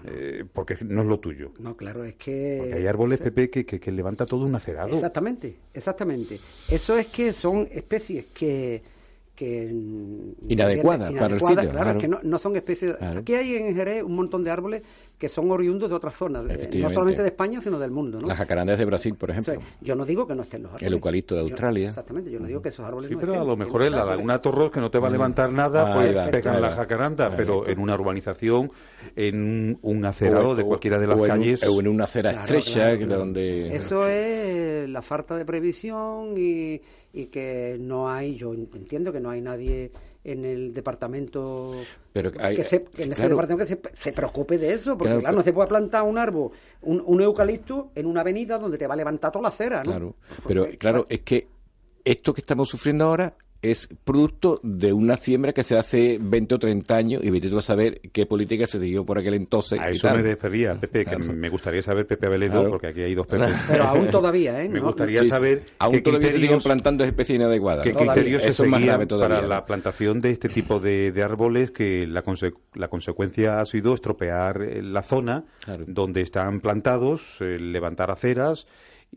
eh, 0.05 0.45
porque 0.53 0.77
no 0.83 1.03
es 1.03 1.07
lo 1.07 1.19
tuyo. 1.19 1.53
No, 1.59 1.77
claro, 1.77 2.05
es 2.05 2.15
que... 2.15 2.57
Porque 2.59 2.75
hay 2.75 2.87
árboles, 2.87 3.21
Pepe, 3.21 3.51
que, 3.51 3.65
que, 3.65 3.93
levanta 3.93 4.27
todo 4.27 4.45
un 4.45 4.55
acerado. 4.55 4.95
Exactamente, 4.95 5.57
exactamente. 5.73 6.41
Eso 6.69 6.97
es 6.99 7.07
que 7.07 7.33
son 7.33 7.69
especies 7.71 8.27
que... 8.27 8.96
que 9.37 9.71
inadecuadas 10.49 11.13
para 11.13 11.35
el 11.35 11.41
sitio. 11.41 11.71
Claro, 11.71 12.01
que 12.01 12.09
no, 12.09 12.39
son 12.39 12.57
especies... 12.57 12.97
Aquí 13.01 13.35
hay 13.35 13.57
en 13.57 13.77
Jerez 13.77 14.03
un 14.03 14.17
montón 14.17 14.43
de 14.43 14.51
árboles 14.51 14.83
que 15.19 15.29
son 15.29 15.51
oriundos 15.51 15.89
de 15.89 15.97
otras 15.97 16.15
zonas, 16.15 16.45
no 16.45 16.91
solamente 16.91 17.23
de 17.23 17.29
España, 17.29 17.61
sino 17.61 17.79
del 17.79 17.91
mundo. 17.91 18.19
¿no? 18.21 18.27
Las 18.27 18.39
jacarandas 18.39 18.79
de 18.79 18.85
Brasil, 18.87 19.15
por 19.15 19.31
ejemplo. 19.31 19.55
yo 19.81 19.95
no 19.95 20.05
digo 20.05 20.27
que 20.27 20.35
no 20.35 20.43
estén 20.43 20.63
los 20.63 20.73
árboles. 20.73 20.87
El 20.87 20.93
eucalipto 20.95 21.35
de 21.35 21.43
Australia. 21.43 21.89
exactamente, 21.89 22.31
yo 22.31 22.41
no 22.41 22.47
digo 22.47 22.63
que 22.63 22.71
esos 22.71 22.85
árboles 22.85 23.11
sí, 23.11 23.17
pero 23.19 23.41
a 23.41 23.45
lo 23.45 23.57
mejor 23.57 23.83
en 23.83 23.93
la 23.93 24.05
laguna 24.05 24.41
Torros, 24.41 24.71
que 24.71 24.81
no 24.81 24.91
te 24.91 24.99
va 24.99 25.09
a 25.09 25.11
levantar 25.11 25.53
nada, 25.53 25.95
pues 25.95 26.29
pegan 26.29 26.61
la 26.61 26.71
jacaranda, 26.71 27.37
pero 27.37 27.69
en 27.69 27.79
una 27.79 27.95
urbanización, 27.95 28.73
en 29.15 29.79
un 29.83 30.05
acerado 30.05 30.55
de 30.55 30.65
cualquiera 30.65 30.99
de 30.99 31.07
las 31.07 31.21
calles... 31.21 31.63
o 31.63 31.79
en 31.79 31.89
una 31.89 32.05
acera 32.05 32.31
estrecha, 32.33 32.97
donde... 32.97 33.77
Eso 33.77 34.09
es 34.09 34.89
la 34.89 35.03
falta 35.03 35.37
de 35.37 35.45
previsión 35.45 36.35
y, 36.37 36.81
y 37.17 37.27
que 37.27 37.79
no 37.81 38.11
hay, 38.11 38.37
yo 38.37 38.53
entiendo 38.53 39.11
que 39.11 39.21
no 39.21 39.31
hay 39.31 39.41
nadie 39.41 39.91
en 40.23 40.45
el 40.45 40.75
departamento 40.75 41.73
Pero 42.13 42.31
hay- 42.41 42.55
que 42.57 42.63
se, 42.65 42.77
en 42.99 43.13
ese 43.13 43.15
claro. 43.15 43.31
departamento 43.31 43.65
que 43.67 43.75
se, 43.75 44.03
se 44.03 44.13
preocupe 44.13 44.59
de 44.59 44.75
eso, 44.75 44.91
porque 44.99 45.05
Claro, 45.09 45.21
claro, 45.21 45.37
no 45.37 45.43
se 45.43 45.53
puede 45.55 45.69
plantar 45.69 46.03
un 46.03 46.19
árbol, 46.19 46.51
un, 46.83 47.03
un 47.07 47.21
eucalipto 47.23 47.91
en 47.95 48.05
una 48.07 48.21
avenida 48.21 48.59
donde 48.59 48.77
te 48.77 48.87
va 48.87 48.93
a 48.93 48.97
levantar 48.99 49.33
toda 49.33 49.45
la 49.45 49.49
acera, 49.49 49.79
¿no? 49.83 49.91
Claro, 49.93 50.15
pero 50.47 50.65
Porque, 50.65 50.77
claro, 50.79 51.07
es 51.09 51.21
que 51.23 51.49
esto 52.05 52.35
que 52.35 52.43
estamos 52.43 52.69
sufriendo 52.69 53.07
ahora 53.07 53.35
es 53.71 53.89
producto 54.05 54.61
de 54.63 54.93
una 54.93 55.17
siembra 55.17 55.53
que 55.53 55.63
se 55.63 55.77
hace 55.77 56.19
20 56.21 56.55
o 56.55 56.59
30 56.59 56.97
años 56.97 57.25
y 57.25 57.31
vete 57.31 57.49
tú 57.51 57.59
a 57.59 57.63
saber 57.63 58.01
qué 58.13 58.27
política 58.27 58.67
se 58.67 58.81
siguió 58.81 59.05
por 59.05 59.19
aquel 59.19 59.35
entonces. 59.35 59.79
A 59.81 59.91
y 59.91 59.97
eso 59.97 60.09
tal. 60.09 60.19
me 60.19 60.23
refería, 60.23 60.75
Pepe, 60.81 61.05
que 61.05 61.17
Claro. 61.17 61.33
me 61.33 61.49
gustaría 61.49 61.83
saber, 61.83 62.07
Pepe 62.07 62.27
Abeledo, 62.27 62.53
Claro. 62.55 62.71
porque 62.71 62.87
aquí 62.89 63.03
hay 63.03 63.15
dos 63.15 63.27
Pepes. 63.27 63.53
Pero 63.69 63.85
aún 63.85 64.09
todavía, 64.11 64.63
¿eh? 64.63 64.69
Me 64.77 64.81
gustaría 64.81 65.19
Sí, 65.21 65.25
sí. 65.27 65.31
saber 65.31 65.63
Aún 65.79 65.93
qué 65.95 66.01
todavía 66.03 66.27
se 66.29 66.33
siguen 66.35 66.47
criterios, 66.49 66.65
plantando 66.65 67.05
especies 67.05 67.37
inadecuadas. 67.37 67.85
qué 67.85 67.93
criterios 67.93 68.43
se 68.43 68.49
Eso 68.49 68.65
es 68.65 68.69
más 68.71 68.79
seguían 68.81 68.95
grave 68.97 69.07
todavía. 69.07 69.37
para 69.37 69.49
la 69.49 69.67
plantación 69.67 70.21
de 70.21 70.31
este 70.33 70.49
tipo 70.49 70.81
de, 70.81 71.13
de 71.13 71.23
árboles 71.23 71.71
que 71.71 72.07
la, 72.07 72.23
conse- 72.23 72.55
la 72.75 72.89
consecuencia 72.89 73.61
ha 73.61 73.65
sido 73.65 73.95
estropear 73.95 74.63
eh, 74.63 74.83
la 74.83 75.03
zona 75.03 75.45
Claro. 75.65 75.85
donde 75.87 76.21
están 76.23 76.61
plantados, 76.61 77.39
eh, 77.41 77.59
levantar 77.59 78.11
aceras 78.11 78.67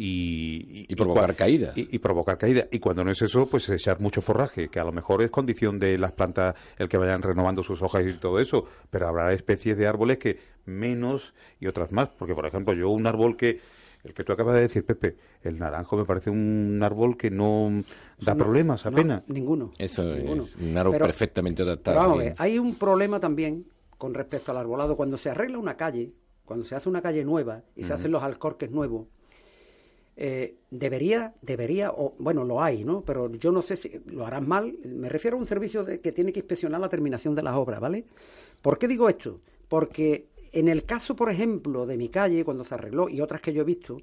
y, 0.02 0.86
Y 0.88 0.96
provocar 0.96 1.36
caídas. 1.36 1.78
Y, 1.78 1.94
y 1.94 2.00
provocar 2.00 2.38
caídas. 2.38 2.68
Y 2.72 2.80
cuando 2.80 3.04
no 3.04 3.12
es 3.12 3.22
eso, 3.22 3.48
pues 3.50 3.68
echar 3.68 4.00
mucho 4.00 4.22
forraje, 4.22 4.70
que 4.70 4.80
a 4.80 4.86
lo 4.86 4.94
mejor 4.94 5.22
es 5.22 5.30
condición 5.30 5.78
de 5.78 5.98
las 5.98 6.14
plantas 6.14 6.56
el 6.78 6.88
que 6.88 6.98
vayan 6.98 7.22
renovando 7.22 7.64
sus 7.64 7.82
hojas 7.82 8.06
y 8.08 8.14
todo 8.14 8.40
eso, 8.40 8.64
pero 8.90 9.10
habrá 9.10 9.34
especies 9.34 9.78
de 9.78 9.88
árboles 9.88 10.18
que 10.18 10.40
menos 10.66 11.34
y 11.60 11.68
otras 11.68 11.92
más. 11.92 12.08
Porque, 12.18 12.34
por 12.34 12.46
ejemplo, 12.46 12.74
yo 12.74 12.90
un 12.90 13.06
árbol 13.08 13.36
que, 13.36 13.60
el 14.06 14.14
que 14.14 14.24
tú 14.24 14.32
acabas 14.32 14.56
de 14.56 14.62
decir, 14.62 14.86
Pepe, 14.86 15.18
el 15.44 15.60
naranjo 15.60 15.98
me 15.98 16.06
parece 16.06 16.30
un 16.30 16.80
árbol 16.82 17.18
que 17.18 17.30
no 17.30 17.84
da 18.22 18.36
no, 18.36 18.44
problemas 18.46 18.86
no, 18.86 18.92
apenas. 18.92 19.24
ninguno. 19.28 19.72
Eso 19.78 20.04
ninguno. 20.04 20.44
es 20.44 20.56
un 20.56 20.78
árbol 20.78 20.94
Pero- 20.94 21.06
perfectamente 21.08 21.64
adaptado. 21.64 21.96
Pero 21.98 22.02
vamos 22.08 22.20
a 22.20 22.24
bien. 22.24 22.36
ver, 22.36 22.42
hay 22.42 22.58
un 22.58 22.76
problema 22.80 23.20
también 23.20 23.66
con 23.98 24.14
respecto 24.14 24.52
al 24.52 24.58
arbolado. 24.60 24.96
Cuando 24.96 25.18
se 25.18 25.30
arregla 25.30 25.58
una 25.58 25.76
calle, 25.76 26.14
cuando 26.46 26.64
se 26.66 26.76
hace 26.76 26.88
una 26.88 27.02
calle 27.02 27.26
nueva 27.26 27.64
y 27.76 27.84
se 27.84 27.92
hacen 27.92 28.12
los 28.12 28.24
alcorques 28.24 28.72
nuevos, 28.72 29.08
eh, 30.22 30.56
debería, 30.70 31.34
debería, 31.42 31.92
o 31.92 32.14
bueno, 32.20 32.44
lo 32.44 32.62
hay, 32.62 32.84
¿no? 32.84 33.02
Pero 33.06 33.32
yo 33.36 33.52
no 33.54 33.62
sé 33.62 33.78
si 33.78 33.90
lo 34.08 34.26
harán 34.26 34.48
mal. 34.48 34.76
Me 34.84 35.08
refiero 35.10 35.38
a 35.38 35.40
un 35.40 35.46
servicio 35.46 35.86
de- 35.86 36.02
que 36.02 36.12
tiene 36.12 36.34
que 36.34 36.40
inspeccionar 36.42 36.82
la 36.82 36.90
terminación 36.90 37.36
de 37.36 37.44
las 37.44 37.56
obras, 37.56 37.80
¿vale? 37.80 38.04
¿Por 38.62 38.78
qué 38.78 38.88
digo 38.88 39.08
esto? 39.08 39.40
Porque 39.70 40.28
en 40.52 40.68
el 40.68 40.84
caso, 40.84 41.16
por 41.16 41.30
ejemplo, 41.32 41.86
de 41.86 41.96
mi 41.96 42.10
calle, 42.10 42.44
cuando 42.44 42.64
se 42.66 42.74
arregló, 42.76 43.08
y 43.08 43.22
otras 43.22 43.42
que 43.42 43.54
yo 43.54 43.62
he 43.62 43.66
visto, 43.66 43.98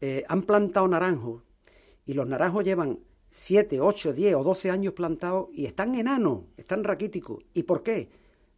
eh, 0.00 0.24
han 0.28 0.42
plantado 0.42 0.88
naranjos, 0.88 1.42
y 2.06 2.14
los 2.14 2.26
naranjos 2.26 2.64
llevan 2.64 2.98
7, 3.30 3.80
8, 3.80 4.12
10 4.12 4.34
o 4.34 4.42
12 4.44 4.70
años 4.70 4.92
plantados 4.94 5.48
y 5.52 5.66
están 5.66 5.94
enanos, 5.94 6.40
están 6.56 6.82
raquíticos. 6.84 7.44
¿Y 7.54 7.62
por 7.64 7.82
qué? 7.82 8.08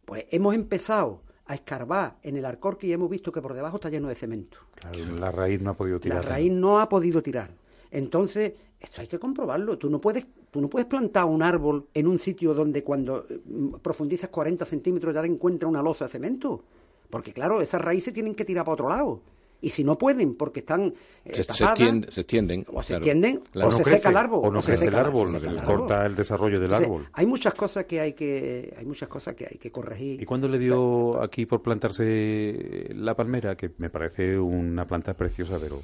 Pues 0.05 0.25
hemos 0.31 0.55
empezado 0.55 1.21
a 1.47 1.55
escarbar 1.55 2.17
en 2.23 2.37
el 2.37 2.45
alcorque 2.45 2.87
y 2.87 2.93
hemos 2.93 3.09
visto 3.09 3.31
que 3.31 3.41
por 3.41 3.53
debajo 3.53 3.77
está 3.77 3.89
lleno 3.89 4.07
de 4.09 4.15
cemento. 4.15 4.57
Claro, 4.75 4.97
la 5.17 5.31
raíz 5.31 5.61
no 5.61 5.71
ha 5.71 5.73
podido 5.73 5.97
La 5.97 6.01
tirar. 6.01 6.25
raíz 6.25 6.51
no 6.51 6.79
ha 6.79 6.89
podido 6.89 7.21
tirar. 7.21 7.51
Entonces, 7.91 8.53
esto 8.79 9.01
hay 9.01 9.07
que 9.07 9.17
comprobarlo. 9.17 9.77
Tú 9.77 9.89
no 9.89 9.99
puedes, 9.99 10.27
tú 10.51 10.61
no 10.61 10.69
puedes 10.69 10.87
plantar 10.87 11.25
un 11.25 11.41
árbol 11.41 11.87
en 11.93 12.07
un 12.07 12.19
sitio 12.19 12.53
donde 12.53 12.83
cuando 12.83 13.25
eh, 13.29 13.39
profundizas 13.81 14.29
40 14.29 14.65
centímetros 14.65 15.15
ya 15.15 15.21
te 15.21 15.27
encuentras 15.27 15.69
una 15.69 15.81
losa 15.81 16.05
de 16.05 16.11
cemento. 16.11 16.63
Porque 17.09 17.31
claro, 17.31 17.61
esas 17.61 17.81
raíces 17.81 18.13
tienen 18.13 18.35
que 18.35 18.43
tirar 18.45 18.65
para 18.65 18.73
otro 18.73 18.89
lado. 18.89 19.21
Y 19.59 19.69
si 19.71 19.83
no 19.83 19.97
pueden, 19.97 20.35
porque 20.35 20.59
están 20.59 20.93
eh, 21.25 21.33
se, 21.33 21.43
se 21.43 21.53
tapadas, 21.63 21.79
extiende- 21.79 22.11
se 22.11 22.21
extienden. 22.21 22.65
o 22.71 22.81
se 22.83 22.87
claro. 22.89 22.97
extienden, 23.05 23.41
Claro. 23.51 23.69
o 23.69 23.71
se 23.71 23.83
crece, 23.83 23.97
seca 23.97 24.09
el 24.09 24.17
árbol. 24.17 24.41
O 24.43 24.51
no 24.51 24.61
se 24.61 24.67
crece 24.71 24.85
el 24.85 24.91
seca- 24.91 25.01
árbol, 25.01 25.27
se 25.31 25.39
seca 25.39 25.51
se 25.53 25.59
el 25.59 25.65
corta 25.65 25.95
árbol. 25.95 26.11
el 26.11 26.15
desarrollo 26.15 26.55
del 26.59 26.63
Entonces, 26.65 26.87
árbol. 26.87 27.07
Hay 27.13 27.25
muchas 27.25 27.53
cosas 27.55 27.85
que 27.85 27.99
hay 27.99 28.13
que, 28.13 28.75
hay 28.77 28.85
muchas 28.85 29.09
cosas 29.09 29.33
que 29.35 29.47
hay 29.49 29.57
que 29.57 29.71
corregir. 29.71 30.21
¿Y 30.21 30.25
cuándo 30.25 30.47
le 30.47 30.59
dio 30.59 31.19
aquí 31.21 31.45
por 31.47 31.61
plantarse 31.63 32.87
la 32.95 33.15
palmera? 33.15 33.55
Que 33.55 33.71
me 33.77 33.89
parece 33.89 34.37
una 34.37 34.85
planta 34.85 35.13
preciosa, 35.15 35.57
pero 35.61 35.81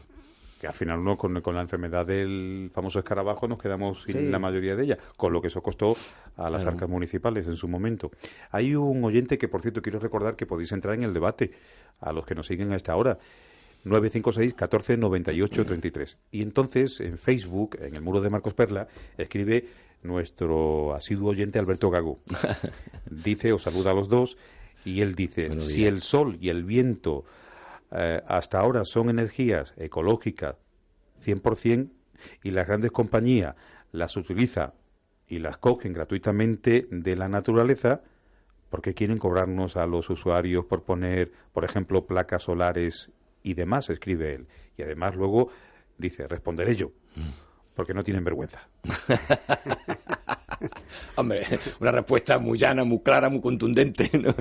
que 0.62 0.68
al 0.68 0.74
final 0.74 1.00
uno 1.00 1.18
con, 1.18 1.42
con 1.42 1.56
la 1.56 1.62
enfermedad 1.62 2.06
del 2.06 2.70
famoso 2.74 3.00
escarabajo 3.00 3.48
nos 3.48 3.58
quedamos 3.60 4.04
sin 4.04 4.16
Sí. 4.18 4.30
la 4.30 4.40
mayoría 4.40 4.76
de 4.76 4.84
ella, 4.84 4.98
con 5.18 5.34
lo 5.34 5.42
que 5.42 5.48
eso 5.48 5.62
costó 5.62 5.96
a 6.38 6.50
las 6.50 6.62
Claro. 6.62 6.76
arcas 6.76 6.90
municipales 6.90 7.48
en 7.48 7.58
su 7.58 7.68
momento. 7.68 8.12
Hay 8.52 8.74
un 8.76 9.04
oyente 9.04 9.38
que, 9.38 9.48
por 9.50 9.62
cierto, 9.62 9.82
quiero 9.82 10.00
recordar 10.00 10.36
que 10.38 10.46
podéis 10.46 10.72
entrar 10.72 10.94
en 10.96 11.04
el 11.04 11.14
debate, 11.14 11.52
a 12.00 12.12
los 12.14 12.26
que 12.26 12.36
nos 12.36 12.48
siguen 12.48 12.72
a 12.72 12.76
esta 12.76 12.96
hora. 12.96 13.18
956 13.84 14.54
14 14.54 14.98
98 14.98 15.66
33. 15.66 16.18
Y 16.32 16.42
entonces 16.42 17.00
en 17.00 17.18
Facebook, 17.18 17.78
en 17.82 17.96
el 17.96 18.02
muro 18.02 18.22
de 18.22 18.30
Marcos 18.30 18.54
Perla, 18.54 18.88
escribe 19.18 19.68
nuestro 20.04 20.94
asiduo 20.94 21.32
oyente 21.32 21.60
Alberto 21.60 21.90
Gago. 21.90 22.20
dice, 23.10 23.54
os 23.54 23.64
saluda 23.64 23.92
a 23.92 23.94
los 23.94 24.10
dos, 24.10 24.38
y 24.86 25.02
él 25.02 25.16
dice, 25.16 25.60
si 25.62 25.86
el 25.86 26.02
sol 26.02 26.38
y 26.42 26.50
el 26.50 26.64
viento 26.64 27.24
eh, 27.92 28.22
hasta 28.28 28.60
ahora 28.60 28.86
son 28.86 29.10
energías 29.10 29.74
ecológicas 29.78 30.56
100% 31.26 31.90
y 32.44 32.52
las 32.52 32.68
grandes 32.68 32.92
compañías 32.92 33.56
las 33.92 34.18
utilizan 34.18 34.74
y 35.28 35.40
las 35.40 35.58
cogen 35.58 35.94
gratuitamente 35.94 36.88
de 36.92 37.16
la 37.16 37.30
naturaleza, 37.30 38.02
¿por 38.70 38.82
qué 38.82 38.94
quieren 38.94 39.18
cobrarnos 39.18 39.78
a 39.78 39.86
los 39.86 40.10
usuarios 40.10 40.66
por 40.66 40.84
poner, 40.84 41.32
por 41.54 41.64
ejemplo, 41.64 42.06
placas 42.06 42.44
solares 42.44 43.10
y 43.44 43.54
demás? 43.54 43.90
Escribe 43.90 44.36
él. 44.36 44.48
Y 44.78 44.82
además 44.84 45.16
luego 45.16 45.50
dice, 45.98 46.28
responderé 46.28 46.76
yo, 46.76 46.92
porque 47.76 47.94
no 47.94 48.04
tienen 48.04 48.24
vergüenza. 48.24 48.68
Hombre, 51.16 51.44
una 51.80 51.92
respuesta 51.92 52.40
muy 52.40 52.58
llana, 52.58 52.84
muy 52.84 53.00
clara, 53.00 53.30
muy 53.30 53.42
contundente. 53.42 54.10
¿no? 54.18 54.34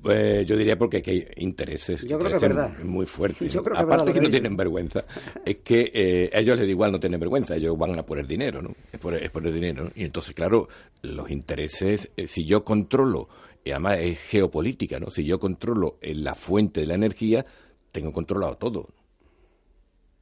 Pues 0.00 0.46
yo 0.46 0.56
diría 0.56 0.78
porque 0.78 0.98
aquí 0.98 1.10
hay 1.10 1.28
intereses, 1.36 2.06
Yo 2.06 2.18
creo 2.18 2.38
que 2.38 2.48
verdad. 2.48 2.78
muy 2.84 3.06
fuertes. 3.06 3.52
Yo 3.52 3.62
creo 3.62 3.74
que 3.74 3.80
es 3.80 3.84
Aparte 3.84 4.04
verdad 4.06 4.14
que 4.14 4.26
no 4.26 4.30
tienen 4.30 4.56
vergüenza, 4.56 5.04
es 5.44 5.56
que 5.56 5.90
eh, 5.92 6.30
a 6.34 6.38
ellos 6.40 6.58
les 6.58 6.66
da 6.66 6.70
igual 6.70 6.92
no 6.92 7.00
tienen 7.00 7.20
vergüenza, 7.20 7.56
ellos 7.56 7.76
van 7.76 7.98
a 7.98 8.04
por 8.06 8.18
el 8.18 8.26
dinero, 8.26 8.62
¿no? 8.62 8.70
Es 8.92 8.98
por, 8.98 9.14
es 9.14 9.30
por 9.30 9.46
el 9.46 9.52
dinero. 9.54 9.84
¿no? 9.84 9.90
Y 9.94 10.04
entonces, 10.04 10.34
claro, 10.34 10.68
los 11.02 11.30
intereses, 11.30 12.10
eh, 12.16 12.26
si 12.26 12.44
yo 12.46 12.64
controlo, 12.64 13.28
y 13.64 13.70
además 13.72 13.98
es 14.00 14.18
geopolítica, 14.20 14.98
¿no? 14.98 15.10
Si 15.10 15.24
yo 15.24 15.38
controlo 15.38 15.98
eh, 16.00 16.14
la 16.14 16.34
fuente 16.34 16.80
de 16.80 16.86
la 16.86 16.94
energía, 16.94 17.44
tengo 17.92 18.12
controlado 18.12 18.56
todo. 18.56 18.88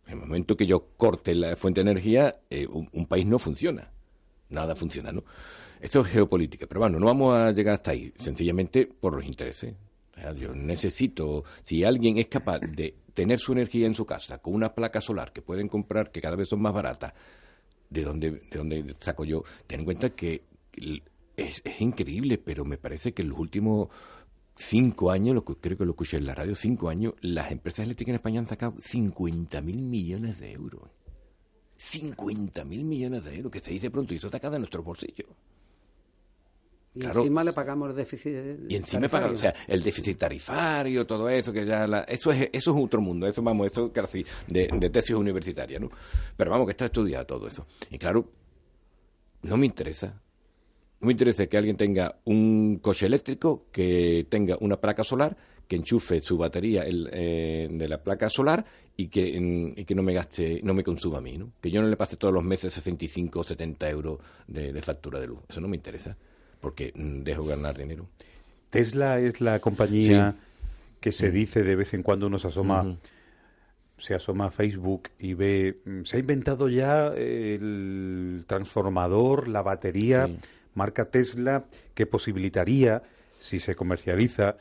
En 0.07 0.15
el 0.15 0.21
momento 0.21 0.57
que 0.57 0.67
yo 0.67 0.91
corte 0.97 1.35
la 1.35 1.57
fuente 1.57 1.83
de 1.83 1.91
energía, 1.91 2.33
eh, 2.49 2.67
un, 2.67 3.07
país 3.07 3.27
no 3.27 3.39
funciona. 3.39 3.91
Nada 4.49 4.77
funciona, 4.77 5.11
¿no? 5.11 5.25
Esto 5.81 6.01
es 6.01 6.07
geopolítica, 6.09 6.67
pero 6.67 6.81
bueno, 6.81 7.01
no 7.01 7.07
vamos 7.07 7.37
a 7.37 7.51
llegar 7.51 7.75
hasta 7.75 7.91
ahí, 7.91 8.13
sencillamente 8.19 8.87
por 8.87 9.15
los 9.17 9.25
intereses. 9.25 9.75
Yo 10.39 10.55
necesito, 10.55 11.45
si 11.63 11.85
alguien 11.85 12.17
es 12.17 12.27
capaz 12.29 12.61
de 12.61 12.95
tener 13.13 13.39
su 13.39 13.53
energía 13.53 13.87
en 13.87 13.95
su 13.95 14.07
casa 14.07 14.39
con 14.39 14.55
una 14.55 14.75
placa 14.75 15.01
solar 15.01 15.33
que 15.33 15.43
pueden 15.43 15.69
comprar, 15.69 16.11
que 16.11 16.23
cada 16.23 16.37
vez 16.37 16.49
son 16.49 16.63
más 16.63 16.73
baratas, 16.73 17.13
¿de 17.91 18.03
dónde, 18.03 18.31
de 18.31 18.59
dónde 18.59 18.97
saco 19.01 19.25
yo? 19.25 19.43
Ten 19.67 19.81
en 19.81 19.85
cuenta 19.85 20.11
que 20.11 20.45
es, 21.37 21.61
es 21.65 21.81
increíble, 21.81 22.39
pero 22.39 22.65
me 22.65 22.79
parece 22.79 23.13
que 23.13 23.23
en 23.23 23.29
los 23.29 23.39
últimos 23.39 23.89
cinco 24.57 25.11
años, 25.11 25.35
lo 25.35 25.45
que 25.45 25.55
creo 25.57 25.77
que 25.79 25.85
lo 25.85 25.91
escuché 25.93 26.17
en 26.17 26.27
la 26.27 26.35
radio, 26.35 26.55
cinco 26.55 26.89
años, 26.89 27.15
las 27.21 27.53
empresas 27.53 27.85
eléctricas 27.85 28.11
en 28.11 28.15
España 28.17 28.41
han 28.41 28.49
sacado 28.49 28.75
50 28.79 29.61
mil 29.63 29.79
millones 29.83 30.41
de 30.41 30.53
euros. 30.53 30.83
50 31.77 32.65
mil 32.65 32.85
millones 32.85 33.25
de 33.25 33.37
euros, 33.37 33.53
que 33.53 33.61
se 33.61 33.71
dice 33.71 33.91
pronto, 33.91 34.15
y 34.15 34.17
eso 34.17 34.31
sacado 34.31 34.55
de 34.55 34.61
nuestro 34.61 34.83
bolsillo. 34.83 35.27
y 36.95 37.01
claro. 37.01 37.21
encima 37.21 37.45
le 37.45 37.53
pagamos 37.53 37.91
el 37.91 37.97
déficit. 37.97 38.33
Y 38.71 38.77
encima 38.77 39.07
pagan, 39.11 39.35
o 39.35 39.37
sea, 39.37 39.55
el 39.69 39.83
déficit 39.83 40.17
tarifario, 40.17 41.07
todo 41.07 41.29
eso, 41.29 41.53
que 41.53 41.67
ya 41.67 41.87
la- 41.87 42.05
eso 42.05 42.33
es 42.33 42.49
eso 42.51 42.71
es 42.75 42.83
otro 42.85 43.03
mundo, 43.03 43.27
eso 43.27 43.43
vamos, 43.43 43.67
eso 43.67 43.93
casi 43.93 44.25
de, 44.49 44.69
de 44.69 44.89
tesis 44.89 45.15
universitaria, 45.15 45.79
¿no? 45.79 45.91
Pero 46.39 46.51
vamos, 46.51 46.67
que 46.67 46.71
está 46.71 46.87
estudiado 46.87 47.27
todo 47.27 47.47
eso. 47.47 47.67
Y 47.91 47.99
claro, 47.99 48.27
no 49.43 49.59
me 49.59 49.67
interesa. 49.67 50.23
No 51.07 51.09
me 51.09 51.13
interesa 51.13 51.47
que 51.47 51.57
alguien 51.57 51.77
tenga 51.77 52.17
un 52.25 52.81
coche 52.83 53.07
eléctrico, 53.07 53.67
que 53.71 54.27
tenga 54.29 54.57
una 54.59 54.81
placa 54.81 55.05
solar, 55.05 55.37
que 55.69 55.77
enchufe 55.77 56.21
su 56.21 56.37
batería 56.37 56.83
el, 56.83 57.09
eh, 57.13 57.69
de 57.71 57.87
la 57.89 58.03
placa 58.03 58.29
solar 58.29 58.65
y 58.97 59.07
que, 59.07 59.37
en- 59.37 59.73
y 59.77 59.85
que 59.85 59.95
no 59.95 60.03
me 60.03 60.13
gaste, 60.13 60.61
no 60.65 60.75
me 60.75 60.83
consuma 60.83 61.19
a 61.19 61.21
mí, 61.21 61.39
¿no? 61.39 61.53
Que 61.61 61.71
yo 61.71 61.81
no 61.81 61.87
le 61.87 61.97
pase 61.97 62.17
todos 62.17 62.35
los 62.35 62.43
meses 62.43 62.75
65 62.75 63.39
o 63.39 63.45
70 63.45 63.89
euros 63.89 64.19
de, 64.49 64.73
de 64.73 64.83
factura 64.83 65.21
de 65.21 65.29
luz. 65.29 65.39
Eso 65.49 65.61
no 65.61 65.69
me 65.69 65.77
interesa, 65.77 66.17
porque 66.61 66.93
mm, 66.93 67.21
dejo 67.23 67.45
ganar 67.45 67.77
dinero. 67.79 68.09
Tesla 68.71 69.21
es 69.21 69.41
la 69.41 69.61
compañía 69.61 70.33
Sí. 70.33 70.39
que 71.01 71.13
se 71.13 71.31
dice 71.31 71.63
de 71.63 71.77
vez 71.77 71.95
en 71.95 72.03
cuando 72.03 72.27
uno 72.27 72.41
se 72.41 72.49
asoma, 72.49 72.97
se 73.97 74.13
asoma 74.17 74.47
a 74.47 74.51
Facebook 74.51 75.11
y 75.21 75.35
ve, 75.35 75.79
mm, 75.85 76.03
se 76.03 76.17
ha 76.17 76.19
inventado 76.19 76.69
ya 76.69 77.13
el 77.15 78.43
transformador, 78.49 79.47
la 79.47 79.63
batería, 79.63 80.27
Sí. 80.27 80.37
Marca 80.77 81.07
Tesla, 81.11 81.65
que 81.95 82.07
posibilitaría, 82.07 83.03
si 83.39 83.59
se 83.59 83.75
comercializa, 83.75 84.57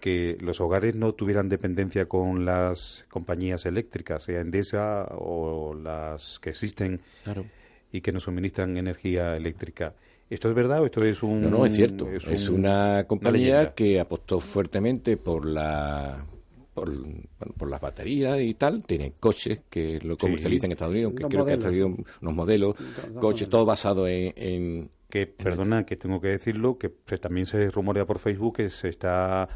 que 0.00 0.38
los 0.40 0.60
hogares 0.60 0.94
no 0.94 1.12
tuvieran 1.12 1.48
dependencia 1.48 2.06
con 2.06 2.44
las 2.44 3.04
compañías 3.10 3.66
eléctricas, 3.66 4.22
sea 4.22 4.40
Endesa 4.40 5.06
o 5.10 5.74
las 5.74 6.38
que 6.38 6.50
existen 6.50 7.00
Claro. 7.24 7.44
y 7.92 8.00
que 8.00 8.12
nos 8.12 8.24
suministran 8.24 8.76
energía 8.76 9.36
eléctrica. 9.36 9.94
¿Esto 10.30 10.48
es 10.50 10.54
verdad 10.54 10.82
o 10.82 10.86
esto 10.86 11.04
es 11.04 11.22
un.? 11.22 11.40
No, 11.42 11.50
no, 11.50 11.66
es 11.66 11.74
cierto. 11.74 12.08
Es, 12.10 12.48
una 12.48 13.04
compañía 13.06 13.74
que 13.74 13.98
apostó 13.98 14.40
fuertemente 14.40 15.16
por 15.16 15.46
la. 15.46 16.24
Por, 16.74 16.92
por 17.56 17.68
las 17.68 17.80
baterías 17.80 18.40
y 18.40 18.54
tal, 18.54 18.84
tiene 18.84 19.14
coches 19.18 19.62
que 19.68 19.98
lo 20.00 20.16
comercializan 20.16 20.66
en 20.66 20.72
Estados 20.72 20.92
Unidos, 20.92 21.12
que 21.16 21.24
creo 21.24 21.44
que 21.44 21.52
han 21.54 21.60
salido 21.60 21.88
unos 21.88 22.34
modelos, 22.34 22.76
coches, 23.18 23.48
todo 23.48 23.64
basado 23.64 24.06
en, 24.06 24.88
que, 25.08 25.26
perdona, 25.26 25.86
que 25.86 25.96
tengo 25.96 26.20
que 26.20 26.28
decirlo, 26.28 26.78
que 26.78 26.90
también 27.18 27.46
se 27.46 27.70
rumorea 27.70 28.04
por 28.04 28.18
Facebook 28.18 28.56
que 28.56 28.70
se 28.70 28.88
está 28.88 29.48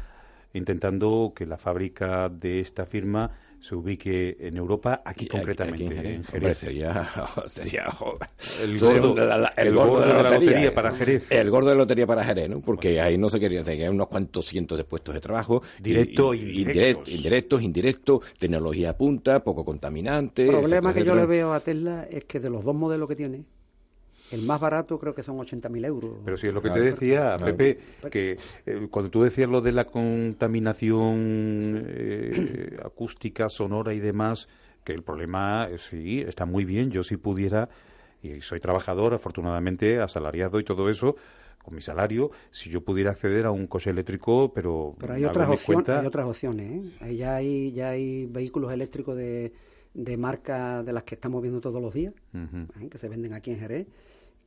intentando 0.53 1.33
que 1.35 1.45
la 1.45 1.57
fábrica 1.57 2.29
de 2.29 2.59
esta 2.59 2.85
firma 2.85 3.31
se 3.63 3.75
ubique 3.75 4.35
en 4.41 4.57
Europa, 4.57 5.01
aquí 5.05 5.25
concretamente, 5.25 6.15
en 6.15 6.23
Jerez. 6.25 6.57
sería, 6.57 6.91
el 8.61 8.77
gordo, 8.77 9.15
el, 9.55 9.73
gordo, 9.73 10.01
de 10.01 10.05
la, 10.05 10.31
lotería, 10.31 10.73
para 10.73 10.91
Jerez. 10.91 11.31
El 11.31 11.49
gordo 11.49 11.69
de 11.69 11.75
la 11.75 11.79
lotería 11.79 12.05
para 12.05 12.25
Jerez, 12.25 12.49
¿no? 12.49 12.59
Porque 12.59 12.99
ahí 12.99 13.17
no 13.17 13.29
se 13.29 13.39
quería 13.39 13.61
hacer, 13.61 13.81
hay 13.81 13.87
unos 13.87 14.07
cuantos 14.07 14.47
cientos 14.47 14.77
de 14.77 14.83
puestos 14.83 15.15
de 15.15 15.21
trabajo. 15.21 15.63
Directo, 15.79 16.33
indirectos. 16.33 17.07
indirectos, 17.07 17.61
indirectos, 17.61 18.19
tecnología 18.37 18.97
punta, 18.97 19.41
poco 19.41 19.63
contaminante. 19.63 20.43
El 20.43 20.59
problema 20.59 20.93
que 20.93 21.05
yo 21.05 21.15
le 21.15 21.25
veo 21.25 21.53
a 21.53 21.61
Tesla 21.61 22.05
es 22.11 22.25
que 22.25 22.41
de 22.41 22.49
los 22.49 22.65
dos 22.65 22.75
modelos 22.75 23.07
que 23.07 23.15
tiene, 23.15 23.45
el 24.33 24.41
más 24.41 24.59
barato 24.59 24.99
creo 24.99 25.13
que 25.13 25.21
son 25.21 25.37
80.000 25.37 25.85
euros. 25.85 26.11
Pero 26.25 26.37
sí, 26.37 26.47
es 26.47 26.53
lo 26.53 26.61
que 26.61 26.71
te 26.71 26.81
decía, 26.81 27.37
Pepe, 27.37 27.77
que 28.11 28.37
eh, 28.65 28.87
cuando 28.89 29.11
tú 29.11 29.21
decías 29.21 29.47
lo 29.47 29.61
de 29.61 29.71
la 29.71 29.85
contaminación 29.85 31.85
eh, 31.87 32.77
acústica, 32.83 33.47
sonora 33.47 33.93
y 33.93 33.99
demás, 33.99 34.47
que 34.83 34.93
el 34.93 35.03
problema 35.03 35.67
eh, 35.69 35.77
sí 35.77 36.21
está 36.21 36.45
muy 36.45 36.65
bien. 36.65 36.89
Yo 36.89 37.03
si 37.03 37.17
pudiera, 37.17 37.69
y 38.23 38.41
soy 38.41 38.59
trabajador, 38.59 39.13
afortunadamente, 39.13 39.99
asalariado 39.99 40.59
y 40.59 40.63
todo 40.63 40.89
eso, 40.89 41.15
con 41.61 41.75
mi 41.75 41.81
salario, 41.81 42.31
si 42.49 42.71
yo 42.71 42.81
pudiera 42.81 43.11
acceder 43.11 43.45
a 43.45 43.51
un 43.51 43.67
coche 43.67 43.91
eléctrico, 43.91 44.51
pero... 44.51 44.95
Pero 44.99 45.13
hay, 45.13 45.25
otras, 45.25 45.47
opciones, 45.47 45.89
hay 45.89 46.07
otras 46.07 46.25
opciones, 46.25 47.01
¿eh? 47.01 47.15
ya 47.15 47.35
hay, 47.35 47.71
ya 47.71 47.89
hay 47.89 48.25
vehículos 48.25 48.73
eléctricos 48.73 49.15
de, 49.15 49.53
de 49.93 50.17
marca 50.17 50.81
de 50.81 50.91
las 50.91 51.03
que 51.03 51.15
estamos 51.15 51.41
viendo 51.41 51.61
todos 51.61 51.81
los 51.81 51.93
días, 51.93 52.13
que 52.89 52.97
se 52.97 53.07
venden 53.07 53.33
aquí 53.33 53.51
en 53.51 53.59
Jerez 53.59 53.87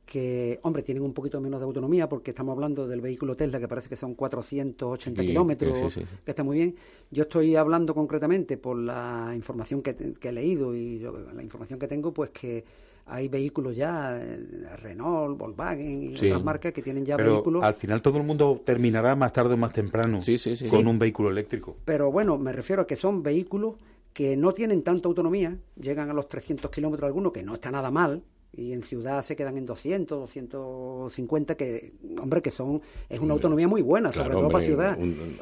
que, 0.07 0.59
hombre, 0.63 0.83
tienen 0.83 1.03
un 1.03 1.13
poquito 1.13 1.39
menos 1.41 1.59
de 1.59 1.65
autonomía 1.65 2.07
porque 2.07 2.31
estamos 2.31 2.53
hablando 2.53 2.87
del 2.87 3.01
vehículo 3.01 3.35
Tesla 3.35 3.59
que 3.59 3.67
parece 3.67 3.89
que 3.89 3.97
son 3.97 4.15
480 4.15 5.21
kilómetros, 5.21 5.93
que 5.93 6.31
está 6.31 6.43
muy 6.43 6.55
bien. 6.55 6.75
Yo 7.11 7.23
estoy 7.23 7.57
hablando 7.57 7.93
concretamente 7.93 8.57
por 8.57 8.77
la 8.77 9.33
información 9.35 9.81
que, 9.81 9.95
he 10.21 10.31
leído 10.31 10.73
y 10.73 10.99
la 10.99 11.43
información 11.43 11.77
que 11.77 11.87
tengo, 11.87 12.13
pues 12.13 12.29
que 12.29 12.63
hay 13.05 13.27
vehículos 13.27 13.75
ya, 13.75 14.17
eh, 14.17 14.77
Renault, 14.77 15.37
Volkswagen 15.37 16.03
y 16.03 16.15
otras 16.15 16.43
marcas 16.43 16.71
que 16.71 16.81
tienen 16.81 17.05
ya 17.05 17.17
Pero 17.17 17.33
vehículos. 17.35 17.63
Al 17.63 17.73
final 17.73 18.01
todo 18.01 18.17
el 18.17 18.23
mundo 18.23 18.61
terminará 18.63 19.13
más 19.15 19.33
tarde 19.33 19.55
o 19.55 19.57
más 19.57 19.73
temprano 19.73 20.21
con 20.69 20.87
un 20.87 20.97
vehículo 20.99 21.29
eléctrico. 21.29 21.75
Pero 21.83 22.11
bueno, 22.11 22.37
me 22.37 22.53
refiero 22.53 22.83
a 22.83 22.87
que 22.87 22.95
son 22.95 23.21
vehículos 23.23 23.75
que 24.13 24.37
no 24.37 24.53
tienen 24.53 24.83
tanta 24.83 25.09
autonomía, 25.09 25.57
llegan 25.79 26.09
a 26.09 26.13
los 26.13 26.29
300 26.29 26.71
kilómetros 26.71 27.07
algunos, 27.07 27.33
que 27.33 27.43
no 27.43 27.55
está 27.55 27.69
nada 27.71 27.91
mal, 27.91 28.23
y 28.53 28.73
en 28.73 28.83
ciudad 28.83 29.23
se 29.23 29.35
quedan 29.35 29.57
en 29.57 29.65
200, 29.65 30.19
250, 30.19 31.55
que, 31.55 31.93
hombre, 32.19 32.41
que 32.41 32.51
son, 32.51 32.81
es 33.07 33.19
una 33.19 33.33
autonomía 33.33 33.67
muy 33.67 33.81
buena, 33.81 34.11
sobre 34.11 34.31
todo 34.31 34.49
para 34.49 34.65
ciudad. 34.65 34.97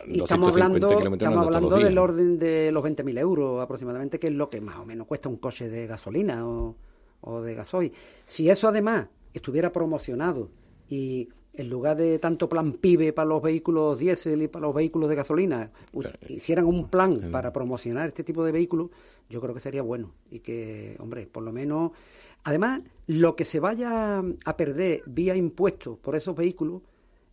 y 0.07 0.21
estamos 0.21 0.53
hablando, 0.53 0.89
estamos 0.89 1.45
hablando 1.45 1.77
del 1.77 1.97
orden 1.97 2.37
de 2.39 2.71
los 2.71 2.83
20.000 2.83 3.19
euros 3.19 3.61
aproximadamente, 3.61 4.19
que 4.19 4.27
es 4.27 4.33
lo 4.33 4.49
que 4.49 4.61
más 4.61 4.77
o 4.77 4.85
menos 4.85 5.07
cuesta 5.07 5.29
un 5.29 5.37
coche 5.37 5.69
de 5.69 5.87
gasolina 5.87 6.47
o, 6.47 6.75
o 7.21 7.41
de 7.41 7.55
gasoil. 7.55 7.91
Si 8.25 8.49
eso 8.49 8.67
además 8.67 9.07
estuviera 9.33 9.71
promocionado 9.71 10.49
y 10.89 11.29
en 11.57 11.69
lugar 11.69 11.97
de 11.97 12.19
tanto 12.19 12.47
plan 12.49 12.73
PIBE 12.73 13.13
para 13.13 13.27
los 13.27 13.41
vehículos 13.41 13.99
diésel 13.99 14.43
y 14.43 14.47
para 14.47 14.67
los 14.67 14.75
vehículos 14.75 15.09
de 15.09 15.15
gasolina, 15.15 15.71
hicieran 16.27 16.65
un 16.65 16.89
plan 16.89 17.17
para 17.31 17.51
promocionar 17.53 18.09
este 18.09 18.23
tipo 18.23 18.43
de 18.43 18.51
vehículos, 18.51 18.89
yo 19.29 19.41
creo 19.41 19.53
que 19.53 19.59
sería 19.59 19.81
bueno. 19.81 20.11
Y 20.29 20.39
que, 20.39 20.95
hombre, 20.99 21.27
por 21.27 21.43
lo 21.43 21.51
menos 21.51 21.91
Además, 22.45 22.81
lo 23.07 23.35
que 23.35 23.43
se 23.43 23.59
vaya 23.59 24.23
a 24.45 24.57
perder 24.57 25.01
vía 25.07 25.35
impuestos 25.35 25.97
por 25.97 26.15
esos 26.15 26.35
vehículos 26.35 26.83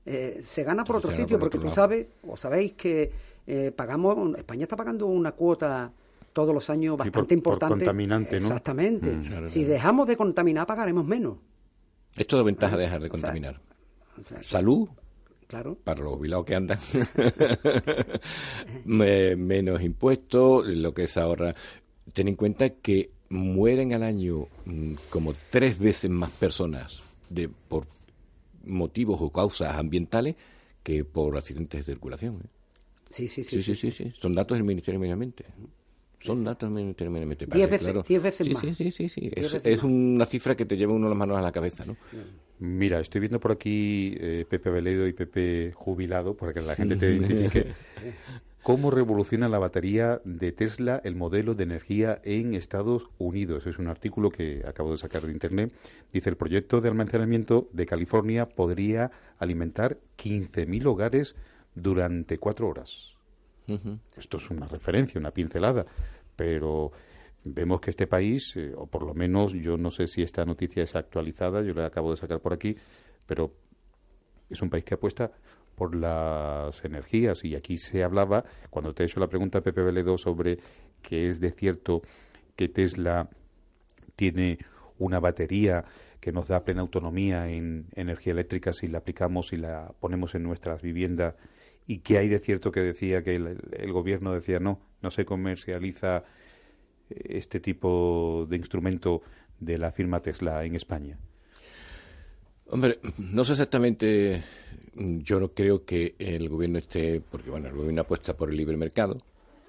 eh, 0.07 0.41
se 0.43 0.65
gana 0.65 0.85
por 0.85 0.97
otro 0.97 1.13
sitio, 1.13 1.39
porque 1.39 1.59
tú 1.59 1.69
sabes, 1.69 2.07
o 2.27 2.37
sabéis 2.37 2.73
que 2.73 3.13
eh, 3.47 3.73
pagamos, 3.77 4.37
España 4.39 4.63
está 4.63 4.75
pagando 4.75 5.07
una 5.07 5.33
cuota 5.33 5.93
todos 6.33 6.55
los 6.55 6.71
años 6.71 6.97
bastante 6.97 7.35
importante. 7.35 7.85
contaminante, 7.85 8.41
¿no? 8.41 8.47
Exactamente. 8.47 9.13
Mm, 9.13 9.49
si 9.49 9.65
dejamos 9.65 10.09
de 10.09 10.17
contaminar, 10.17 10.67
pagaremos 10.67 11.05
menos. 11.05 11.37
Esto 12.17 12.39
es 12.39 12.45
ventaja 12.45 12.79
de 12.79 12.85
dejar 12.85 13.03
de 13.03 13.11
contaminar. 13.11 13.61
Salud, 14.41 14.89
Claro. 15.53 15.77
Para 15.85 16.01
los 16.01 16.15
jubilados 16.15 16.47
que 16.47 16.55
andan. 16.55 16.79
menos 18.87 19.83
impuestos, 19.83 20.67
lo 20.67 20.95
que 20.95 21.03
es 21.03 21.19
ahora. 21.19 21.55
Ten 22.15 22.29
en 22.29 22.37
cuenta 22.37 22.71
que 22.71 23.11
mueren 23.29 23.93
al 23.93 24.03
año 24.03 24.49
mm, 24.65 24.95
como 25.11 25.35
tres 25.51 25.79
veces 25.79 26.11
más 26.11 26.31
personas 26.31 27.03
de, 27.29 27.51
por 27.51 27.87
motivos 28.65 29.21
o 29.21 29.31
causas 29.31 29.77
ambientales 29.77 30.37
que 30.83 31.05
por 31.05 31.37
accidentes 31.37 31.85
de 31.85 31.93
circulación. 31.93 32.37
¿eh? 32.37 32.49
Sí, 33.11 33.29
sí, 33.29 33.45
sí, 33.45 33.63
sí, 33.63 33.91
sí, 33.91 34.13
Son 34.19 34.33
datos 34.33 34.57
del 34.57 34.65
Ministerio 34.65 34.99
de 34.99 35.03
Medio 35.03 35.13
Ambiente. 35.13 35.45
Son 36.23 36.45
datos. 36.45 36.73
Diez 36.75 37.71
veces, 37.71 37.95
veces 38.23 38.49
más. 38.53 38.77
Sí, 38.77 38.91
sí, 38.91 39.09
sí. 39.09 39.31
Es, 39.35 39.83
una 39.83 40.25
cifra 40.25 40.55
que 40.55 40.65
te 40.65 40.77
lleva 40.77 40.93
uno 40.93 41.09
las 41.09 41.19
manos 41.19 41.37
a 41.37 41.43
la 41.43 41.53
cabeza, 41.53 41.85
¿no? 41.85 41.97
Mira, 42.59 43.01
estoy 43.01 43.21
viendo 43.21 43.41
por 43.41 43.53
aquí 43.53 44.15
eh, 44.21 44.47
Pepe 44.49 44.71
Veledo 44.71 45.09
y 45.09 45.13
Pepe 45.13 45.73
Jubilado, 45.75 46.35
para 46.35 46.53
que 46.53 46.61
la 46.61 46.77
gente 46.77 46.97
te 46.97 47.15
identifique. 47.15 47.67
¿Cómo 48.63 48.93
revoluciona 48.93 49.49
la 49.49 49.59
batería 49.59 50.21
de 50.25 50.53
Tesla 50.53 51.01
el 51.03 51.17
modelo 51.17 51.55
de 51.55 51.65
energía 51.65 52.21
en 52.23 52.55
Estados 52.55 53.11
Unidos? 53.19 53.67
Es 53.67 53.81
un 53.81 53.89
artículo 53.89 54.31
que 54.31 54.63
acabo 54.65 54.93
de 54.93 54.99
sacar 54.99 55.23
de 55.23 55.33
Internet. 55.33 55.73
Dice, 56.13 56.31
el 56.31 56.37
proyecto 56.37 56.81
de 56.81 56.89
almacenamiento 56.89 57.69
de 57.73 57.87
California 57.87 58.47
podría 58.47 59.11
alimentar 59.39 59.99
15.000 60.17 60.87
hogares 60.87 61.35
durante 61.75 62.39
cuatro 62.39 62.69
horas. 62.69 63.12
Esto 64.17 64.37
es 64.37 64.51
una 64.51 64.67
referencia, 64.67 65.19
una 65.19 65.31
pincelada, 65.31 65.87
pero 66.37 66.93
vemos 67.45 67.81
que 67.81 67.91
este 67.91 68.07
país, 68.07 68.55
eh, 68.57 68.73
o 68.77 68.87
por 68.87 69.05
lo 69.05 69.15
menos 69.15 69.53
yo 69.53 69.77
no 69.77 69.91
sé 69.91 70.07
si 70.07 70.23
esta 70.23 70.45
noticia 70.45 70.83
es 70.83 70.95
actualizada, 70.95 71.63
yo 71.63 71.75
la 71.75 71.87
acabo 71.87 72.11
de 72.11 72.17
sacar 72.17 72.41
por 72.41 72.53
aquí, 72.53 72.77
pero 73.27 73.53
es 74.51 74.61
un 74.63 74.71
país 74.71 74.85
que 74.85 74.95
apuesta 74.95 75.33
por 75.75 75.95
las 75.95 76.85
energías. 76.85 77.45
Y 77.45 77.55
aquí 77.55 77.77
se 77.77 78.05
hablaba, 78.05 78.45
cuando 78.71 78.95
te 78.95 79.03
he 79.03 79.07
hecho 79.07 79.21
la 79.21 79.29
pregunta, 79.29 79.61
Pepe 79.61 79.83
Veledo, 79.83 80.19
sobre 80.19 80.59
que 81.01 81.29
es 81.29 81.41
de 81.41 81.51
cierto 81.53 82.03
que 82.55 82.69
Tesla 82.69 83.29
tiene 84.17 84.59
una 84.99 85.19
batería 85.19 85.85
que 86.21 86.33
nos 86.33 86.47
da 86.47 86.63
plena 86.63 86.83
autonomía 86.83 87.49
en 87.49 87.87
energía 87.97 88.33
eléctrica 88.33 88.73
si 88.73 88.87
la 88.87 88.99
aplicamos 88.99 89.53
y 89.53 89.57
la 89.57 89.93
ponemos 89.99 90.35
en 90.37 90.45
nuestras 90.45 90.81
viviendas 90.81 91.35
y 91.87 91.99
que 91.99 92.19
hay 92.19 92.29
de 92.29 92.39
cierto 92.39 92.71
que 92.71 92.81
decía 92.81 93.23
que 93.23 93.37
el, 93.37 93.93
gobierno 93.93 94.33
decía 94.33 94.59
no, 94.59 94.81
no 95.01 95.11
se 95.11 95.25
comercializa 95.25 96.25
eh, 97.09 97.23
este 97.31 97.61
tipo 97.61 98.47
de 98.49 98.57
instrumento 98.57 99.23
de 99.59 99.79
la 99.79 99.93
firma 99.93 100.21
Tesla 100.21 100.65
en 100.65 100.77
España. 100.77 101.19
Hombre, 102.67 103.01
no 103.19 103.45
sé 103.45 103.53
exactamente, 103.53 104.43
yo 104.95 105.39
no 105.39 105.53
creo 105.53 105.85
que 105.85 106.15
el 106.19 106.49
gobierno 106.49 106.79
esté, 106.79 107.21
porque 107.21 107.51
bueno, 107.51 107.69
el 107.69 107.75
gobierno 107.75 108.01
apuesta 108.01 108.35
por 108.35 108.51
el 108.51 108.57
libre 108.57 108.77
mercado 108.77 109.19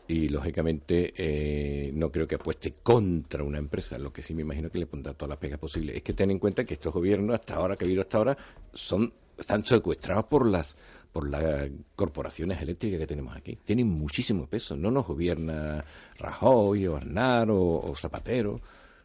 y 0.07 0.29
lógicamente 0.29 1.13
eh, 1.15 1.91
no 1.93 2.11
creo 2.11 2.27
que 2.27 2.35
apueste 2.35 2.73
contra 2.83 3.43
una 3.43 3.57
empresa, 3.57 3.97
lo 3.97 4.11
que 4.11 4.21
sí 4.21 4.33
me 4.33 4.41
imagino 4.41 4.69
que 4.69 4.79
le 4.79 4.85
pondrá 4.85 5.13
todas 5.13 5.29
las 5.29 5.37
pegas 5.37 5.59
posibles. 5.59 5.95
Es 5.95 6.03
que 6.03 6.13
ten 6.13 6.31
en 6.31 6.39
cuenta 6.39 6.65
que 6.65 6.75
estos 6.75 6.93
gobiernos, 6.93 7.35
hasta 7.35 7.55
ahora, 7.55 7.75
que 7.75 7.85
ha 7.85 7.87
habido 7.87 8.01
hasta 8.01 8.17
ahora, 8.17 8.37
son, 8.73 9.13
están 9.37 9.63
secuestrados 9.63 10.25
por 10.25 10.47
las 10.47 10.75
por 11.13 11.29
las 11.29 11.69
corporaciones 11.95 12.61
eléctricas 12.61 12.99
que 12.99 13.07
tenemos 13.07 13.37
aquí. 13.37 13.57
Tienen 13.63 13.87
muchísimo 13.87 14.47
peso. 14.47 14.75
No 14.75 14.91
nos 14.91 15.07
gobierna 15.07 15.85
Rajoy 16.17 16.87
o 16.87 16.97
Aznar 16.97 17.49
o 17.51 17.93
Zapatero, 17.95 18.59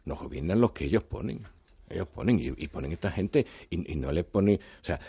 nos 0.05 0.19
gobiernan 0.19 0.59
los 0.59 0.73
que 0.73 0.85
ellos 0.85 1.03
ponen. 1.03 1.45
Ellos 1.89 2.07
ponen 2.07 2.39
y, 2.39 2.67
ponen 2.67 2.91
esta 2.91 3.11
gente 3.11 3.45
y, 3.69 3.77
no 3.95 4.11
les 4.11 4.25
ponen. 4.25 4.55
O 4.55 4.83
sea, 4.85 4.99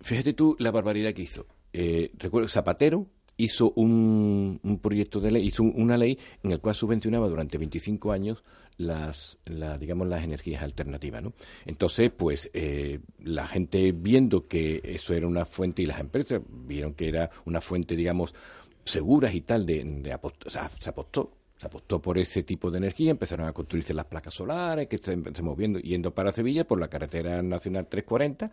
fíjate 0.00 0.32
tú 0.32 0.56
la 0.58 0.70
barbaridad 0.70 1.12
que 1.12 1.22
hizo. 1.22 1.46
Eh, 1.72 2.10
recuerdo, 2.18 2.48
Zapatero 2.48 3.06
hizo 3.36 3.72
un, 3.72 4.60
proyecto 4.82 5.20
de 5.20 5.30
ley, 5.30 5.46
hizo 5.46 5.62
una 5.62 5.96
ley 5.96 6.18
en 6.42 6.52
el 6.52 6.60
cual 6.60 6.74
subvencionaba 6.74 7.28
durante 7.28 7.58
25 7.58 8.12
años 8.12 8.44
las, 8.78 9.38
digamos, 9.78 10.06
las 10.08 10.22
energías 10.22 10.62
alternativas, 10.62 11.22
¿no? 11.22 11.32
Entonces, 11.64 12.10
pues, 12.14 12.50
eh, 12.52 13.00
la 13.22 13.46
gente 13.46 13.92
viendo 13.92 14.44
que 14.44 14.82
eso 14.84 15.14
era 15.14 15.26
una 15.26 15.46
fuente 15.46 15.82
y 15.82 15.86
las 15.86 16.00
empresas 16.00 16.42
vieron 16.48 16.94
que 16.94 17.08
era 17.08 17.30
una 17.46 17.60
fuente, 17.60 17.96
digamos, 17.96 18.34
seguras 18.84 19.34
y 19.34 19.40
tal 19.40 19.66
de, 19.66 19.82
de 19.82 20.18
se 20.46 20.88
apostó 20.88 21.32
se 21.58 21.66
apostó 21.66 22.02
por 22.02 22.18
ese 22.18 22.42
tipo 22.42 22.70
de 22.70 22.78
energía, 22.78 23.10
empezaron 23.10 23.48
a 23.48 23.52
construirse 23.52 23.94
las 23.94 24.04
placas 24.04 24.34
solares, 24.34 24.88
que 24.88 24.98
se, 24.98 25.16
se 25.34 25.42
moviendo, 25.42 25.78
yendo 25.78 26.14
para 26.14 26.30
Sevilla 26.30 26.66
por 26.66 26.78
la 26.78 26.88
carretera 26.88 27.42
nacional 27.42 27.86
340, 27.86 28.52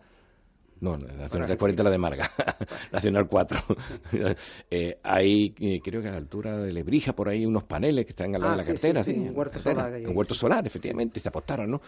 No, 0.84 0.98
Nacional 0.98 1.56
40 1.56 1.82
la 1.82 1.90
de 1.90 1.98
Marga, 1.98 2.30
Nacional 2.92 3.26
4. 3.26 3.60
eh, 4.70 4.98
hay, 5.02 5.54
eh, 5.58 5.80
creo 5.82 6.02
que 6.02 6.08
a 6.08 6.10
la 6.12 6.18
altura 6.18 6.58
de 6.58 6.72
Lebrija, 6.72 7.14
por 7.14 7.28
ahí, 7.30 7.46
unos 7.46 7.64
paneles 7.64 8.04
que 8.04 8.10
están 8.10 8.34
al 8.34 8.40
lado 8.42 8.52
Ah, 8.52 8.56
de 8.56 8.58
la 8.58 8.64
sí, 8.64 8.72
cartera. 8.72 9.02
sí, 9.04 9.12
sí, 9.14 9.18
huerto 9.30 9.58
en 9.58 9.64
la 9.64 9.72
cartera. 9.72 9.84
solar. 9.96 10.10
Un 10.10 10.16
huerto 10.16 10.34
solar, 10.34 10.66
efectivamente, 10.66 11.20
se 11.20 11.28
apostaron, 11.30 11.70
¿no? 11.70 11.80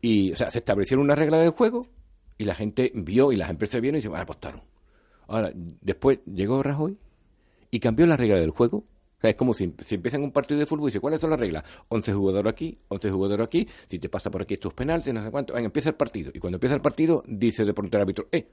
Y, 0.00 0.30
o 0.32 0.36
sea, 0.36 0.48
se 0.50 0.58
establecieron 0.60 1.04
una 1.04 1.14
regla 1.16 1.38
del 1.38 1.50
juego 1.50 1.88
y 2.38 2.44
la 2.44 2.54
gente 2.54 2.92
vio 2.94 3.32
y 3.32 3.36
las 3.36 3.50
empresas 3.50 3.80
vieron 3.80 3.98
y 3.98 4.02
se 4.02 4.08
apostaron. 4.08 4.62
Ahora, 5.28 5.50
después 5.54 6.20
llegó 6.26 6.62
Rajoy 6.62 6.96
y 7.72 7.80
cambió 7.80 8.06
la 8.06 8.16
regla 8.16 8.36
del 8.38 8.50
juego. 8.50 8.84
Es 9.30 9.36
como 9.36 9.54
si, 9.54 9.72
si 9.78 9.94
empiezan 9.96 10.22
un 10.22 10.32
partido 10.32 10.58
de 10.60 10.66
fútbol 10.66 10.84
y 10.84 10.90
dice, 10.90 11.00
¿cuáles 11.00 11.20
son 11.20 11.30
las 11.30 11.40
reglas? 11.40 11.64
11 11.88 12.12
jugadores 12.12 12.52
aquí, 12.52 12.78
11 12.88 13.10
jugadores 13.10 13.44
aquí, 13.46 13.68
si 13.88 13.98
te 13.98 14.08
pasa 14.08 14.30
por 14.30 14.42
aquí 14.42 14.54
estos 14.54 14.74
penaltis, 14.74 15.12
no 15.12 15.22
sé 15.24 15.30
cuánto. 15.30 15.54
Venga, 15.54 15.66
empieza 15.66 15.90
el 15.90 15.94
partido. 15.96 16.30
Y 16.34 16.38
cuando 16.38 16.56
empieza 16.56 16.74
el 16.74 16.80
partido, 16.80 17.22
dice 17.26 17.64
de 17.64 17.74
pronto 17.74 17.96
el 17.96 18.02
árbitro, 18.02 18.28
eh, 18.32 18.48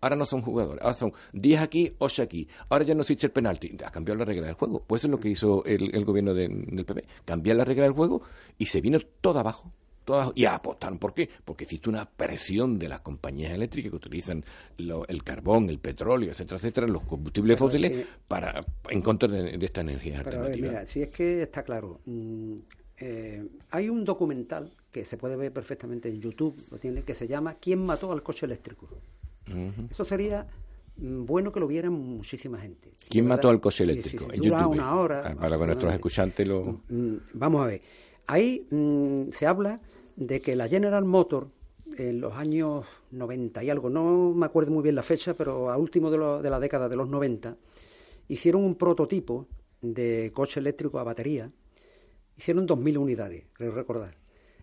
ahora 0.00 0.16
no 0.16 0.26
son 0.26 0.42
jugadores, 0.42 0.82
ahora 0.82 0.94
son 0.94 1.12
10 1.32 1.60
aquí, 1.60 1.94
8 1.98 2.22
aquí. 2.22 2.48
Ahora 2.68 2.84
ya 2.84 2.94
no 2.94 3.02
existe 3.02 3.26
el 3.26 3.32
penalti. 3.32 3.76
Ha 3.84 3.90
cambiado 3.90 4.18
la 4.18 4.24
regla 4.24 4.46
del 4.46 4.54
juego. 4.56 4.84
Pues 4.86 5.00
eso 5.00 5.06
es 5.08 5.10
lo 5.12 5.20
que 5.20 5.28
hizo 5.28 5.64
el, 5.64 6.04
gobierno 6.04 6.34
de- 6.34 6.48
del 6.48 6.84
PP. 6.84 7.04
Cambiar 7.24 7.56
la 7.56 7.64
regla 7.64 7.84
del 7.84 7.92
juego 7.92 8.22
y 8.58 8.66
se 8.66 8.80
vino 8.80 8.98
todo 9.20 9.38
abajo. 9.38 9.72
Y 10.34 10.44
apostaron. 10.44 10.98
¿Por 10.98 11.14
qué? 11.14 11.28
Porque 11.44 11.64
existe 11.64 11.88
una 11.88 12.04
presión 12.04 12.78
de 12.78 12.88
las 12.88 13.00
compañías 13.00 13.52
eléctricas 13.52 13.90
que 13.90 13.96
utilizan 13.96 14.44
lo- 14.78 15.06
el 15.06 15.22
carbón, 15.22 15.68
el 15.70 15.78
petróleo, 15.78 16.30
etcétera, 16.30 16.56
etcétera, 16.56 16.86
los 16.88 17.02
combustibles 17.04 17.56
Pero 17.56 17.66
es 17.66 17.72
fósiles 17.72 17.90
que- 17.92 18.06
para 18.26 18.64
en 18.90 19.00
contra 19.02 19.28
de, 19.28 19.56
de 19.56 19.66
esta 19.66 19.80
energía 19.82 20.18
ver, 20.18 20.26
alternativa. 20.26 20.68
mira, 20.68 20.86
si 20.86 21.02
es 21.02 21.10
que 21.10 21.42
está 21.42 21.62
claro. 21.62 22.00
mm, 22.06 22.54
eh, 22.98 23.44
hay 23.70 23.88
un 23.88 24.04
documental 24.04 24.70
que 24.92 25.04
se 25.04 25.16
puede 25.16 25.36
ver 25.36 25.52
perfectamente 25.52 26.08
en 26.08 26.20
YouTube, 26.20 26.54
lo 26.70 26.78
tiene, 26.78 27.02
que 27.02 27.14
se 27.14 27.26
llama 27.26 27.54
¿Quién 27.54 27.84
mató 27.84 28.12
al 28.12 28.22
coche 28.22 28.46
eléctrico? 28.46 28.88
Eso 29.90 30.04
sería 30.04 30.46
mm, 30.96 31.24
bueno 31.24 31.50
que 31.52 31.58
lo 31.60 31.66
vieran 31.66 31.92
muchísima 31.92 32.58
gente. 32.60 32.92
¿Quién 33.08 33.26
mató 33.26 33.48
al 33.48 33.60
coche 33.60 33.84
Sí, 33.84 33.84
sí, 33.86 33.92
eléctrico? 33.92 34.24
sí, 34.26 34.30
en 34.36 34.42
dura 34.42 34.58
YouTube. 34.60 34.72
una 34.72 34.94
hora. 34.96 35.22
Ah, 35.26 35.34
Para 35.34 35.58
que 35.58 35.66
nuestros 35.66 35.92
escuchantes 35.94 36.46
lo. 36.46 36.80
Mm, 36.88 37.16
Vamos 37.34 37.62
a 37.64 37.66
ver. 37.66 37.82
Ahí 38.28 38.66
se 39.32 39.46
habla 39.46 39.80
de 40.16 40.40
que 40.40 40.56
la 40.56 40.68
General 40.68 41.04
Motors 41.04 41.48
en 41.98 42.20
los 42.20 42.34
años 42.34 42.86
90 43.10 43.64
y 43.64 43.70
algo, 43.70 43.90
no 43.90 44.32
me 44.32 44.46
acuerdo 44.46 44.70
muy 44.70 44.82
bien 44.82 44.94
la 44.94 45.02
fecha, 45.02 45.34
pero 45.34 45.70
a 45.70 45.76
último 45.76 46.10
de, 46.10 46.42
de 46.42 46.50
la 46.50 46.60
década 46.60 46.88
de 46.88 46.96
los 46.96 47.08
90, 47.08 47.56
hicieron 48.28 48.64
un 48.64 48.76
prototipo 48.76 49.46
de 49.80 50.30
coche 50.32 50.60
eléctrico 50.60 50.98
a 50.98 51.04
batería. 51.04 51.50
Hicieron 52.36 52.66
2.000 52.66 52.96
unidades, 52.96 53.44
creo 53.52 53.72
recordar. 53.72 54.16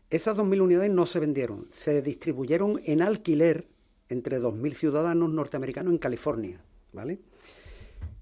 Esas 0.10 0.36
2.000 0.36 0.62
unidades 0.62 0.92
no 0.92 1.06
se 1.06 1.20
vendieron, 1.20 1.68
se 1.72 2.02
distribuyeron 2.02 2.82
en 2.86 3.02
alquiler 3.04 3.68
entre 4.10 4.42
2.000 4.42 4.74
ciudadanos 4.74 5.30
norteamericanos 5.30 5.94
en 5.94 6.00
California, 6.00 6.60
¿vale? 6.94 7.20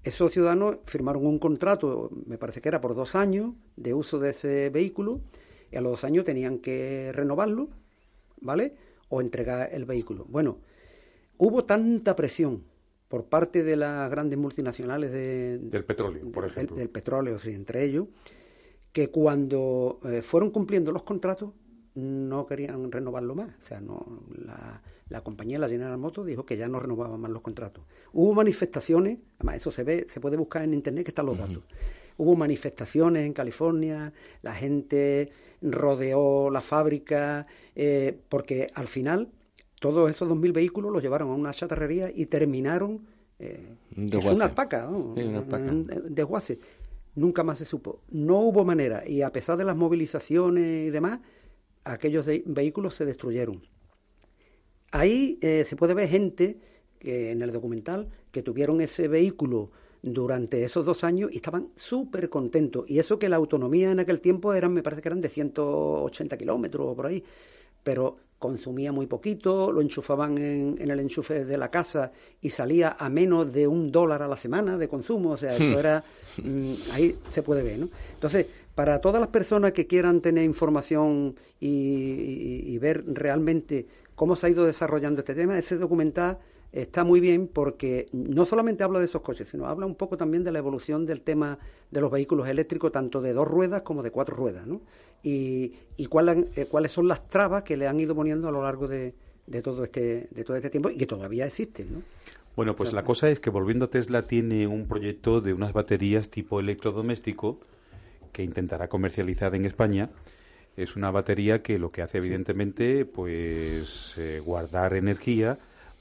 Esos 0.04 0.32
ciudadanos 0.32 0.76
firmaron 0.84 1.26
un 1.26 1.38
contrato, 1.38 2.10
me 2.26 2.36
parece 2.36 2.60
que 2.60 2.68
era 2.68 2.80
por 2.80 2.94
dos 2.94 3.14
años, 3.14 3.54
de 3.76 3.94
uso 3.94 4.18
de 4.18 4.30
ese 4.30 4.68
vehículo, 4.68 5.20
y 5.70 5.76
a 5.76 5.80
los 5.80 5.92
dos 5.92 6.04
años 6.04 6.24
tenían 6.24 6.58
que 6.58 7.10
renovarlo, 7.12 7.68
¿vale? 8.40 8.74
O 9.08 9.20
entregar 9.20 9.68
el 9.72 9.84
vehículo. 9.84 10.26
Bueno, 10.28 10.58
hubo 11.36 11.64
tanta 11.64 12.16
presión 12.16 12.64
por 13.08 13.24
parte 13.24 13.62
de 13.62 13.76
las 13.76 14.10
grandes 14.10 14.38
multinacionales 14.38 15.10
de, 15.10 15.58
Del 15.58 15.84
petróleo, 15.84 16.30
por 16.30 16.46
ejemplo. 16.46 16.76
Del, 16.76 16.90
petróleo, 16.90 17.38
sí, 17.38 17.50
entre 17.52 17.84
ellos, 17.84 18.08
que 18.92 19.08
cuando 19.08 20.00
eh, 20.04 20.22
fueron 20.22 20.50
cumpliendo 20.50 20.92
los 20.92 21.02
contratos 21.02 21.52
no 21.94 22.46
querían 22.46 22.92
renovarlo 22.92 23.34
más. 23.34 23.50
O 23.62 23.64
sea, 23.64 23.80
no, 23.80 24.22
la, 24.36 24.82
la 25.08 25.22
compañía, 25.22 25.58
la 25.58 25.68
General 25.68 25.96
Motors, 25.98 26.26
dijo 26.26 26.44
que 26.44 26.56
ya 26.56 26.68
no 26.68 26.78
renovaba 26.78 27.16
más 27.16 27.30
los 27.30 27.42
contratos. 27.42 27.84
Hubo 28.12 28.34
manifestaciones, 28.34 29.18
además 29.38 29.56
eso 29.56 29.70
se 29.70 29.84
ve, 29.84 30.06
se 30.10 30.20
puede 30.20 30.36
buscar 30.36 30.62
en 30.62 30.74
internet 30.74 31.04
que 31.04 31.10
están 31.10 31.26
los 31.26 31.38
datos. 31.38 31.64
Hubo 32.18 32.36
manifestaciones 32.36 33.24
en 33.24 33.32
California, 33.32 34.12
la 34.42 34.54
gente 34.54 35.30
rodeó 35.62 36.50
la 36.50 36.60
fábrica, 36.60 37.46
eh, 37.74 38.14
porque 38.28 38.68
al 38.74 38.88
final 38.88 39.28
todos 39.80 40.10
esos 40.10 40.28
2.000 40.28 40.52
vehículos 40.52 40.92
los 40.92 41.02
llevaron 41.02 41.30
a 41.30 41.34
una 41.34 41.52
chatarrería 41.52 42.10
y 42.14 42.26
terminaron 42.26 43.06
eh, 43.38 43.74
es 43.96 44.24
una 44.36 44.46
alpaca, 44.46 44.86
¿no? 44.90 45.14
Sí, 45.16 45.22
una 45.22 45.38
alpaca. 45.38 45.70
Un 45.70 45.86
desguace. 46.10 46.58
Nunca 47.14 47.42
más 47.44 47.58
se 47.58 47.64
supo. 47.64 48.00
No 48.10 48.40
hubo 48.40 48.64
manera. 48.64 49.08
Y 49.08 49.22
a 49.22 49.30
pesar 49.32 49.56
de 49.56 49.64
las 49.64 49.76
movilizaciones 49.76 50.88
y 50.88 50.90
demás, 50.90 51.20
aquellos 51.84 52.26
de- 52.26 52.42
vehículos 52.46 52.94
se 52.94 53.04
destruyeron. 53.04 53.62
Ahí 54.90 55.38
eh, 55.42 55.64
se 55.68 55.76
puede 55.76 55.94
ver 55.94 56.08
gente 56.08 56.58
que 56.98 57.30
en 57.30 57.42
el 57.42 57.52
documental 57.52 58.08
que 58.32 58.42
tuvieron 58.42 58.80
ese 58.80 59.06
vehículo 59.08 59.70
durante 60.02 60.62
esos 60.62 60.86
dos 60.86 61.02
años 61.04 61.30
y 61.32 61.36
estaban 61.36 61.68
súper 61.76 62.28
contentos. 62.28 62.84
Y 62.88 62.98
eso 62.98 63.18
que 63.18 63.28
la 63.28 63.36
autonomía 63.36 63.90
en 63.90 64.00
aquel 64.00 64.20
tiempo 64.20 64.54
eran, 64.54 64.72
me 64.72 64.82
parece 64.82 65.02
que 65.02 65.08
eran 65.08 65.20
de 65.20 65.28
180 65.28 66.36
kilómetros 66.36 66.86
o 66.88 66.94
por 66.94 67.06
ahí, 67.06 67.22
pero 67.82 68.16
consumía 68.38 68.92
muy 68.92 69.06
poquito, 69.06 69.72
lo 69.72 69.80
enchufaban 69.80 70.38
en, 70.38 70.76
en 70.78 70.90
el 70.92 71.00
enchufe 71.00 71.44
de 71.44 71.58
la 71.58 71.68
casa 71.68 72.12
y 72.40 72.50
salía 72.50 72.96
a 72.98 73.08
menos 73.10 73.52
de 73.52 73.66
un 73.66 73.90
dólar 73.90 74.22
a 74.22 74.28
la 74.28 74.36
semana 74.36 74.78
de 74.78 74.86
consumo, 74.86 75.30
o 75.32 75.36
sea, 75.36 75.56
eso 75.56 75.64
era, 75.80 76.04
mm, 76.44 76.74
ahí 76.92 77.16
se 77.32 77.42
puede 77.42 77.64
ver, 77.64 77.80
¿no? 77.80 77.88
Entonces, 78.14 78.46
para 78.76 79.00
todas 79.00 79.18
las 79.20 79.30
personas 79.30 79.72
que 79.72 79.88
quieran 79.88 80.20
tener 80.20 80.44
información 80.44 81.34
y, 81.58 81.66
y- 81.68 82.62
y 82.66 82.78
ver 82.78 83.02
realmente 83.08 83.86
cómo 84.14 84.36
se 84.36 84.46
ha 84.46 84.50
ido 84.50 84.64
desarrollando 84.64 85.20
este 85.22 85.34
tema, 85.34 85.58
ese 85.58 85.76
documental 85.76 86.38
está 86.72 87.04
muy 87.04 87.20
bien 87.20 87.48
porque 87.48 88.06
no 88.12 88.44
solamente 88.44 88.84
habla 88.84 88.98
de 88.98 89.06
esos 89.06 89.22
coches, 89.22 89.48
sino 89.48 89.66
habla 89.66 89.86
un 89.86 89.94
poco 89.94 90.16
también 90.16 90.44
de 90.44 90.52
la 90.52 90.58
evolución 90.58 91.06
del 91.06 91.22
tema 91.22 91.58
de 91.90 92.00
los 92.00 92.10
vehículos 92.10 92.46
eléctricos, 92.48 92.92
tanto 92.92 93.20
de 93.20 93.32
dos 93.32 93.48
ruedas 93.48 93.82
como 93.82 94.02
de 94.02 94.10
cuatro 94.10 94.36
ruedas, 94.36 94.66
¿no? 94.66 94.80
Y, 95.22 95.72
y 95.96 96.06
cuál 96.06 96.28
han- 96.28 96.46
eh, 96.56 96.66
cuáles 96.70 96.92
son 96.92 97.08
las 97.08 97.26
trabas 97.28 97.62
que 97.62 97.76
le 97.76 97.88
han 97.88 97.98
ido 97.98 98.14
poniendo 98.14 98.48
a 98.48 98.52
lo 98.52 98.62
largo 98.62 98.86
de, 98.86 99.14
de 99.46 99.62
todo 99.62 99.82
este 99.84 100.28
de 100.30 100.44
todo 100.44 100.56
este 100.56 100.68
tiempo 100.70 100.90
y 100.90 100.96
que 100.96 101.06
todavía 101.06 101.46
existen, 101.46 101.92
¿no? 101.92 102.02
Bueno, 102.54 102.74
pues 102.76 102.92
la 102.92 103.02
cosa 103.04 103.30
es 103.30 103.40
que 103.40 103.50
volviendo 103.50 103.84
a 103.86 103.88
Tesla 103.88 104.22
tiene 104.22 104.66
un 104.66 104.86
proyecto 104.86 105.40
de 105.40 105.52
unas 105.54 105.72
baterías 105.72 106.28
tipo 106.28 106.58
electrodoméstico 106.60 107.60
que 108.32 108.42
intentará 108.42 108.88
comercializar 108.88 109.54
en 109.54 109.64
España. 109.64 110.10
Es 110.76 110.96
una 110.96 111.10
batería 111.10 111.62
que 111.62 111.78
lo 111.78 111.90
que 111.92 112.02
hace 112.02 112.18
evidentemente 112.18 113.04
pues 113.04 114.14
eh, 114.18 114.40
guardar 114.44 114.94
energía 114.94 115.58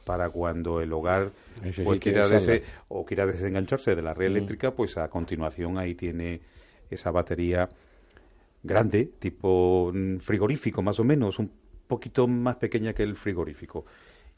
para 0.08 0.30
cuando 0.30 0.80
el 0.80 0.94
hogar 0.94 1.34
pues, 1.84 2.00
quiera 2.00 2.22
dese- 2.40 2.64
o 2.88 3.06
quiera 3.06 3.26
desengancharse 3.26 3.94
de 3.94 4.02
la 4.02 4.14
red 4.14 4.28
eléctrica, 4.28 4.74
pues 4.74 4.96
a 4.98 5.10
continuación 5.10 5.78
ahí 5.78 5.96
tiene 5.96 6.40
esa 6.90 7.12
batería 7.12 7.70
grande, 8.64 9.12
tipo 9.20 9.92
mm, 9.94 10.20
frigorífico 10.20 10.82
más 10.82 10.98
o 11.02 11.04
menos, 11.04 11.40
un 11.40 11.52
poquito 11.88 12.26
más 12.26 12.56
pequeña 12.56 12.94
que 12.94 13.04
el 13.04 13.18
frigorífico 13.18 13.86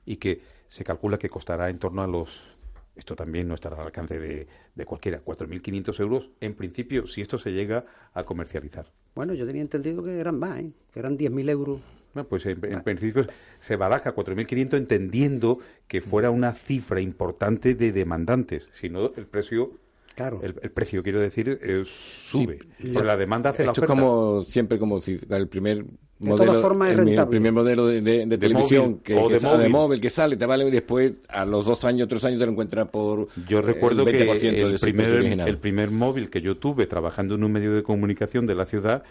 y 0.05 0.15
que 0.17 0.41
se 0.67 0.83
calcula 0.83 1.19
que 1.19 1.29
costará 1.29 1.69
en 1.69 1.77
torno 1.77 2.01
a 2.01 2.07
los 2.07 2.57
esto 2.95 3.15
también 3.15 3.47
no 3.47 3.53
estará 3.53 3.77
al 3.77 3.83
alcance 3.85 4.19
de, 4.19 4.47
de 4.75 4.85
cualquiera, 4.85 5.21
4.500 5.23 5.99
euros 6.01 6.31
en 6.41 6.53
principio 6.55 7.05
si 7.07 7.21
esto 7.21 7.37
se 7.37 7.51
llega 7.51 7.85
a 8.13 8.23
comercializar. 8.23 8.87
Bueno, 9.15 9.33
yo 9.35 9.45
tenía 9.45 9.61
entendido 9.61 10.03
que 10.03 10.19
eran 10.19 10.37
más, 10.39 10.59
¿eh? 10.59 10.71
que 10.91 10.99
eran 10.99 11.15
10.000 11.15 11.47
euros. 11.49 11.79
Bueno, 12.19 12.29
pues 12.29 12.45
en, 12.45 12.59
en 12.73 12.81
principio 12.83 13.25
se 13.59 13.75
baraja 13.75 14.13
4.500 14.13 14.77
entendiendo 14.77 15.59
que 15.87 16.01
fuera 16.01 16.29
una 16.31 16.53
cifra 16.53 16.99
importante 16.99 17.75
de 17.75 17.91
demandantes, 17.91 18.67
si 18.73 18.89
no 18.89 19.11
el 19.15 19.25
precio 19.25 19.71
Claro. 20.15 20.41
el, 20.43 20.53
el 20.61 20.71
precio 20.71 21.01
quiero 21.01 21.21
decir 21.21 21.59
eh, 21.63 21.83
sube, 21.85 22.59
Porque 22.93 23.07
la 23.07 23.15
demanda 23.15 23.51
hace 23.51 23.63
la 23.63 23.71
Esto 23.71 23.85
es 23.85 23.89
oferta. 23.89 24.01
como 24.03 24.43
siempre 24.43 24.77
como 24.77 24.99
si 24.99 25.17
el 25.29 25.47
primer 25.47 25.85
todas 25.85 26.61
modelo, 26.61 26.85
el, 27.21 27.27
primer 27.29 27.53
modelo 27.53 27.87
de, 27.87 28.01
de- 28.01 28.25
de 28.25 28.37
televisión 28.37 28.83
móvil, 28.89 29.01
que, 29.01 29.15
o 29.15 29.27
que 29.29 29.33
de 29.35 29.39
de 29.39 29.45
móvil. 29.47 29.69
móvil 29.69 30.01
que 30.01 30.09
sale 30.09 30.35
te 30.35 30.45
vale 30.45 30.67
y 30.67 30.71
después 30.71 31.13
a 31.29 31.45
los 31.45 31.65
dos 31.65 31.85
años 31.85 32.09
tres 32.09 32.25
años 32.25 32.37
te 32.37 32.45
lo 32.47 32.51
encuentras 32.51 32.89
por 32.89 33.27
Yo 33.47 33.61
recuerdo 33.61 34.03
el 34.05 34.11
que 34.17 34.27
20% 34.27 34.39
de 34.51 34.61
el 34.73 34.79
primer, 34.79 35.15
el 35.47 35.57
primer 35.57 35.89
móvil 35.91 36.29
que 36.29 36.41
yo 36.41 36.57
tuve 36.57 36.85
trabajando 36.85 37.35
en 37.35 37.43
un 37.45 37.51
medio 37.53 37.73
de 37.73 37.81
comunicación 37.83 38.45
de 38.45 38.55
la 38.55 38.65
ciudad, 38.65 39.03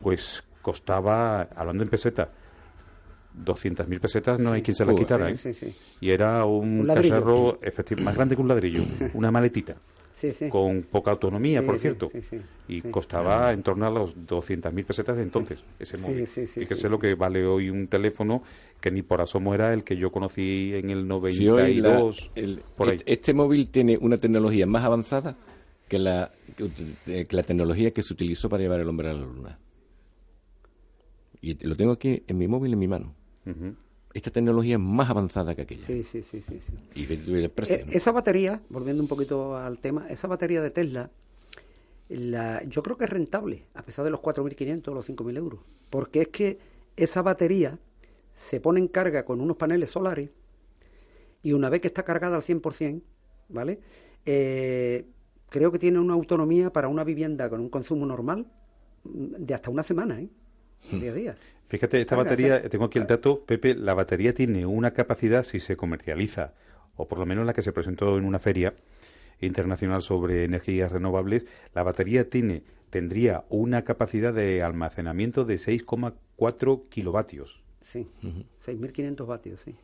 pues 0.00 0.42
costaba, 0.66 1.42
hablando 1.54 1.84
en 1.84 1.88
peseta, 1.88 2.28
200.000 3.44 4.00
pesetas, 4.00 4.40
no 4.40 4.50
hay 4.50 4.62
quien 4.62 4.74
se 4.74 4.84
la 4.84 4.90
Joder, 4.92 5.04
quitara. 5.06 5.28
sí, 5.28 5.48
¿eh? 5.48 5.54
sí, 5.54 5.66
sí. 5.70 5.74
Y 6.00 6.10
era 6.10 6.44
un, 6.44 6.80
Un 6.80 6.86
ladrillo. 6.88 7.14
cacharro 7.14 7.60
efecti- 7.60 7.96
más 8.02 8.16
grande 8.16 8.34
que 8.34 8.42
un 8.42 8.48
ladrillo, 8.48 8.82
una 9.14 9.30
maletita, 9.30 9.76
Sí, 10.14 10.32
sí. 10.32 10.48
con 10.48 10.82
poca 10.82 11.12
autonomía, 11.12 11.60
Sí, 11.60 11.66
por 11.66 11.76
cierto. 11.78 12.08
sí, 12.08 12.20
sí, 12.22 12.40
y 12.68 12.80
sí. 12.80 12.90
costaba 12.90 13.52
en 13.52 13.62
torno 13.62 13.86
a 13.86 13.90
los 13.90 14.14
200.000 14.26 14.84
pesetas 14.84 15.16
de 15.16 15.22
entonces, 15.22 15.62
ese 15.78 15.96
Sí, 15.98 16.02
móvil. 16.02 16.26
sí, 16.26 16.46
sí, 16.48 16.60
Fíjese 16.60 16.82
sí, 16.82 16.88
lo 16.88 16.98
que 16.98 17.14
vale 17.14 17.46
hoy 17.46 17.70
un 17.70 17.86
teléfono 17.86 18.42
que 18.80 18.90
ni 18.90 19.02
por 19.02 19.20
asomo 19.20 19.54
era 19.54 19.72
el 19.72 19.84
que 19.84 19.96
yo 19.96 20.10
conocí 20.10 20.72
en 20.74 20.90
el 20.90 21.06
Si 21.30 21.48
hoy 21.48 21.74
la- 21.74 21.90
92, 21.90 22.30
el- 22.34 22.62
por 22.76 22.88
ahí. 22.88 22.96
este, 22.96 23.12
este 23.12 23.34
móvil 23.34 23.70
tiene 23.70 23.96
una 24.00 24.16
tecnología 24.16 24.66
más 24.66 24.82
avanzada 24.82 25.36
que 25.88 26.00
la, 26.00 26.32
que 27.04 27.26
la 27.30 27.42
tecnología 27.44 27.92
que 27.92 28.02
se 28.02 28.12
utilizó 28.12 28.48
para 28.48 28.64
llevar 28.64 28.80
el 28.80 28.88
hombre 28.88 29.10
a 29.10 29.12
la 29.12 29.20
luna. 29.20 29.58
Y 31.46 31.54
lo 31.64 31.76
tengo 31.76 31.92
aquí 31.92 32.24
en 32.26 32.38
mi 32.38 32.48
móvil, 32.48 32.72
en 32.72 32.78
mi 32.80 32.88
mano. 32.88 33.14
Esta 34.12 34.32
tecnología 34.32 34.74
es 34.74 34.80
más 34.80 35.08
avanzada 35.08 35.54
que 35.54 35.62
aquella. 35.62 35.86
Sí, 35.86 36.02
sí, 36.02 36.22
sí, 36.22 36.42
sí. 36.42 36.58
sí. 36.58 36.72
Y 36.96 37.34
el 37.34 37.50
precio, 37.50 37.76
Eh, 37.76 37.86
esa 37.90 38.10
batería, 38.10 38.60
volviendo 38.68 39.00
un 39.00 39.08
poquito 39.08 39.56
al 39.56 39.78
tema, 39.78 40.08
esa 40.08 40.26
batería 40.26 40.60
de 40.60 40.70
Tesla, 40.70 41.08
la, 42.08 42.64
yo 42.64 42.82
creo 42.82 42.96
que 42.96 43.04
es 43.04 43.10
rentable, 43.10 43.62
a 43.74 43.82
pesar 43.82 44.04
de 44.04 44.10
los 44.10 44.20
4.500 44.20 44.88
o 44.88 44.94
los 44.94 45.08
5.000 45.08 45.36
euros. 45.36 45.60
Porque 45.88 46.22
es 46.22 46.28
que 46.28 46.58
esa 46.96 47.22
batería 47.22 47.78
se 48.34 48.60
pone 48.60 48.80
en 48.80 48.88
carga 48.88 49.24
con 49.24 49.40
unos 49.40 49.56
paneles 49.56 49.90
solares 49.90 50.30
y 51.44 51.52
una 51.52 51.68
vez 51.68 51.80
que 51.80 51.86
está 51.86 52.02
cargada 52.02 52.34
al 52.34 52.42
100%, 52.42 53.02
¿vale? 53.50 53.78
Eh, 54.24 55.04
creo 55.48 55.70
que 55.70 55.78
tiene 55.78 56.00
una 56.00 56.14
autonomía 56.14 56.72
para 56.72 56.88
una 56.88 57.04
vivienda 57.04 57.48
con 57.48 57.60
un 57.60 57.68
consumo 57.68 58.04
normal 58.04 58.46
de 59.04 59.54
hasta 59.54 59.70
una 59.70 59.84
semana, 59.84 60.20
¿eh? 60.20 60.28
10 60.90 61.14
días. 61.14 61.36
Fíjate, 61.68 62.00
esta 62.00 62.16
batería, 62.16 62.56
o 62.56 62.60
sea, 62.60 62.68
tengo 62.70 62.84
aquí 62.84 62.98
el 62.98 63.06
dato, 63.06 63.40
Pepe, 63.44 63.74
la 63.74 63.94
batería 63.94 64.34
tiene 64.34 64.66
una 64.66 64.92
capacidad, 64.92 65.42
si 65.42 65.58
se 65.58 65.76
comercializa, 65.76 66.54
o 66.96 67.08
por 67.08 67.18
lo 67.18 67.26
menos 67.26 67.44
la 67.44 67.52
que 67.54 67.62
se 67.62 67.72
presentó 67.72 68.16
en 68.18 68.24
una 68.24 68.38
feria 68.38 68.74
internacional 69.40 70.02
sobre 70.02 70.44
energías 70.44 70.92
renovables, 70.92 71.44
la 71.74 71.82
batería 71.82 72.30
tiene 72.30 72.62
tendría 72.90 73.44
una 73.48 73.82
capacidad 73.82 74.32
de 74.32 74.62
almacenamiento 74.62 75.44
de 75.44 75.56
6,4 75.56 76.88
kilovatios. 76.88 77.60
Sí, 77.82 78.06
6.500 78.64 79.26
vatios, 79.26 79.60
sí. 79.60 79.74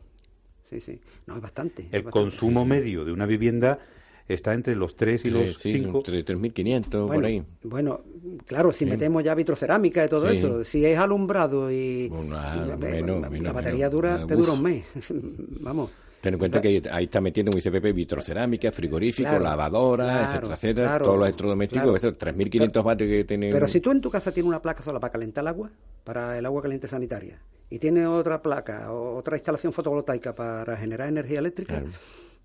Sí, 0.63 0.79
sí. 0.79 0.99
No, 1.27 1.35
es 1.35 1.41
bastante. 1.41 1.83
es 1.83 1.93
El 1.93 2.03
bastante. 2.03 2.11
consumo 2.11 2.65
medio 2.65 3.03
de 3.03 3.11
una 3.11 3.25
vivienda 3.25 3.79
está 4.27 4.53
entre 4.53 4.75
los 4.75 4.95
3 4.95 5.25
y 5.25 5.29
los 5.29 5.53
sí, 5.57 5.73
5. 5.73 5.97
entre 5.99 6.23
3.500 6.25 6.89
por 6.89 7.07
Bueno, 7.07 7.27
ahí. 7.27 7.43
bueno, 7.63 8.01
claro, 8.45 8.71
si 8.71 8.85
metemos 8.85 9.23
ya 9.23 9.35
vitrocerámica 9.35 10.05
y 10.05 10.09
todo 10.09 10.29
Sí. 10.31 10.37
eso, 10.37 10.63
si 10.63 10.85
es 10.85 10.97
alumbrado 10.97 11.71
y, 11.71 11.75
y 11.75 12.09
la, 12.29 12.77
menos, 12.77 13.21
la- 13.21 13.29
menos, 13.29 13.45
la 13.45 13.51
batería 13.53 13.77
menos. 13.87 13.91
dura, 13.91 14.15
Ah, 14.23 14.27
te 14.27 14.35
dura 14.35 14.53
un 14.53 14.61
mes. 14.63 14.85
Vamos. 15.61 15.91
Ten 16.21 16.35
en 16.35 16.39
cuenta 16.39 16.61
que 16.61 16.81
ahí 16.89 17.03
está 17.03 17.19
metiendo, 17.19 17.49
como 17.51 17.57
dice 17.57 17.69
Pepe, 17.69 17.91
vitrocerámica, 17.91 18.71
frigorífico, 18.71 19.27
Claro, 19.29 19.43
claro, 19.43 20.23
etcétera, 20.23 20.53
etcétera, 20.53 20.87
claro, 20.87 21.03
todos 21.05 21.17
los 21.17 21.27
electrodomésticos, 21.27 21.83
claro. 21.83 21.97
esos 21.97 22.17
3.500 22.17 22.81
vatios 22.83 23.09
que 23.09 23.23
tiene... 23.25 23.51
Pero 23.51 23.67
si 23.67 23.81
tú 23.81 23.91
en 23.91 23.99
tu 23.99 24.09
casa 24.09 24.31
tienes 24.31 24.47
una 24.47 24.61
placa 24.61 24.81
sola 24.81 25.01
para 25.01 25.11
calentar 25.11 25.41
el 25.43 25.49
agua, 25.49 25.69
para 26.05 26.37
el 26.37 26.45
agua 26.45 26.61
caliente 26.61 26.87
sanitaria, 26.87 27.41
y 27.69 27.77
tienes 27.77 28.07
otra 28.07 28.41
placa 28.41 28.93
o 28.93 29.17
otra 29.17 29.35
instalación 29.35 29.73
fotovoltaica 29.73 30.33
para 30.33 30.77
generar 30.77 31.09
energía 31.09 31.39
eléctrica, 31.39 31.81
Claro. 31.81 31.91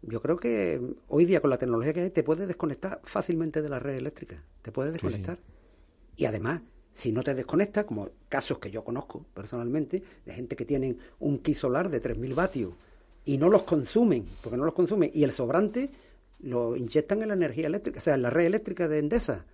Yo 0.02 0.22
creo 0.22 0.36
que 0.38 0.80
hoy 1.08 1.24
día 1.24 1.40
con 1.40 1.50
la 1.50 1.58
tecnología 1.58 1.92
que 1.92 2.00
hay 2.02 2.10
te 2.10 2.22
puedes 2.22 2.46
desconectar 2.46 3.00
fácilmente 3.04 3.62
de 3.62 3.68
la 3.68 3.78
red 3.78 3.96
eléctrica. 3.96 4.42
Te 4.62 4.72
puedes 4.72 4.92
sí. 4.92 4.94
desconectar. 4.94 5.38
Y 6.16 6.24
además, 6.24 6.62
si 6.94 7.12
no 7.12 7.22
te 7.22 7.34
desconectas, 7.34 7.84
como 7.84 8.10
casos 8.28 8.58
que 8.58 8.70
yo 8.70 8.84
conozco 8.84 9.24
personalmente, 9.34 10.02
de 10.24 10.32
gente 10.32 10.56
que 10.56 10.64
tienen 10.64 10.98
un 11.20 11.38
ki 11.38 11.54
solar 11.54 11.90
de 11.90 12.02
3.000 12.02 12.34
vatios 12.34 12.74
y 13.24 13.38
no 13.38 13.48
los 13.48 13.62
consumen, 13.62 14.24
porque 14.42 14.56
no 14.56 14.64
los 14.64 14.74
consumen, 14.74 15.10
y 15.14 15.22
el 15.22 15.32
sobrante 15.32 15.90
lo 16.40 16.76
inyectan 16.76 17.22
en 17.22 17.28
la 17.28 17.34
energía 17.34 17.66
eléctrica, 17.66 17.98
o 17.98 18.02
sea, 18.02 18.14
en 18.14 18.22
la 18.22 18.30
red 18.30 18.46
eléctrica 18.46 18.88
de 18.88 18.98
Endesa. 18.98 19.44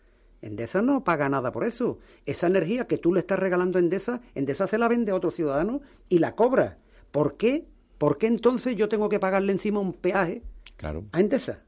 Endesa 0.40 0.82
no 0.82 1.04
paga 1.04 1.28
nada 1.28 1.52
por 1.52 1.64
eso. 1.64 1.98
Esa 2.26 2.46
energía 2.46 2.86
que 2.86 2.98
tú 2.98 3.12
le 3.12 3.20
estás 3.20 3.38
regalando 3.38 3.78
a 3.78 3.82
Endesa, 3.82 4.20
Endesa 4.34 4.66
se 4.66 4.78
la 4.78 4.88
vende 4.88 5.12
a 5.12 5.14
otro 5.14 5.30
ciudadano 5.30 5.80
y 6.08 6.18
la 6.18 6.34
cobra. 6.34 6.78
¿Por 7.10 7.36
qué? 7.36 7.66
¿Por 7.98 8.18
qué 8.18 8.26
entonces 8.26 8.76
yo 8.76 8.88
tengo 8.88 9.08
que 9.08 9.18
pagarle 9.20 9.52
encima 9.52 9.80
un 9.80 9.92
peaje 9.92 10.42
Claro, 10.76 11.04
a 11.12 11.20
Endesa? 11.20 11.60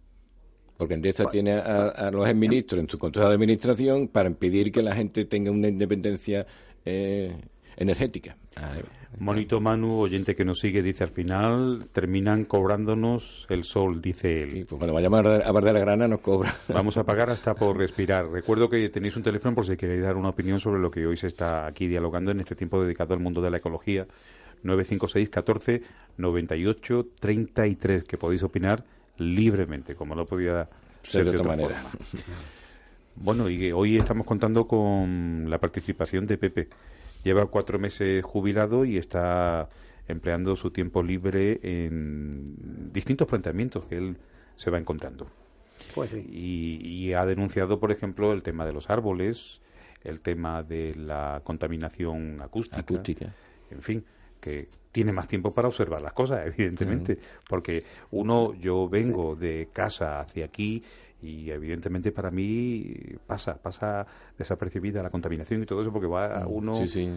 porque 0.77 0.95
Endesa 0.95 1.27
tiene 1.27 1.53
a, 1.55 1.87
a 1.89 2.11
los 2.11 2.35
ministros 2.35 2.81
en 2.83 2.89
su 2.91 2.99
consejo 2.99 3.29
de 3.29 3.35
administración 3.35 4.09
para 4.09 4.29
impedir 4.29 4.71
que 4.71 4.83
la 4.83 4.95
gente 4.95 5.25
tenga 5.25 5.51
una 5.51 5.69
independencia 5.69 6.47
eh, 6.85 7.35
energética. 7.77 8.37
Ah, 8.57 8.75
Monito 9.19 9.61
Manu, 9.61 10.01
oyente 10.01 10.35
que 10.35 10.45
nos 10.45 10.59
sigue, 10.59 10.83
dice 10.83 11.05
al 11.05 11.11
final 11.11 11.87
terminan 11.93 12.45
cobrándonos 12.45 13.47
el 13.49 13.65
sol, 13.65 14.03
dice 14.03 14.43
él. 14.43 14.67
pues 14.69 14.79
cuando 14.79 14.93
vayamos 14.93 15.21
a 15.25 15.53
de 15.53 15.73
la 15.73 15.81
Grana 15.81 16.09
nos 16.09 16.21
cobra. 16.21 16.55
Vamos 16.69 16.97
a 16.99 17.05
pagar 17.05 17.31
hasta 17.31 17.55
por 17.55 17.79
respirar. 17.79 18.29
Recuerdo 18.29 18.69
que 18.69 18.89
tenéis 18.91 19.17
un 19.17 19.23
teléfono 19.23 19.55
por 19.55 19.67
si 19.67 19.77
queréis 19.77 20.03
dar 20.03 20.17
una 20.17 20.29
opinión 20.31 20.61
sobre 20.61 20.81
lo 20.81 20.91
que 20.91 21.07
hoy 21.07 21.17
se 21.17 21.29
está 21.29 21.67
aquí 21.67 21.87
dialogando 21.87 22.31
en 22.31 22.41
este 22.41 22.55
tiempo 22.55 22.83
dedicado 22.83 23.15
al 23.15 23.21
mundo 23.21 23.41
de 23.41 23.51
la 23.51 23.57
ecología. 23.57 24.07
956 24.63 25.29
14 25.31 25.83
98 26.19 27.07
33 27.21 28.05
que 28.05 28.19
podéis 28.19 28.43
opinar 28.43 28.85
libremente, 29.19 29.95
como 29.95 30.15
no 30.15 30.27
podía 30.27 30.69
ser 31.03 31.25
de 31.25 31.31
de 31.31 31.39
otra 31.39 31.41
otra 31.41 31.57
manera. 31.57 31.77
forma. 31.77 31.91
Bueno, 33.15 33.49
y 33.49 33.73
hoy 33.73 33.97
estamos 33.97 34.27
contando 34.27 34.67
con 34.67 35.47
la 35.49 35.59
participación 35.59 36.27
de 36.27 36.37
Pepe. 36.39 36.69
Lleva 37.25 37.47
cuatro 37.47 37.79
meses 37.79 38.25
jubilado 38.25 38.85
y 38.85 38.99
está 38.99 39.69
empleando 40.07 40.55
su 40.55 40.71
tiempo 40.71 41.03
libre 41.03 41.59
en 41.63 42.93
distintos 42.93 43.27
planteamientos 43.27 43.87
que 43.87 43.97
él 43.97 44.17
se 44.55 44.71
va 44.71 44.79
encontrando 44.79 45.29
Pues 45.95 46.11
sí. 46.11 46.25
y, 46.31 46.87
y 46.87 47.13
ha 47.15 47.27
denunciado, 47.27 47.81
por 47.81 47.91
ejemplo, 47.91 48.33
el 48.33 48.43
tema 48.43 48.65
de 48.65 48.73
los 48.73 48.89
árboles, 48.91 49.61
el 50.05 50.21
tema 50.21 50.63
de 50.63 50.95
la 50.95 51.41
contaminación 51.43 52.41
acústica, 52.41 52.81
Acústica. 52.81 53.35
en 53.71 53.83
fin, 53.83 54.05
que 54.47 54.69
tiene 54.93 55.11
más 55.11 55.27
tiempo 55.27 55.53
para 55.53 55.67
observar 55.67 56.01
las 56.01 56.13
cosas, 56.13 56.47
evidentemente, 56.47 57.19
porque 57.49 57.85
uno, 58.13 58.55
yo 58.55 58.89
vengo 58.89 59.35
de 59.35 59.69
casa 59.73 60.21
hacia 60.21 60.45
aquí 60.45 60.85
y 61.21 61.51
evidentemente 61.51 62.13
para 62.13 62.31
mí 62.31 62.95
pasa, 63.27 63.61
pasa 63.61 64.07
desapercibida 64.39 65.03
la 65.03 65.11
contaminación 65.11 65.65
y 65.65 65.67
todo 65.67 65.83
eso 65.83 65.93
porque 65.93 66.07
va 66.07 66.47
uno 66.47 66.75
Mm, 66.75 66.87
Sí, 66.87 66.89
sí. 66.89 67.13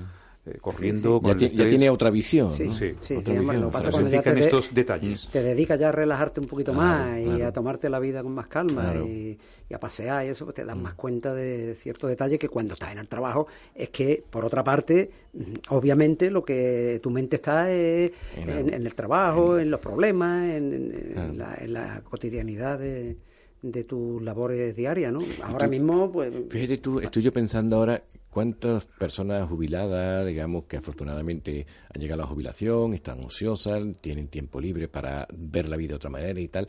Eh, 0.45 0.57
corriendo 0.61 1.21
con 1.21 1.37
Ya, 1.37 1.47
el 1.63 1.69
tiene 1.69 1.89
otra 1.89 2.09
visión. 2.09 2.53
Sí, 2.55 2.63
¿no? 2.65 2.71
Sí, 2.73 2.93
sí, 3.01 3.15
Otra 3.15 3.21
sí, 3.21 3.31
además, 3.31 3.41
visión, 3.55 3.61
lo 3.61 3.67
que 3.67 3.73
pasa 3.73 3.87
otra 3.89 3.91
cuando 3.91 4.09
ya 4.09 4.21
te 4.23 4.33
de- 4.33 4.39
estos 4.39 4.73
detalles. 4.73 5.29
te 5.31 5.41
dedicas 5.43 5.79
ya 5.79 5.89
a 5.89 5.91
relajarte 5.91 6.39
un 6.39 6.47
poquito 6.47 6.73
Claro, 6.73 6.87
más 7.03 7.19
y 7.19 7.23
claro. 7.25 7.45
a 7.47 7.51
tomarte 7.51 7.89
la 7.89 7.99
vida 7.99 8.23
con 8.23 8.33
más 8.33 8.47
calma 8.47 8.83
Claro. 8.91 9.05
y, 9.05 9.37
y 9.69 9.73
a 9.73 9.79
pasear 9.79 10.25
y 10.25 10.29
eso, 10.29 10.45
pues 10.45 10.55
te 10.55 10.63
das 10.65 10.77
más 10.77 10.93
cuenta 10.93 11.33
de 11.33 11.75
ciertos 11.75 12.09
detalles 12.09 12.39
que 12.39 12.47
cuando 12.47 12.73
estás 12.73 12.91
en 12.93 12.99
el 12.99 13.07
trabajo 13.09 13.47
es 13.75 13.89
que, 13.89 14.23
por 14.29 14.45
otra 14.45 14.63
parte, 14.63 15.11
mm, 15.33 15.41
obviamente 15.69 16.31
lo 16.31 16.43
que 16.45 16.99
tu 17.03 17.09
mente 17.11 17.35
está 17.35 17.69
es 17.71 18.11
En 18.37 18.49
en, 18.49 18.67
la- 18.67 18.75
en 18.77 18.85
el 18.85 18.95
trabajo, 18.95 19.59
en 19.59 19.69
los 19.69 19.79
problemas, 19.81 20.43
en, 20.55 20.73
en- 20.73 20.95
en 20.95 21.13
Claro. 21.13 21.33
la, 21.33 21.57
en 21.59 21.73
la 21.73 22.01
cotidianidad 22.09 22.79
de, 22.79 23.17
de 23.61 23.83
tus 23.83 24.21
labores 24.21 24.73
diarias, 24.75 25.11
¿no? 25.11 25.19
Ahora 25.43 25.67
mismo, 25.67 26.09
pues... 26.11 26.31
Fíjate 26.49 26.77
tú, 26.77 26.99
estoy 27.01 27.23
yo 27.23 27.33
pensando 27.33 27.75
ahora 27.75 28.01
cuántas 28.30 28.86
personas 28.86 29.47
jubiladas, 29.47 30.25
digamos, 30.25 30.65
que 30.65 30.77
afortunadamente 30.77 31.65
han 31.93 32.01
llegado 32.01 32.21
a 32.21 32.25
la 32.25 32.30
jubilación, 32.32 32.93
están 32.93 33.23
ociosas, 33.23 33.82
tienen 34.01 34.27
tiempo 34.27 34.61
libre 34.61 34.88
para 34.88 35.27
ver 35.34 35.67
la 35.67 35.77
vida 35.77 35.89
de 35.89 35.95
otra 35.95 36.09
manera 36.09 36.39
y 36.39 36.47
tal. 36.47 36.67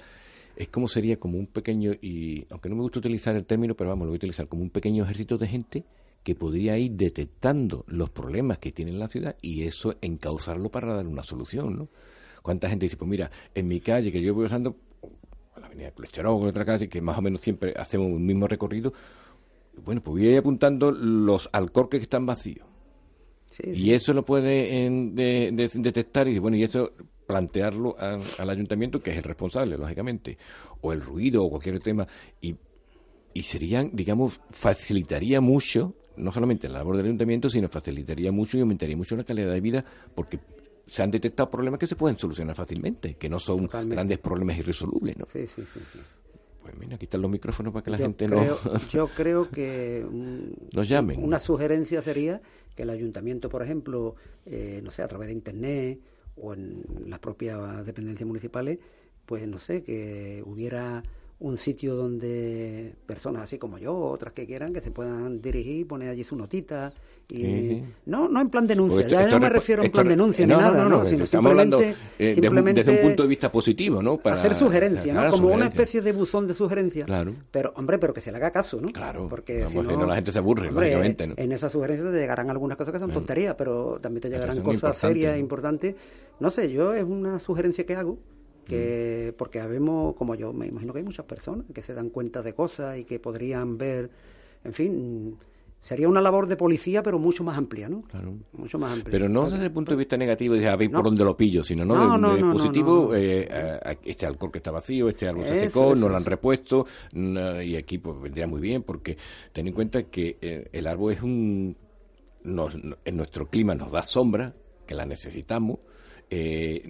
Es 0.56 0.68
como 0.68 0.88
sería 0.88 1.18
como 1.18 1.38
un 1.38 1.46
pequeño, 1.46 1.92
y 2.00 2.46
aunque 2.50 2.68
no 2.68 2.76
me 2.76 2.82
gusta 2.82 2.98
utilizar 2.98 3.34
el 3.36 3.46
término, 3.46 3.74
pero 3.74 3.90
vamos, 3.90 4.06
lo 4.06 4.10
voy 4.10 4.16
a 4.16 4.18
utilizar 4.18 4.48
como 4.48 4.62
un 4.62 4.70
pequeño 4.70 5.04
ejército 5.04 5.38
de 5.38 5.46
gente 5.46 5.84
que 6.22 6.34
podría 6.34 6.76
ir 6.76 6.92
detectando 6.92 7.84
los 7.86 8.10
problemas 8.10 8.58
que 8.58 8.72
tiene 8.72 8.92
la 8.92 9.08
ciudad 9.08 9.36
y 9.40 9.62
eso 9.62 9.96
encauzarlo 10.02 10.70
para 10.70 10.94
dar 10.94 11.06
una 11.06 11.22
solución, 11.22 11.76
¿no? 11.76 11.88
¿Cuánta 12.42 12.68
gente 12.68 12.86
dice, 12.86 12.96
pues 12.96 13.10
mira, 13.10 13.30
en 13.54 13.68
mi 13.68 13.80
calle 13.80 14.12
que 14.12 14.20
yo 14.20 14.34
voy 14.34 14.46
usando, 14.46 14.76
la 15.58 15.66
avenida 15.66 15.92
Colesterol 15.92 16.46
otra 16.46 16.64
calle, 16.64 16.88
que 16.88 17.00
más 17.00 17.18
o 17.18 17.22
menos 17.22 17.40
siempre 17.40 17.74
hacemos 17.76 18.08
un 18.08 18.24
mismo 18.24 18.46
recorrido, 18.46 18.92
bueno, 19.76 20.02
pues 20.02 20.12
voy 20.12 20.26
a 20.28 20.32
ir 20.32 20.38
apuntando 20.38 20.90
los 20.92 21.48
alcorques 21.52 22.00
que 22.00 22.04
están 22.04 22.26
vacíos. 22.26 22.66
sí, 23.50 23.62
Y 23.72 23.92
eso 23.92 24.12
lo 24.12 24.24
puede 24.24 24.84
en- 24.86 25.14
de- 25.14 25.50
de- 25.52 25.70
detectar 25.80 26.28
y 26.28 26.38
bueno, 26.38 26.56
y 26.56 26.62
eso 26.62 26.92
plantearlo 27.26 27.96
a- 27.98 28.18
al 28.38 28.50
ayuntamiento, 28.50 29.00
que 29.02 29.10
es 29.10 29.16
el 29.16 29.22
responsable, 29.22 29.76
lógicamente, 29.78 30.36
o 30.80 30.92
el 30.92 31.00
ruido 31.00 31.44
o 31.44 31.50
cualquier 31.50 31.78
tema, 31.80 32.06
y, 32.40 32.56
y 33.34 33.42
serían, 33.42 33.90
digamos, 33.92 34.40
facilitaría 34.50 35.40
mucho, 35.40 35.94
no 36.16 36.32
solamente 36.32 36.68
la 36.68 36.78
labor 36.78 36.96
del 36.96 37.06
ayuntamiento, 37.06 37.48
sino 37.48 37.68
facilitaría 37.68 38.32
mucho 38.32 38.58
y 38.58 38.60
aumentaría 38.60 38.96
mucho 38.96 39.14
la 39.16 39.24
calidad 39.24 39.52
de 39.52 39.60
vida, 39.60 39.84
porque 40.14 40.40
se 40.86 41.04
han 41.04 41.10
detectado 41.12 41.48
problemas 41.50 41.78
que 41.78 41.86
se 41.86 41.94
pueden 41.94 42.18
solucionar 42.18 42.56
fácilmente, 42.56 43.14
que 43.14 43.28
no 43.28 43.38
son 43.38 43.66
Totalmente. 43.66 43.94
grandes 43.94 44.18
problemas 44.18 44.58
irresolubles, 44.58 45.16
¿no? 45.16 45.26
sí, 45.26 45.46
sí, 45.46 45.62
sí, 45.72 45.80
sí. 45.92 46.00
Pues 46.70 46.80
mira, 46.80 46.94
aquí 46.96 47.04
están 47.06 47.22
los 47.22 47.30
micrófonos 47.30 47.72
para 47.72 47.82
que 47.82 47.90
la 47.90 47.98
yo 47.98 48.04
gente 48.04 48.26
creo, 48.26 48.58
no... 48.64 48.78
yo 48.92 49.08
creo 49.08 49.50
que 49.50 50.04
un- 50.08 50.54
Nos 50.72 50.88
llamen. 50.88 51.22
una 51.22 51.38
sugerencia 51.40 52.00
sería 52.00 52.40
que 52.76 52.84
el 52.84 52.90
ayuntamiento, 52.90 53.48
por 53.48 53.62
ejemplo, 53.62 54.14
eh, 54.46 54.80
no 54.84 54.90
sé, 54.90 55.02
a 55.02 55.08
través 55.08 55.28
de 55.28 55.34
internet 55.34 56.00
o 56.36 56.54
en 56.54 56.84
las 57.06 57.18
propias 57.18 57.84
dependencias 57.84 58.26
municipales, 58.26 58.78
pues 59.26 59.46
no 59.48 59.58
sé, 59.58 59.82
que 59.82 60.42
hubiera 60.46 61.02
un 61.40 61.56
sitio 61.56 61.96
donde 61.96 62.92
personas 63.06 63.44
así 63.44 63.58
como 63.58 63.78
yo, 63.78 63.96
otras 63.96 64.34
que 64.34 64.46
quieran, 64.46 64.74
que 64.74 64.82
se 64.82 64.90
puedan 64.90 65.40
dirigir, 65.40 65.86
poner 65.86 66.10
allí 66.10 66.22
su 66.22 66.36
notita. 66.36 66.92
Y, 67.30 67.82
No, 68.06 68.28
no 68.28 68.40
en 68.42 68.50
plan 68.50 68.66
denuncia, 68.66 69.06
ya 69.08 69.26
no 69.26 69.40
me 69.40 69.48
refiero 69.48 69.82
en 69.82 69.90
plan 69.90 70.08
denuncia 70.08 70.46
ni 70.46 70.52
nada, 70.52 70.86
no, 70.86 71.04
sino 71.06 71.24
estamos 71.24 71.50
hablando 71.50 71.80
eh, 71.80 71.94
desde 72.18 72.90
un 72.90 73.00
punto 73.00 73.22
de 73.22 73.28
vista 73.28 73.50
positivo, 73.50 74.02
¿no? 74.02 74.18
Para 74.18 74.36
hacer 74.36 74.54
sugerencias, 74.54 75.14
¿no? 75.14 75.30
Como 75.30 75.48
una 75.48 75.68
especie 75.68 76.02
de 76.02 76.12
buzón 76.12 76.46
de 76.46 76.54
sugerencias. 76.54 77.06
Claro. 77.06 77.34
Pero, 77.50 77.72
hombre, 77.76 77.98
pero 77.98 78.12
que 78.12 78.20
se 78.20 78.30
le 78.30 78.36
haga 78.36 78.50
caso, 78.50 78.80
¿no? 78.80 78.88
Claro. 78.88 79.26
Porque 79.28 79.66
si 79.66 79.96
no, 79.96 80.06
la 80.06 80.16
gente 80.16 80.32
se 80.32 80.38
aburre, 80.38 80.70
lógicamente, 80.70 81.26
¿no? 81.26 81.34
En 81.36 81.52
esas 81.52 81.72
sugerencias 81.72 82.12
te 82.12 82.18
llegarán 82.18 82.50
algunas 82.50 82.76
cosas 82.76 82.92
que 82.92 83.00
son 83.00 83.10
tonterías, 83.10 83.54
pero 83.56 83.98
también 84.00 84.20
te 84.20 84.28
llegarán 84.28 84.60
cosas 84.62 84.98
serias, 84.98 85.38
importantes. 85.38 85.94
No 86.38 86.50
sé, 86.50 86.70
yo 86.70 86.92
es 86.92 87.04
una 87.04 87.38
sugerencia 87.38 87.84
que 87.86 87.94
hago 87.94 88.18
que 88.70 89.34
porque 89.36 89.60
habemos, 89.60 90.14
como 90.14 90.34
yo 90.34 90.52
me 90.52 90.66
imagino 90.66 90.92
que 90.92 91.00
hay 91.00 91.04
muchas 91.04 91.26
personas 91.26 91.66
que 91.74 91.82
se 91.82 91.94
dan 91.94 92.10
cuenta 92.10 92.42
de 92.42 92.54
cosas 92.54 92.98
y 92.98 93.04
que 93.04 93.18
podrían 93.18 93.76
ver, 93.76 94.10
en 94.64 94.72
fin, 94.72 95.36
sería 95.80 96.08
una 96.08 96.20
labor 96.20 96.46
de 96.46 96.56
policía, 96.56 97.02
pero 97.02 97.18
mucho 97.18 97.42
más 97.42 97.56
amplia, 97.56 97.88
¿no? 97.88 98.02
Claro. 98.02 98.34
Mucho 98.52 98.78
más 98.78 98.92
amplia. 98.92 99.10
Pero 99.10 99.28
no 99.28 99.48
desde 99.48 99.64
el 99.64 99.72
punto 99.72 99.92
de 99.92 99.96
vista 99.96 100.16
negativo, 100.16 100.54
de 100.54 100.68
a 100.68 100.76
ver 100.76 100.90
por 100.90 101.04
dónde 101.04 101.24
lo 101.24 101.36
pillo, 101.36 101.64
sino 101.64 101.84
no, 101.84 102.34
de, 102.34 102.42
positivo, 102.42 103.14
eh, 103.14 103.48
este 104.04 104.26
alcohol 104.26 104.52
que 104.52 104.58
está 104.58 104.70
vacío, 104.70 105.08
este 105.08 105.26
árbol 105.26 105.46
se 105.46 105.58
secó, 105.58 105.94
no 105.94 106.08
lo 106.08 106.16
han 106.16 106.24
repuesto, 106.24 106.86
y 107.12 107.76
aquí 107.76 107.98
pues 107.98 108.20
vendría 108.20 108.46
muy 108.46 108.60
bien, 108.60 108.82
porque 108.82 109.16
ten 109.52 109.66
en 109.66 109.74
cuenta 109.74 110.04
que 110.04 110.38
eh, 110.40 110.68
el 110.72 110.86
árbol 110.86 111.12
es 111.12 111.22
un... 111.22 111.76
en 112.44 113.16
nuestro 113.16 113.48
clima 113.48 113.74
nos 113.74 113.90
da 113.90 114.02
sombra, 114.02 114.54
que 114.86 114.94
la 114.94 115.06
necesitamos, 115.06 115.78
eh, 116.28 116.82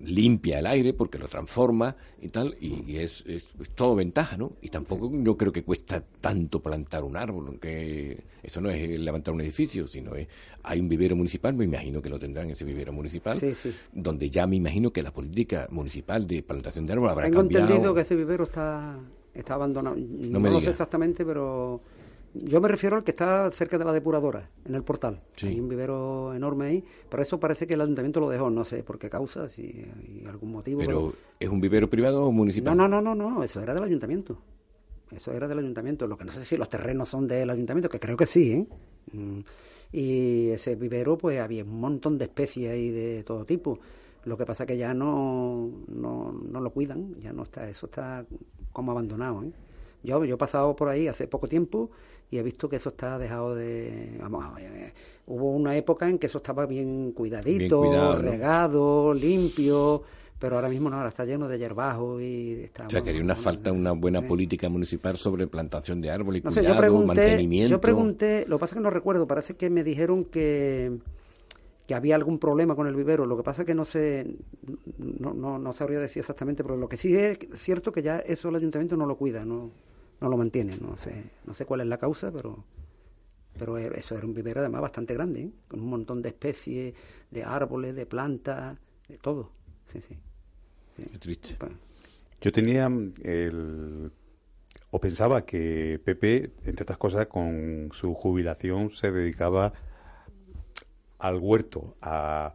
limpia 0.00 0.60
el 0.60 0.66
aire 0.66 0.92
porque 0.92 1.18
lo 1.18 1.28
transforma 1.28 1.96
y 2.20 2.28
tal, 2.28 2.56
y, 2.60 2.96
es, 2.96 3.24
es, 3.26 3.44
todo 3.74 3.94
ventaja, 3.96 4.36
¿no? 4.36 4.52
Y 4.62 4.68
tampoco 4.68 5.10
yo 5.12 5.36
creo 5.36 5.52
que 5.52 5.64
cuesta 5.64 6.02
tanto 6.20 6.60
plantar 6.60 7.04
un 7.04 7.16
árbol, 7.16 7.46
aunque 7.48 8.22
eso 8.42 8.60
no 8.60 8.70
es 8.70 8.98
levantar 8.98 9.34
un 9.34 9.40
edificio, 9.40 9.86
sino 9.86 10.14
es, 10.14 10.28
hay 10.62 10.80
un 10.80 10.88
vivero 10.88 11.16
municipal, 11.16 11.54
me 11.54 11.64
imagino 11.64 12.00
que 12.00 12.08
lo 12.08 12.18
tendrán 12.18 12.50
ese 12.50 12.64
vivero 12.64 12.92
municipal, 12.92 13.40
donde 13.92 14.30
ya 14.30 14.46
me 14.46 14.56
imagino 14.56 14.92
que 14.92 15.02
la 15.02 15.12
política 15.12 15.66
municipal 15.70 16.26
de 16.26 16.42
plantación 16.42 16.86
de 16.86 16.92
árboles 16.92 17.12
habrá 17.12 17.26
Tengo 17.26 17.40
cambiado. 17.40 17.66
Tengo 17.66 17.76
entendido 17.76 17.94
que 17.94 18.00
ese 18.02 18.16
vivero 18.16 18.44
está, 18.44 18.98
está 19.34 19.54
abandonado, 19.54 19.96
no, 19.96 20.38
no 20.38 20.50
lo 20.50 20.60
sé 20.60 20.70
exactamente, 20.70 21.24
pero 21.24 21.80
yo 22.44 22.60
me 22.60 22.68
refiero 22.68 22.96
al 22.96 23.04
que 23.04 23.10
está 23.10 23.50
cerca 23.50 23.78
de 23.78 23.84
la 23.84 23.92
depuradora, 23.92 24.48
en 24.64 24.74
el 24.74 24.82
portal. 24.82 25.20
Hay 25.42 25.58
un 25.58 25.68
vivero 25.68 26.34
enorme 26.34 26.66
ahí, 26.66 26.84
pero 27.08 27.22
eso 27.22 27.40
parece 27.40 27.66
que 27.66 27.74
el 27.74 27.80
ayuntamiento 27.80 28.20
lo 28.20 28.28
dejó, 28.28 28.50
no 28.50 28.64
sé 28.64 28.82
por 28.82 28.98
qué 28.98 29.10
causa, 29.10 29.48
si 29.48 29.62
hay 29.62 30.24
algún 30.26 30.52
motivo. 30.52 30.80
Pero, 30.80 31.12
¿es 31.38 31.48
un 31.48 31.60
vivero 31.60 31.88
privado 31.88 32.24
o 32.24 32.32
municipal? 32.32 32.76
No, 32.76 32.88
no, 32.88 33.00
no, 33.00 33.14
no, 33.14 33.30
no, 33.30 33.42
eso 33.42 33.60
era 33.60 33.74
del 33.74 33.84
ayuntamiento. 33.84 34.38
Eso 35.14 35.32
era 35.32 35.48
del 35.48 35.58
ayuntamiento. 35.58 36.06
Lo 36.06 36.16
que 36.16 36.24
no 36.24 36.32
sé 36.32 36.44
si 36.44 36.56
los 36.56 36.68
terrenos 36.68 37.08
son 37.08 37.26
del 37.26 37.48
ayuntamiento, 37.48 37.88
que 37.88 37.98
creo 37.98 38.16
que 38.16 38.26
sí, 38.26 38.52
¿eh? 38.52 38.66
Mm. 39.12 39.40
Y 39.90 40.48
ese 40.48 40.76
vivero, 40.76 41.16
pues 41.16 41.40
había 41.40 41.64
un 41.64 41.80
montón 41.80 42.18
de 42.18 42.26
especies 42.26 42.70
ahí 42.70 42.90
de 42.90 43.24
todo 43.24 43.44
tipo. 43.44 43.78
Lo 44.24 44.36
que 44.36 44.44
pasa 44.44 44.66
que 44.66 44.76
ya 44.76 44.92
no, 44.92 45.70
no, 45.88 46.32
no 46.32 46.60
lo 46.60 46.70
cuidan, 46.70 47.14
ya 47.20 47.32
no 47.32 47.44
está, 47.44 47.68
eso 47.70 47.86
está 47.86 48.26
como 48.72 48.92
abandonado, 48.92 49.42
¿eh? 49.44 49.52
Yo, 50.02 50.24
yo 50.24 50.34
he 50.34 50.38
pasado 50.38 50.76
por 50.76 50.88
ahí 50.88 51.08
hace 51.08 51.26
poco 51.26 51.48
tiempo 51.48 51.90
y 52.30 52.38
he 52.38 52.42
visto 52.42 52.68
que 52.68 52.76
eso 52.76 52.90
está 52.90 53.18
dejado 53.18 53.54
de... 53.54 54.16
Vamos, 54.20 54.44
eh, 54.60 54.92
hubo 55.26 55.52
una 55.52 55.76
época 55.76 56.08
en 56.08 56.18
que 56.18 56.26
eso 56.26 56.38
estaba 56.38 56.66
bien 56.66 57.12
cuidadito, 57.12 58.18
regado, 58.20 59.14
limpio, 59.14 60.02
pero 60.38 60.56
ahora 60.56 60.68
mismo 60.68 60.90
no, 60.90 60.96
ahora 60.96 61.08
está 61.08 61.24
lleno 61.24 61.48
de 61.48 61.58
yerbajo 61.58 62.20
y 62.20 62.60
está... 62.64 62.86
O 62.86 62.90
sea, 62.90 63.02
que 63.02 63.18
una 63.18 63.34
falta 63.34 63.72
una 63.72 63.92
buena 63.92 64.22
política 64.22 64.68
municipal 64.68 65.16
sobre 65.16 65.46
plantación 65.46 66.00
de 66.00 66.10
árboles, 66.10 66.42
y 66.44 66.48
cuidado, 66.48 67.04
mantenimiento... 67.04 67.70
Yo 67.70 67.80
pregunté, 67.80 68.44
lo 68.46 68.56
que 68.56 68.60
pasa 68.60 68.74
es 68.74 68.76
que 68.76 68.82
no 68.82 68.90
recuerdo, 68.90 69.26
parece 69.26 69.54
que 69.54 69.70
me 69.70 69.82
dijeron 69.82 70.24
que 70.24 70.98
que 71.88 71.94
había 71.94 72.16
algún 72.16 72.38
problema 72.38 72.76
con 72.76 72.86
el 72.86 72.94
vivero. 72.94 73.24
Lo 73.24 73.34
que 73.34 73.42
pasa 73.42 73.62
es 73.62 73.66
que 73.66 73.74
no 73.74 73.86
sé, 73.86 74.26
no, 74.98 75.32
no, 75.32 75.58
no 75.58 75.72
sabría 75.72 75.98
decir 75.98 76.20
exactamente, 76.20 76.62
pero 76.62 76.76
lo 76.76 76.86
que 76.86 76.98
sí 76.98 77.16
es 77.16 77.38
cierto 77.56 77.92
que 77.92 78.02
ya 78.02 78.18
eso 78.18 78.50
el 78.50 78.56
ayuntamiento 78.56 78.94
no 78.94 79.06
lo 79.06 79.16
cuida, 79.16 79.46
no, 79.46 79.70
no 80.20 80.28
lo 80.28 80.36
mantiene. 80.36 80.76
No 80.78 80.96
sé, 80.96 81.24
no 81.44 81.54
sé 81.54 81.64
cuál 81.64 81.80
es 81.82 81.86
la 81.86 81.98
causa, 81.98 82.30
pero 82.32 82.64
pero 83.58 83.76
eso 83.76 84.16
era 84.16 84.24
un 84.24 84.34
vivero 84.34 84.60
además 84.60 84.82
bastante 84.82 85.14
grande, 85.14 85.42
¿eh? 85.42 85.50
con 85.66 85.80
un 85.80 85.90
montón 85.90 86.22
de 86.22 86.28
especies, 86.28 86.94
de 87.30 87.42
árboles, 87.42 87.96
de 87.96 88.06
plantas, 88.06 88.78
de 89.08 89.18
todo. 89.18 89.50
Sí, 89.86 90.00
sí. 90.00 90.16
Qué 90.96 91.18
triste. 91.18 91.56
Pues, 91.58 91.72
Yo 92.40 92.52
tenía 92.52 92.88
el 93.24 94.12
o 94.90 95.00
pensaba 95.00 95.44
que 95.44 96.00
Pepe, 96.02 96.52
entre 96.64 96.82
otras 96.82 96.98
cosas, 96.98 97.26
con 97.26 97.90
su 97.92 98.14
jubilación 98.14 98.90
se 98.90 99.12
dedicaba 99.12 99.72
al 101.18 101.36
huerto, 101.36 101.96
a 102.00 102.54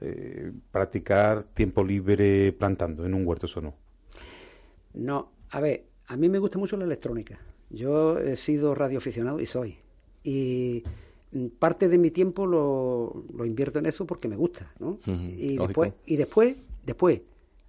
eh, 0.00 0.52
practicar 0.70 1.42
tiempo 1.42 1.82
libre 1.82 2.52
plantando 2.52 3.04
en 3.06 3.14
un 3.14 3.26
huerto, 3.26 3.46
¿eso 3.46 3.60
no? 3.60 3.74
No, 4.92 5.32
a 5.50 5.60
ver, 5.60 5.84
a 6.06 6.16
mí 6.16 6.28
me 6.28 6.38
gusta 6.38 6.58
mucho 6.58 6.76
la 6.76 6.84
electrónica. 6.84 7.38
Yo 7.70 8.18
he 8.18 8.36
sido 8.36 8.74
radioaficionado 8.74 9.40
y 9.40 9.46
soy. 9.46 9.78
Y 10.22 10.84
parte 11.58 11.88
de 11.88 11.98
mi 11.98 12.10
tiempo 12.10 12.46
lo, 12.46 13.24
lo 13.34 13.44
invierto 13.44 13.78
en 13.78 13.86
eso 13.86 14.06
porque 14.06 14.28
me 14.28 14.36
gusta, 14.36 14.72
¿no? 14.78 14.98
y, 15.06 15.58
después, 15.58 15.92
y 16.06 16.16
después, 16.16 16.56
después, 16.86 17.20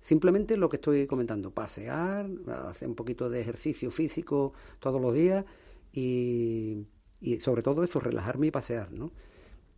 simplemente 0.02 0.56
lo 0.56 0.70
que 0.70 0.78
estoy 0.78 1.08
comentando, 1.08 1.52
pasear, 1.52 2.30
hacer 2.68 2.88
un 2.88 2.96
poquito 2.96 3.30
de 3.30 3.42
ejercicio 3.42 3.90
físico 3.90 4.54
todos 4.80 5.02
los 5.02 5.14
días 5.14 5.46
y, 5.92 6.86
y 7.22 7.40
sobre 7.40 7.64
todo 7.64 7.84
eso, 7.84 8.00
relajarme 8.00 8.48
y 8.48 8.52
pasear, 8.52 8.92
¿no? 8.92 9.12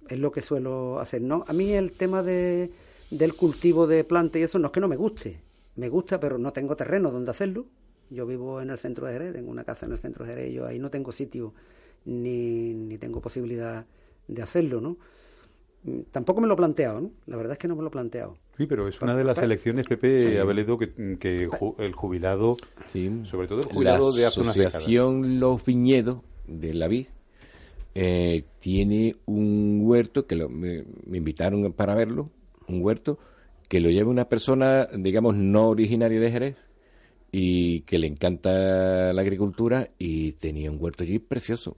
Es 0.09 0.19
lo 0.19 0.31
que 0.31 0.41
suelo 0.41 0.99
hacer, 0.99 1.21
¿no? 1.21 1.45
A 1.47 1.53
mí 1.53 1.71
el 1.71 1.93
tema 1.93 2.23
de, 2.23 2.71
del 3.09 3.35
cultivo 3.35 3.87
de 3.87 4.03
plantas 4.03 4.39
y 4.39 4.43
eso 4.43 4.59
no 4.59 4.67
es 4.67 4.73
que 4.73 4.81
no 4.81 4.87
me 4.87 4.97
guste, 4.97 5.41
me 5.75 5.89
gusta, 5.89 6.19
pero 6.19 6.37
no 6.37 6.51
tengo 6.51 6.75
terreno 6.75 7.11
donde 7.11 7.31
hacerlo 7.31 7.67
yo 8.09 8.25
vivo 8.25 8.61
en 8.61 8.69
el 8.69 8.77
centro 8.77 9.07
de 9.07 9.13
Jerez, 9.13 9.33
tengo 9.33 9.51
una 9.51 9.63
casa 9.63 9.85
en 9.85 9.93
el 9.93 9.97
centro 9.97 10.25
de 10.25 10.31
Jerez, 10.31 10.53
yo 10.53 10.65
ahí 10.65 10.79
no 10.79 10.89
tengo 10.89 11.11
sitio 11.11 11.53
ni, 12.05 12.73
ni 12.73 12.97
tengo 12.97 13.21
posibilidad 13.21 13.85
de 14.27 14.41
hacerlo, 14.41 14.81
¿no? 14.81 14.97
Mm, 15.83 16.01
tampoco 16.11 16.41
me 16.41 16.47
lo 16.47 16.53
he 16.53 16.57
planteado, 16.57 17.01
¿no? 17.01 17.11
La 17.25 17.37
verdad 17.37 17.53
es 17.53 17.59
que 17.59 17.67
no 17.67 17.75
me 17.75 17.81
lo 17.81 17.89
he 17.89 17.91
planteado. 17.91 18.37
Sí, 18.57 18.65
pero 18.65 18.87
es 18.87 18.99
una 19.01 19.15
de 19.15 19.23
las 19.23 19.37
elecciones, 19.37 19.87
Pepe, 19.87 20.41
sí. 20.41 20.53
leído 20.53 20.77
que, 20.77 21.17
que 21.19 21.49
el 21.77 21.93
jubilado, 21.93 22.57
sí. 22.87 23.21
sobre 23.23 23.47
todo 23.47 23.59
el 23.59 23.65
jubilado 23.67 24.11
de 24.11 24.25
hace 24.25 24.43
La 24.43 24.49
asociación 24.49 25.39
Los 25.39 25.63
Viñedos 25.63 26.21
de 26.47 26.73
la 26.73 26.87
Vid 26.87 27.07
eh, 27.93 28.45
tiene 28.59 29.15
un 29.25 29.81
huerto 29.83 30.25
que 30.25 30.35
me, 30.47 30.85
me 31.05 31.17
invitaron 31.17 31.71
para 31.73 31.93
verlo, 31.93 32.31
un 32.67 32.83
huerto 32.83 33.19
que 33.69 33.79
lo 33.79 33.89
lleva 33.89 34.09
una 34.09 34.29
persona, 34.29 34.87
digamos, 34.97 35.35
no 35.35 35.67
originaria 35.67 36.19
de 36.19 36.31
Jerez, 36.31 36.55
y 37.39 37.81
que 37.81 37.99
le 37.99 38.07
encanta 38.07 39.13
la 39.13 39.21
agricultura 39.21 39.91
y 39.99 40.31
tenía 40.33 40.71
un 40.71 40.77
huerto 40.81 41.03
allí 41.03 41.19
precioso. 41.19 41.77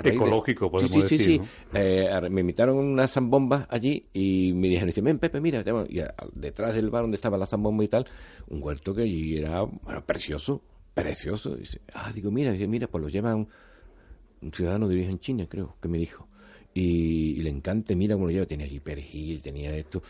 Ecológico, 0.00 0.70
podemos 0.70 0.92
sí, 0.92 1.02
sí, 1.08 1.16
decir. 1.16 1.40
Sí, 1.40 1.44
sí. 1.44 1.50
Eh, 1.74 2.28
me 2.30 2.42
invitaron 2.42 2.76
unas 2.76 3.12
zambombas 3.12 3.66
allí 3.68 4.04
y 4.12 4.52
me 4.54 4.68
dijeron, 4.68 5.04
ven 5.04 5.18
Pepe, 5.18 5.40
mira, 5.40 5.64
y 5.88 6.00
detrás 6.34 6.74
del 6.74 6.88
bar 6.88 7.02
donde 7.02 7.16
estaba 7.16 7.36
la 7.36 7.46
zambomba 7.46 7.82
y 7.82 7.88
tal, 7.88 8.06
un 8.46 8.62
huerto 8.62 8.94
que 8.94 9.02
allí 9.02 9.38
era 9.38 9.62
bueno, 9.62 10.06
precioso, 10.06 10.62
precioso. 10.94 11.56
dice, 11.56 11.80
ah, 11.94 12.12
digo, 12.14 12.30
mira, 12.30 12.52
mira, 12.52 12.86
pues 12.86 13.02
lo 13.02 13.08
llevan 13.08 13.48
un 14.40 14.52
ciudadano 14.52 14.86
de 14.86 14.94
origen 14.94 15.18
China, 15.18 15.46
creo, 15.48 15.74
que 15.82 15.88
me 15.88 15.98
dijo. 15.98 16.28
Y, 16.74 17.34
y 17.38 17.42
le 17.42 17.50
encanta, 17.50 17.96
mira 17.96 18.14
cómo 18.14 18.26
lo 18.26 18.30
lleva, 18.32 18.46
tenía 18.46 18.66
allí 18.66 18.78
perejil, 18.78 19.42
tenía 19.42 19.76
esto. 19.76 20.00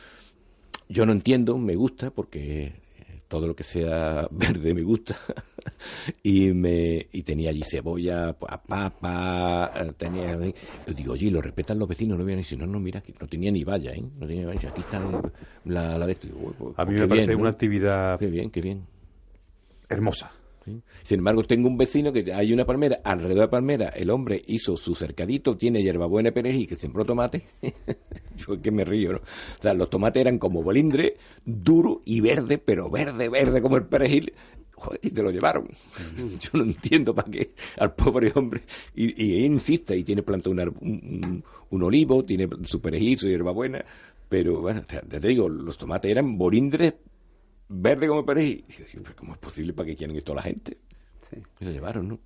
Yo 0.86 1.06
no 1.06 1.12
entiendo, 1.12 1.56
me 1.56 1.76
gusta, 1.76 2.10
porque 2.10 2.74
todo 3.32 3.46
lo 3.46 3.56
que 3.56 3.64
sea 3.64 4.28
verde 4.30 4.74
me 4.74 4.82
gusta. 4.82 5.16
y 6.22 6.52
me 6.52 7.06
y 7.10 7.22
tenía 7.22 7.48
allí 7.48 7.62
cebolla, 7.64 8.34
papa, 8.34 9.72
tenía... 9.96 10.38
Yo 10.86 10.92
digo, 10.92 11.14
oye, 11.14 11.30
lo 11.30 11.40
respetan 11.40 11.78
los 11.78 11.88
vecinos, 11.88 12.18
no 12.18 12.26
vienen 12.26 12.44
y 12.48 12.56
no, 12.56 12.66
no, 12.66 12.78
mira, 12.78 13.02
no 13.18 13.26
tenía 13.26 13.50
ni 13.50 13.64
valla, 13.64 13.92
¿eh? 13.92 14.04
No 14.18 14.26
tenía 14.26 14.46
valla, 14.46 14.68
aquí 14.68 14.82
está 14.82 15.00
la, 15.64 15.96
la 15.96 16.06
de 16.06 16.12
esto. 16.12 16.28
Pues, 16.58 16.78
a 16.78 16.84
mí 16.84 16.92
me 16.92 17.08
parece 17.08 17.34
una 17.34 17.48
actividad... 17.48 18.18
Qué 18.18 18.26
bien, 18.26 18.50
qué 18.50 18.60
bien. 18.60 18.84
Hermosa. 19.88 20.30
Sin 21.02 21.18
embargo, 21.18 21.42
tengo 21.44 21.68
un 21.68 21.76
vecino 21.76 22.12
que 22.12 22.32
hay 22.32 22.52
una 22.52 22.64
palmera, 22.64 23.00
alrededor 23.04 23.34
de 23.34 23.40
la 23.40 23.50
palmera 23.50 23.88
el 23.88 24.10
hombre 24.10 24.42
hizo 24.46 24.76
su 24.76 24.94
cercadito, 24.94 25.56
tiene 25.56 25.82
hierbabuena 25.82 26.28
y 26.28 26.32
perejil 26.32 26.66
que 26.66 26.76
sembró 26.76 27.04
tomate. 27.04 27.42
Yo 28.36 28.60
que 28.60 28.70
me 28.70 28.84
río, 28.84 29.12
¿no? 29.12 29.18
O 29.18 29.62
sea, 29.62 29.74
los 29.74 29.90
tomates 29.90 30.20
eran 30.20 30.38
como 30.38 30.62
bolindre, 30.62 31.16
duro 31.44 32.02
y 32.04 32.20
verde, 32.20 32.58
pero 32.58 32.90
verde, 32.90 33.28
verde 33.28 33.60
como 33.60 33.76
el 33.76 33.86
perejil. 33.86 34.32
y 35.02 35.10
te 35.10 35.22
lo 35.22 35.30
llevaron. 35.30 35.68
Yo 36.40 36.50
no 36.54 36.62
entiendo 36.62 37.14
para 37.14 37.30
qué 37.30 37.52
al 37.78 37.94
pobre 37.94 38.32
hombre. 38.34 38.62
Y, 38.94 39.22
y 39.22 39.44
insiste, 39.44 39.96
y 39.96 40.04
tiene 40.04 40.22
plantado 40.22 40.52
un, 40.52 41.44
un, 41.70 41.82
olivo, 41.82 42.24
tiene 42.24 42.48
su 42.64 42.80
perejil, 42.80 43.18
su 43.18 43.28
hierbabuena. 43.28 43.84
Pero 44.28 44.60
bueno, 44.60 44.82
te, 44.82 45.00
te 45.00 45.20
digo, 45.20 45.48
los 45.48 45.76
tomates 45.76 46.10
eran 46.10 46.38
bolindres 46.38 46.94
verde 47.72 48.06
como 48.08 48.24
perejil. 48.24 48.64
Y 48.68 48.98
pero 49.00 49.16
¿cómo 49.16 49.32
es 49.32 49.38
posible 49.38 49.72
para 49.72 49.86
que 49.86 49.96
quieran 49.96 50.16
esto 50.16 50.34
la 50.34 50.42
gente? 50.42 50.78
Sí. 51.22 51.36
Y 51.60 51.64
lo 51.64 51.70
llevaron, 51.70 52.08
¿no? 52.08 52.18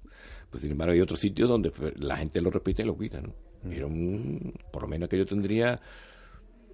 Pues 0.51 0.63
sin 0.63 0.73
embargo 0.73 0.93
hay 0.93 1.01
otros 1.01 1.21
sitios 1.21 1.49
donde 1.49 1.71
pues, 1.71 1.99
la 2.01 2.17
gente 2.17 2.41
lo 2.41 2.51
repite 2.51 2.83
y 2.83 2.87
lo 2.87 2.97
quita, 2.99 3.21
¿no? 3.21 3.33
Mm. 3.63 3.73
Era 3.73 3.87
un, 3.87 4.55
por 4.73 4.83
lo 4.83 4.89
menos 4.89 5.09
que 5.09 5.19
yo 5.19 5.27
tendría 5.27 5.79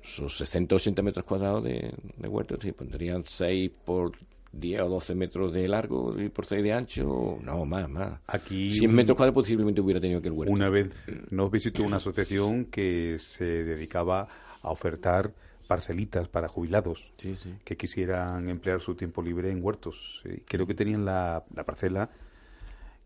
sus 0.02 0.36
60 0.38 0.74
80 0.74 1.02
metros 1.02 1.24
cuadrados 1.24 1.64
de, 1.64 1.92
de 2.16 2.28
huerto, 2.28 2.56
sí, 2.60 2.72
pondrían 2.72 3.22
6 3.24 3.70
por 3.84 4.12
10 4.52 4.80
o 4.82 4.88
12 4.88 5.14
metros 5.14 5.54
de 5.54 5.66
largo 5.68 6.20
y 6.20 6.28
por 6.28 6.44
6 6.44 6.62
de 6.62 6.72
ancho, 6.72 7.38
no, 7.42 7.64
más, 7.64 7.88
más. 7.88 8.20
Aquí 8.26 8.72
100 8.72 8.90
un- 8.90 8.96
metros 8.96 9.16
cuadrados 9.16 9.34
posiblemente 9.42 9.80
hubiera 9.80 10.00
tenido 10.00 10.20
que 10.20 10.28
el 10.28 10.34
huerto. 10.34 10.52
Una 10.52 10.68
vez 10.68 10.90
nos 11.30 11.50
visitó 11.50 11.84
una 11.84 11.96
asociación 11.96 12.66
que 12.66 13.16
se 13.18 13.44
dedicaba 13.44 14.28
a 14.60 14.70
ofertar 14.70 15.32
parcelitas 15.72 16.28
para 16.28 16.48
jubilados 16.48 17.12
Sí, 17.16 17.36
sí. 17.36 17.54
que 17.64 17.76
quisieran 17.76 18.48
emplear 18.50 18.80
su 18.80 18.94
tiempo 18.94 19.22
libre 19.22 19.50
en 19.50 19.64
huertos. 19.64 20.22
Creo 20.46 20.66
que 20.66 20.74
tenían 20.74 21.04
la, 21.04 21.44
la 21.54 21.64
parcela 21.64 22.10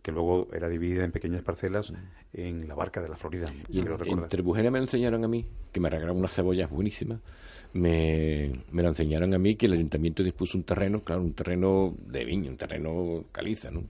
que 0.03 0.13
luego 0.13 0.49
era 0.53 0.69
dividida 0.69 1.05
en 1.05 1.11
pequeñas 1.11 1.43
parcelas 1.43 1.93
en 2.33 2.69
la 2.69 2.75
barca 2.75 3.03
de 3.03 3.09
la 3.09 3.17
Florida. 3.17 3.53
Y 3.69 3.81
en, 3.81 3.89
en 3.89 4.29
Trebujena 4.29 4.71
me 4.71 4.79
enseñaron 4.79 5.25
a 5.25 5.29
mí, 5.29 5.45
que 5.73 5.81
me 5.81 5.91
regalaron 5.91 6.19
unas 6.19 6.33
cebollas 6.33 6.71
buenísimas, 6.71 7.19
me, 7.73 8.53
me 8.71 8.83
lo 8.83 8.89
enseñaron 8.89 9.35
a 9.35 9.39
mí 9.39 9.57
que 9.57 9.67
el 9.67 9.73
ayuntamiento 9.73 10.23
dispuso 10.23 10.57
un 10.59 10.65
terreno, 10.65 11.03
claro, 11.03 11.23
un 11.23 11.33
terreno 11.33 11.95
de 12.07 12.25
viña, 12.25 12.51
un 12.51 12.57
terreno 12.57 13.25
caliza, 13.33 13.71
¿no? 13.73 13.83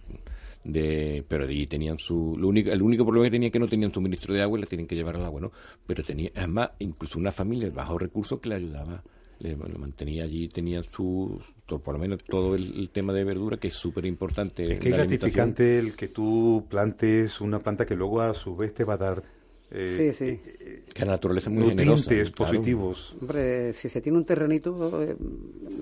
De, 0.68 1.24
pero 1.28 1.44
allí 1.44 1.68
tenían 1.68 1.96
su... 1.96 2.34
Lo 2.36 2.48
único, 2.48 2.72
el 2.72 2.82
único 2.82 3.04
problema 3.04 3.26
que 3.26 3.30
tenía 3.30 3.50
que 3.50 3.60
no 3.60 3.68
tenían 3.68 3.94
suministro 3.94 4.34
de 4.34 4.42
agua 4.42 4.58
y 4.58 4.62
le 4.62 4.66
tienen 4.66 4.88
que 4.88 4.96
llevar 4.96 5.14
al 5.14 5.24
agua, 5.24 5.40
¿no? 5.40 5.52
Pero 5.86 6.02
tenía, 6.02 6.30
además, 6.34 6.70
incluso 6.80 7.20
una 7.20 7.30
familia 7.30 7.68
de 7.68 7.74
bajos 7.74 8.02
recursos 8.02 8.40
que 8.40 8.48
le 8.48 8.56
ayudaba, 8.56 9.00
le, 9.38 9.54
lo 9.54 9.78
mantenía 9.78 10.24
allí, 10.24 10.48
tenían 10.48 10.82
su... 10.82 11.40
por 11.66 11.92
lo 11.94 12.00
menos 12.00 12.24
todo 12.24 12.56
el, 12.56 12.76
el 12.80 12.90
tema 12.90 13.12
de 13.12 13.22
verdura, 13.22 13.58
que 13.58 13.68
es 13.68 13.74
súper 13.74 14.06
importante. 14.06 14.72
Es 14.72 14.80
que 14.80 14.88
es 14.88 14.90
la 14.90 15.04
gratificante 15.04 15.78
el 15.78 15.94
que 15.94 16.08
tú 16.08 16.66
plantes 16.68 17.40
una 17.40 17.60
planta 17.60 17.86
que 17.86 17.94
luego 17.94 18.20
a 18.22 18.34
su 18.34 18.56
vez 18.56 18.74
te 18.74 18.82
va 18.82 18.94
a 18.94 18.98
dar 18.98 19.22
eh, 19.70 20.12
Sí, 20.12 20.24
sí. 20.24 20.40
eh, 20.44 20.84
Que 20.92 21.04
la 21.04 21.12
naturaleza 21.12 21.48
es 21.48 21.54
muy 21.54 21.68
generosa. 21.68 22.00
nutrientes 22.02 22.30
claro. 22.32 22.52
positivos. 22.52 23.16
Hombre, 23.20 23.72
si 23.72 23.88
se 23.88 24.00
tiene 24.00 24.18
un 24.18 24.24
terrenito, 24.24 25.00
eh, 25.02 25.16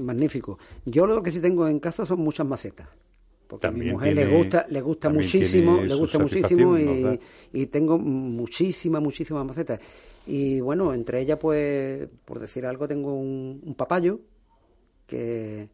magnífico. 0.01 0.59
Yo 0.85 1.07
lo 1.07 1.23
que 1.23 1.31
sí 1.31 1.41
tengo 1.41 1.67
en 1.69 1.79
casa 1.81 2.05
son 2.05 2.21
muchas 2.21 2.47
macetas. 2.47 2.89
Porque 3.55 3.69
a 3.69 3.71
mi 3.71 3.89
mujer 3.89 4.17
le 4.17 4.27
gusta, 4.27 4.67
le 4.69 4.81
gusta 4.81 5.11
muchísimo, 5.11 5.81
le 5.81 5.95
gusta 5.95 6.19
muchísimo 6.19 6.77
y, 6.77 7.21
y 7.53 7.67
tengo 7.67 7.99
muchísimas, 7.99 9.01
muchísimas 9.01 9.47
macetas. 9.47 9.79
Y 10.27 10.59
bueno, 10.59 10.93
entre 10.93 11.21
ellas, 11.21 11.39
pues, 11.41 12.09
por 12.25 12.41
decir 12.41 12.67
algo, 12.67 12.89
tengo 12.89 13.15
un, 13.15 13.61
un 13.65 13.75
papayo 13.77 14.19
que, 15.07 15.69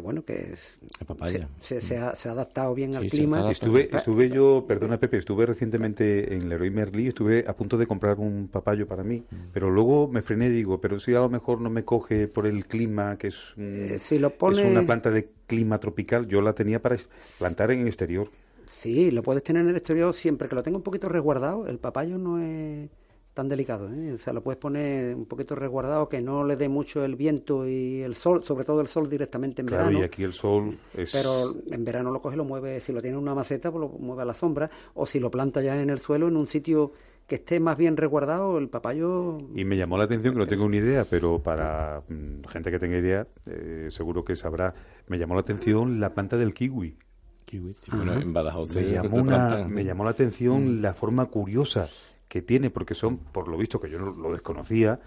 que 0.00 0.04
bueno, 0.04 0.24
que 0.24 0.52
es, 0.54 0.78
La 1.00 1.06
papaya. 1.06 1.48
se, 1.60 1.80
se- 1.80 1.86
se 1.86 1.98
ha, 1.98 2.14
se 2.16 2.28
ha 2.28 2.32
adaptado 2.32 2.74
bien 2.74 2.92
Sí, 2.92 2.96
al 2.98 3.06
clima. 3.06 3.50
Estuve, 3.50 3.84
Pa- 3.84 3.98
estuve 3.98 4.28
yo, 4.30 4.64
perdona 4.66 4.96
Pepe, 4.96 5.18
estuve 5.18 5.46
recientemente 5.46 6.34
en 6.34 6.48
Leroy 6.48 6.70
Merlí, 6.70 7.08
estuve 7.08 7.44
a 7.46 7.54
punto 7.54 7.76
de 7.76 7.86
comprar 7.86 8.18
un 8.18 8.48
papayo 8.48 8.86
para 8.86 9.02
mí, 9.04 9.22
Mm. 9.30 9.36
pero 9.52 9.70
luego 9.70 10.08
me 10.08 10.22
frené 10.22 10.46
y 10.46 10.50
digo, 10.50 10.80
pero 10.80 10.98
si 10.98 11.14
a 11.14 11.20
lo 11.20 11.28
mejor 11.28 11.60
no 11.60 11.70
me 11.70 11.84
coge 11.84 12.26
por 12.28 12.46
el 12.46 12.66
clima, 12.66 13.16
que 13.18 13.28
es, 13.28 13.36
un- 13.56 13.64
Eh, 13.92 13.98
si 13.98 14.18
lo 14.18 14.30
pone- 14.30 14.60
es 14.62 14.66
una 14.66 14.84
planta 14.84 15.10
de 15.10 15.28
clima 15.46 15.78
tropical, 15.78 16.26
yo 16.26 16.40
la 16.42 16.54
tenía 16.54 16.80
para 16.80 16.96
plantar 17.38 17.70
en 17.70 17.86
exterior. 17.86 18.28
Sí, 18.66 19.10
lo 19.10 19.22
puedes 19.22 19.42
tener 19.42 19.62
en 19.62 19.68
el 19.70 19.76
exterior 19.76 20.14
siempre 20.14 20.48
que 20.48 20.54
lo 20.54 20.62
tenga 20.62 20.76
un 20.76 20.84
poquito 20.84 21.08
resguardado. 21.08 21.66
El 21.66 21.78
papayo 21.78 22.18
no 22.18 22.38
es 22.40 22.88
tan 23.34 23.48
delicado, 23.48 23.88
¿eh? 23.92 24.12
O 24.12 24.18
sea, 24.18 24.32
lo 24.32 24.42
puedes 24.42 24.58
poner 24.58 25.14
un 25.14 25.24
poquito 25.26 25.54
resguardado, 25.54 26.08
que 26.08 26.20
no 26.20 26.44
le 26.44 26.56
dé 26.56 26.68
mucho 26.68 27.04
el 27.04 27.14
viento 27.16 27.66
y 27.68 28.02
el 28.02 28.14
sol, 28.14 28.42
sobre 28.42 28.64
todo 28.64 28.80
el 28.80 28.88
sol 28.88 29.08
directamente 29.08 29.62
en 29.62 29.68
Claro, 29.68 29.84
verano. 29.84 30.00
y 30.00 30.02
aquí 30.02 30.22
el 30.24 30.32
sol 30.32 30.76
es... 30.94 31.12
Pero 31.12 31.54
en 31.70 31.84
verano 31.84 32.10
lo 32.10 32.20
coge 32.20 32.34
y 32.34 32.38
lo 32.38 32.44
mueve, 32.44 32.80
si 32.80 32.92
lo 32.92 33.00
tiene 33.00 33.16
en 33.16 33.22
una 33.22 33.34
maceta, 33.34 33.70
pues 33.70 33.80
lo 33.80 33.88
mueve 33.88 34.22
a 34.22 34.24
la 34.24 34.34
sombra, 34.34 34.68
o 34.94 35.06
si 35.06 35.20
lo 35.20 35.30
planta 35.30 35.62
ya 35.62 35.80
en 35.80 35.90
el 35.90 36.00
suelo, 36.00 36.26
en 36.28 36.36
un 36.36 36.46
sitio 36.46 36.92
que 37.28 37.36
esté 37.36 37.60
más 37.60 37.76
bien 37.78 37.96
resguardado, 37.96 38.58
el 38.58 38.68
papayo... 38.68 39.38
Y 39.54 39.64
me 39.64 39.76
llamó 39.76 39.96
la 39.96 40.04
atención, 40.04 40.34
que 40.34 40.40
no 40.40 40.46
tengo 40.48 40.68
ni 40.68 40.78
idea, 40.78 41.04
pero 41.08 41.38
para 41.38 42.02
mm, 42.08 42.42
gente 42.48 42.72
que 42.72 42.80
tenga 42.80 42.98
idea, 42.98 43.28
eh, 43.46 43.86
seguro 43.90 44.24
que 44.24 44.34
sabrá, 44.34 44.74
me 45.06 45.16
llamó 45.18 45.34
la 45.34 45.42
atención 45.42 46.00
la 46.00 46.12
planta 46.12 46.36
del 46.36 46.52
kiwi. 46.52 46.96
Kiwi, 47.44 47.72
sí, 47.74 47.92
bueno, 47.94 48.14
en 48.14 48.32
Badajoz 48.32 48.74
Me 48.74 48.82
llamó, 48.90 49.16
una- 49.22 49.64
me 49.68 49.84
llamó 49.84 50.02
la 50.02 50.10
atención 50.10 50.82
la 50.82 50.94
forma 50.94 51.26
curiosa 51.26 51.88
que 52.30 52.42
tiene, 52.42 52.70
porque 52.70 52.94
son, 52.94 53.18
por 53.18 53.48
lo 53.48 53.58
visto, 53.58 53.80
que 53.80 53.90
yo 53.90 53.98
no 53.98 54.12
lo 54.12 54.30
desconocía, 54.30 55.00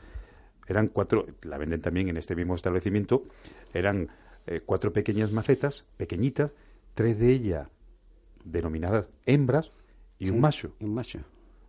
eran 0.68 0.90
cuatro, 0.90 1.26
la 1.42 1.58
venden 1.58 1.82
también 1.82 2.10
en 2.10 2.18
este 2.18 2.36
mismo 2.36 2.54
establecimiento, 2.54 3.24
eran 3.74 4.10
eh, 4.46 4.62
cuatro 4.66 4.92
pequeñas 4.92 5.32
macetas, 5.32 5.86
pequeñitas, 5.96 6.52
tres 6.94 7.18
de 7.18 7.30
ellas 7.32 7.70
denominadas 8.44 9.10
hembras 9.26 9.72
y 10.20 10.30
un 10.32 10.42
macho. 10.42 10.76
y 10.82 10.84
un 10.84 10.94
macho. 10.94 11.20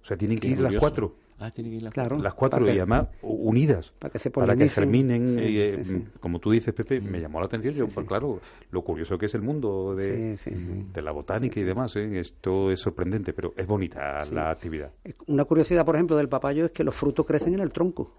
O 0.02 0.05
sea, 0.05 0.16
tienen 0.16 0.38
que 0.38 0.48
ir 0.48 0.59
las 0.59 0.74
cuatro. 0.74 1.14
Ah, 1.39 1.51
tiene 1.51 1.70
que 1.70 1.76
ir 1.76 1.82
las 1.82 1.93
Claro. 1.93 2.16
Las 2.18 2.35
cuatro 2.35 2.64
y 2.66 2.70
además 2.78 3.09
unidas 3.22 3.93
para 3.99 4.12
que 4.12 4.18
se 4.18 4.30
para 4.30 4.55
que 4.55 4.68
germinen 4.68 5.28
Sí, 5.35 5.61
eh, 5.61 5.82
sí, 5.82 5.91
sí. 5.97 6.05
como 6.20 6.39
tú 6.39 6.51
dices 6.53 6.72
Pepe 6.72 7.01
me 7.01 7.20
llamó 7.20 7.41
la 7.41 7.47
atención 7.47 7.74
yo 7.74 7.89
pues 7.89 8.07
claro 8.07 8.41
lo 8.70 8.82
curioso 8.82 9.18
que 9.18 9.26
es 9.26 9.35
el 9.35 9.43
mundo 9.43 9.95
de, 9.97 10.37
Sí, 10.37 10.51
sí, 10.51 10.57
sí. 10.64 10.87
de 10.93 11.03
la 11.03 11.11
botánica 11.11 11.59
y 11.59 11.64
demás 11.64 11.97
¿eh? 11.97 12.20
esto 12.20 12.70
es 12.70 12.78
sorprendente 12.80 13.32
pero 13.32 13.53
es 13.57 13.66
bonita 13.66 14.24
la 14.32 14.51
actividad 14.51 14.93
Una 15.26 15.45
curiosidad, 15.45 15.85
por 15.85 15.97
ejemplo, 15.97 16.16
del 16.16 16.28
papayo 16.28 16.66
es 16.66 16.70
que 16.70 16.85
los 16.85 16.95
frutos 16.95 17.26
crecen 17.26 17.55
en 17.55 17.61
el 17.61 17.72
tronco. 17.72 18.12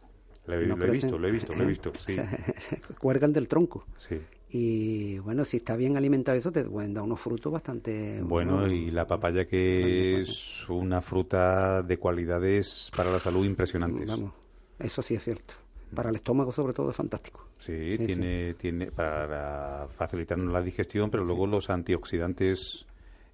Lo, 0.47 0.53
he- 0.59 0.65
No 0.67 0.75
lo 0.75 0.85
he 0.85 0.91
visto 0.91 1.17
lo 1.17 1.27
he 1.27 1.31
visto 1.31 1.53
lo 1.55 1.63
he 1.63 1.67
visto 1.67 1.91
sí 1.97 2.15
Cuelgan 2.99 3.33
del 3.33 3.47
tronco. 3.47 3.85
sí 3.97 4.19
Y 4.49 5.19
bueno, 5.19 5.43
si 5.43 5.57
está 5.57 5.75
bien 5.75 5.97
alimentado 5.97 6.37
eso, 6.37 6.51
te 6.51 6.63
pueden 6.63 6.93
dar 6.93 7.03
unos 7.03 7.19
frutos 7.19 7.51
bastante 7.51 8.21
bueno 8.21 8.57
buenos. 8.57 8.71
y 8.71 8.91
la 8.91 9.05
papaya 9.05 9.45
que 9.45 10.21
es 10.21 10.69
una 10.69 11.01
fruta 11.01 11.81
de 11.81 11.97
cualidades 11.97 12.91
para 12.95 13.11
la 13.11 13.19
salud 13.19 13.45
impresionantes 13.45 14.07
Vamos, 14.07 14.33
eso 14.79 15.01
sí 15.01 15.15
es 15.15 15.23
cierto. 15.23 15.53
Para 15.93 16.09
el 16.09 16.15
estómago, 16.15 16.51
sobre 16.51 16.73
todo, 16.73 16.89
es 16.89 16.95
fantástico. 16.95 17.47
Sí, 17.59 17.95
Sí, 17.97 18.05
tiene, 18.05 18.53
tiene 18.55 18.91
para 18.91 19.87
facilitarnos 19.97 20.51
la 20.51 20.61
digestión, 20.61 21.09
pero 21.09 21.23
luego 21.23 21.47
los 21.47 21.69
antioxidantes 21.69 22.85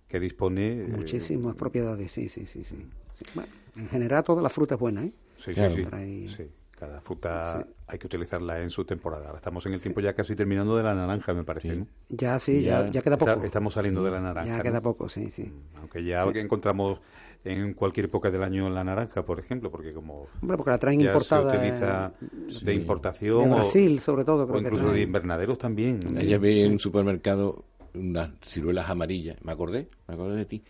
que 0.07 0.19
dispone. 0.19 0.73
eh, 0.83 0.87
Muchísimas 0.89 1.55
propiedades, 1.55 2.11
sí, 2.11 2.29
sí, 2.29 2.45
sí, 2.45 2.63
sí. 2.63 2.75
Sí, 3.13 3.25
bueno, 3.33 3.49
en 3.75 3.87
general, 3.87 4.23
toda 4.23 4.41
la 4.43 4.49
fruta 4.49 4.75
es 4.75 4.81
buena, 4.81 5.05
¿eh? 5.05 5.11
Sí, 5.37 5.53
Claro. 5.53 5.75
sí, 5.75 6.29
sí. 6.29 6.43
Cada 6.81 6.99
fruta 6.99 7.59
Sí. 7.61 7.73
hay 7.85 7.99
que 7.99 8.07
utilizarla 8.07 8.59
en 8.59 8.71
su 8.71 8.83
temporada. 8.85 9.27
Ahora 9.27 9.37
estamos 9.37 9.63
en 9.67 9.73
el 9.73 9.79
tiempo 9.81 10.01
ya 10.01 10.13
casi 10.13 10.35
terminando 10.35 10.75
de 10.75 10.81
la 10.81 10.95
naranja, 10.95 11.31
me 11.31 11.43
parece. 11.43 11.69
Sí. 11.73 11.77
¿no? 11.77 11.87
Ya, 12.09 12.39
sí, 12.39 12.63
ya, 12.63 12.85
Ya 12.85 12.91
ya 12.91 13.01
queda 13.03 13.19
poco. 13.19 13.31
Está- 13.33 13.45
estamos 13.45 13.75
saliendo 13.75 14.03
de 14.03 14.09
la 14.09 14.19
naranja. 14.19 14.49
ya 14.49 14.57
¿no? 14.57 14.63
queda 14.63 14.81
poco, 14.81 15.07
sí, 15.07 15.29
sí. 15.29 15.53
Aunque 15.77 16.03
ya 16.03 16.25
que 16.33 16.39
encontramos 16.39 16.99
en 17.43 17.75
cualquier 17.75 18.07
época 18.07 18.31
del 18.31 18.41
año 18.41 18.67
la 18.71 18.83
naranja, 18.83 19.23
por 19.23 19.39
ejemplo, 19.39 19.69
porque 19.69 19.93
como 19.93 20.25
Hombre, 20.41 20.57
porque 20.57 20.71
la 20.71 20.79
traen 20.79 21.01
ya 21.01 21.05
importada. 21.05 21.51
se 21.51 21.57
utiliza 21.59 22.13
eh, 22.19 22.65
de 22.65 22.73
importación 22.73 23.43
de 23.43 23.51
o- 23.51 23.55
Brasil, 23.57 23.99
sobre 23.99 24.25
todo, 24.25 24.45
o, 24.45 24.51
que 24.51 24.57
incluso 24.59 24.91
de 24.91 25.01
invernaderos 25.01 25.59
también. 25.59 25.99
Ayer 26.17 26.39
vi 26.39 26.61
en 26.61 26.71
un 26.71 26.79
supermercado 26.79 27.63
unas 27.93 28.31
ciruelas 28.43 28.89
amarillas. 28.89 29.37
Me 29.43 29.51
acordé, 29.51 29.87
me 30.07 30.15
acordé 30.15 30.35
de 30.35 30.45
ti. 30.45 30.63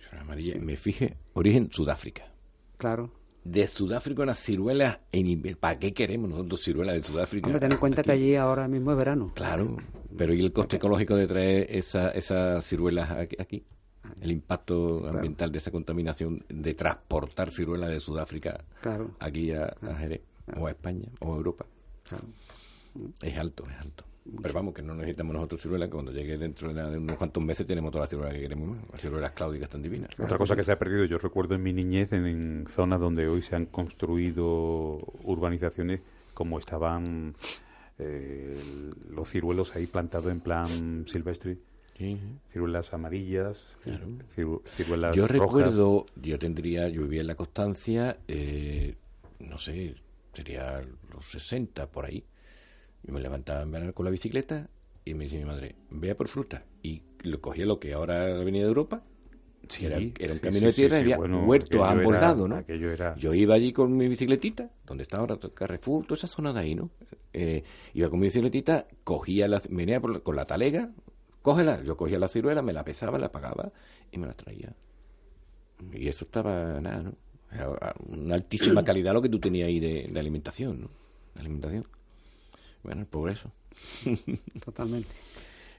Ciruelas 0.00 0.22
amarillas. 0.22 0.58
Me 0.58 0.76
fijé, 0.76 1.18
origen 1.34 1.68
Sudáfrica. 1.70 2.24
Claro. 2.78 3.10
De 3.44 3.66
Sudáfrica 3.66 4.22
unas 4.22 4.38
ciruelas 4.38 4.98
en 5.12 5.26
inver- 5.26 5.56
¿Para 5.56 5.78
qué 5.78 5.92
queremos 5.94 6.28
nosotros 6.30 6.60
ciruelas 6.62 6.94
de 6.96 7.02
Sudáfrica? 7.02 7.46
Hombre, 7.46 7.60
ten 7.60 7.72
en 7.72 7.78
cuenta 7.78 8.02
que 8.02 8.12
allí 8.12 8.34
ahora 8.36 8.68
mismo 8.68 8.90
es 8.92 8.98
verano. 8.98 9.32
Claro, 9.34 9.76
pero 10.16 10.34
¿y 10.34 10.40
el 10.40 10.52
coste 10.52 10.76
ecológico 10.76 11.16
de 11.16 11.26
traer 11.26 11.66
esa, 11.70 12.10
esas 12.10 12.64
ciruelas 12.64 13.10
aquí? 13.10 13.64
El 14.20 14.30
impacto 14.32 15.06
ambiental 15.08 15.50
de 15.52 15.58
esa 15.58 15.70
contaminación 15.70 16.44
de 16.48 16.74
transportar 16.74 17.50
ciruelas 17.50 17.90
de 17.90 18.00
Sudáfrica 18.00 18.62
Claro. 18.82 19.10
aquí 19.20 19.52
a, 19.52 19.74
a 19.82 19.94
Jerez, 19.96 20.20
o 20.58 20.66
a 20.66 20.70
España, 20.70 21.08
o 21.20 21.32
a 21.32 21.36
Europa. 21.36 21.64
Claro. 22.08 22.24
Es 23.22 23.38
alto, 23.38 23.64
es 23.70 23.76
alto. 23.80 24.04
Pero 24.42 24.54
vamos, 24.54 24.74
que 24.74 24.82
no 24.82 24.94
necesitamos 24.94 25.34
nosotros 25.34 25.60
ciruelas, 25.62 25.88
que 25.88 25.92
cuando 25.94 26.12
llegue 26.12 26.38
dentro 26.38 26.72
de, 26.72 26.98
unos 26.98 27.16
cuantos 27.16 27.42
meses 27.42 27.66
tenemos 27.66 27.90
todas 27.90 28.04
las 28.04 28.10
ciruelas 28.10 28.34
que 28.34 28.40
queremos. 28.40 28.76
Las 28.92 29.00
ciruelas 29.00 29.32
cláudicas 29.32 29.68
tan 29.68 29.82
divinas. 29.82 30.10
Otra 30.18 30.38
cosa 30.38 30.54
que 30.56 30.62
se 30.64 30.72
ha 30.72 30.78
perdido, 30.78 31.04
yo 31.04 31.18
recuerdo 31.18 31.54
en 31.54 31.62
mi 31.62 31.72
niñez, 31.72 32.12
en, 32.12 32.26
en 32.26 32.66
zonas 32.70 33.00
donde 33.00 33.26
hoy 33.28 33.42
se 33.42 33.56
han 33.56 33.66
construido 33.66 34.98
urbanizaciones, 35.24 36.00
como 36.34 36.58
estaban 36.58 37.34
eh, 37.98 38.58
los 39.10 39.28
ciruelos 39.28 39.74
ahí 39.76 39.86
plantados 39.86 40.30
en 40.32 40.40
plan 40.40 41.04
silvestre, 41.06 41.58
sí. 41.98 42.18
ciruelas 42.52 42.92
amarillas, 42.94 43.58
Claro. 43.82 44.06
ciru- 44.36 44.62
ciruelas 44.76 45.14
Yo 45.16 45.26
rojas. 45.26 45.38
recuerdo, 45.40 46.06
yo 46.16 46.38
tendría, 46.38 46.88
yo 46.88 47.02
vivía 47.02 47.20
en 47.22 47.26
la 47.26 47.34
Constancia, 47.34 48.16
eh, 48.28 48.94
no 49.40 49.58
sé, 49.58 49.96
sería 50.32 50.80
los 51.12 51.26
60 51.30 51.86
por 51.88 52.06
ahí. 52.06 52.24
Yo 53.02 53.12
me 53.14 53.20
levantaba 53.20 53.62
en 53.62 53.70
verano 53.70 53.92
con 53.94 54.04
la 54.04 54.10
bicicleta 54.10 54.68
y 55.04 55.14
me 55.14 55.24
dice 55.24 55.38
mi 55.38 55.44
madre, 55.44 55.74
vea 55.90 56.16
por 56.16 56.28
fruta. 56.28 56.64
Y 56.82 57.02
lo 57.22 57.40
cogía 57.40 57.66
lo 57.66 57.78
que 57.80 57.92
ahora 57.92 58.28
es 58.28 58.34
la 58.34 58.42
Avenida 58.42 58.64
de 58.64 58.68
Europa. 58.68 59.02
Sí, 59.68 59.86
era, 59.86 59.98
era 59.98 60.32
un 60.32 60.38
sí, 60.38 60.40
camino 60.40 60.66
de 60.66 60.72
sí, 60.72 60.76
tierra 60.76 60.98
y 60.98 61.00
había 61.02 61.16
bueno, 61.16 61.44
huertos 61.46 61.80
a 61.80 61.90
ambos 61.92 62.14
era- 62.14 62.20
lados, 62.20 62.48
¿no? 62.48 62.58
era- 62.66 63.14
Yo 63.16 63.34
iba 63.34 63.54
allí 63.54 63.72
con 63.72 63.96
mi 63.96 64.08
bicicletita, 64.08 64.70
donde 64.84 65.04
está 65.04 65.18
ahora 65.18 65.38
Carrefour, 65.54 66.04
toda 66.06 66.16
esa 66.16 66.26
zona 66.26 66.52
de 66.52 66.60
ahí, 66.60 66.74
¿no? 66.74 66.90
eh, 67.32 67.62
iba 67.94 68.10
con 68.10 68.18
mi 68.18 68.26
bicicletita, 68.26 68.86
cogía 69.04 69.46
la, 69.46 69.62
venía 69.70 70.00
con 70.00 70.34
la 70.34 70.44
talega, 70.44 70.90
cógela, 71.42 71.82
yo 71.84 71.96
cogía 71.96 72.18
la 72.18 72.26
ciruela, 72.28 72.62
me 72.62 72.72
la 72.72 72.84
pesaba, 72.84 73.18
la 73.18 73.30
pagaba 73.30 73.70
y 74.10 74.18
me 74.18 74.26
la 74.26 74.34
traía. 74.34 74.74
Y 75.92 76.08
eso 76.08 76.24
estaba, 76.24 76.80
nada, 76.80 77.02
¿no? 77.02 77.14
Una 78.08 78.34
altísima 78.34 78.84
calidad 78.84 79.12
lo 79.12 79.22
que 79.22 79.28
tú 79.28 79.38
tenías 79.38 79.68
ahí 79.68 79.80
de, 79.80 80.18
alimentación, 80.18 80.80
¿no? 80.82 80.90
alimentación. 81.36 81.86
Bueno, 82.82 83.06
por 83.06 83.30
eso. 83.30 83.52
Totalmente. 84.64 85.08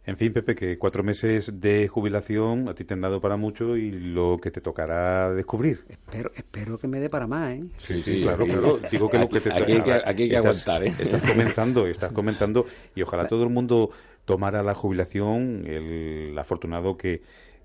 En 0.04 0.18
fin, 0.18 0.34
Pepe, 0.34 0.56
que 0.56 0.80
cuatro 0.80 1.04
meses 1.04 1.62
de 1.62 1.88
jubilación 1.88 2.68
a 2.68 2.74
ti 2.74 2.86
te 2.86 2.96
han 2.96 3.02
dado 3.02 3.22
para 3.22 3.38
mucho 3.38 3.78
y 3.78 3.92
lo 3.92 4.40
que 4.42 4.50
te 4.50 4.60
tocará 4.60 5.32
descubrir. 5.32 5.82
Espero, 5.88 6.32
espero 6.36 6.80
que 6.80 6.88
me 6.88 7.00
dé 7.00 7.08
para 7.08 7.28
más, 7.28 7.52
¿eh? 7.52 7.64
Sí, 7.78 8.02
sí, 8.02 8.22
claro, 8.24 8.46
claro. 8.46 8.80
Digo 8.92 9.12
que 9.12 9.20
lo 9.20 9.30
que 9.30 9.40
te 9.40 9.54
aquí, 9.54 9.74
hay 9.74 9.82
que, 9.82 9.94
aquí 9.94 10.24
hay 10.24 10.30
que 10.30 10.38
aguantar, 10.38 10.84
¿eh? 10.84 10.94
Estás 10.98 11.22
comenzando, 11.22 11.86
estás 11.86 12.12
comenzando 12.12 12.66
y 12.96 13.04
ojalá 13.04 13.28
todo 13.28 13.44
el 13.44 13.50
mundo 13.50 13.92
tomara 14.26 14.64
la 14.64 14.74
jubilación, 14.74 15.66
el 15.68 16.36
afortunado 16.40 16.98
que, 16.98 17.22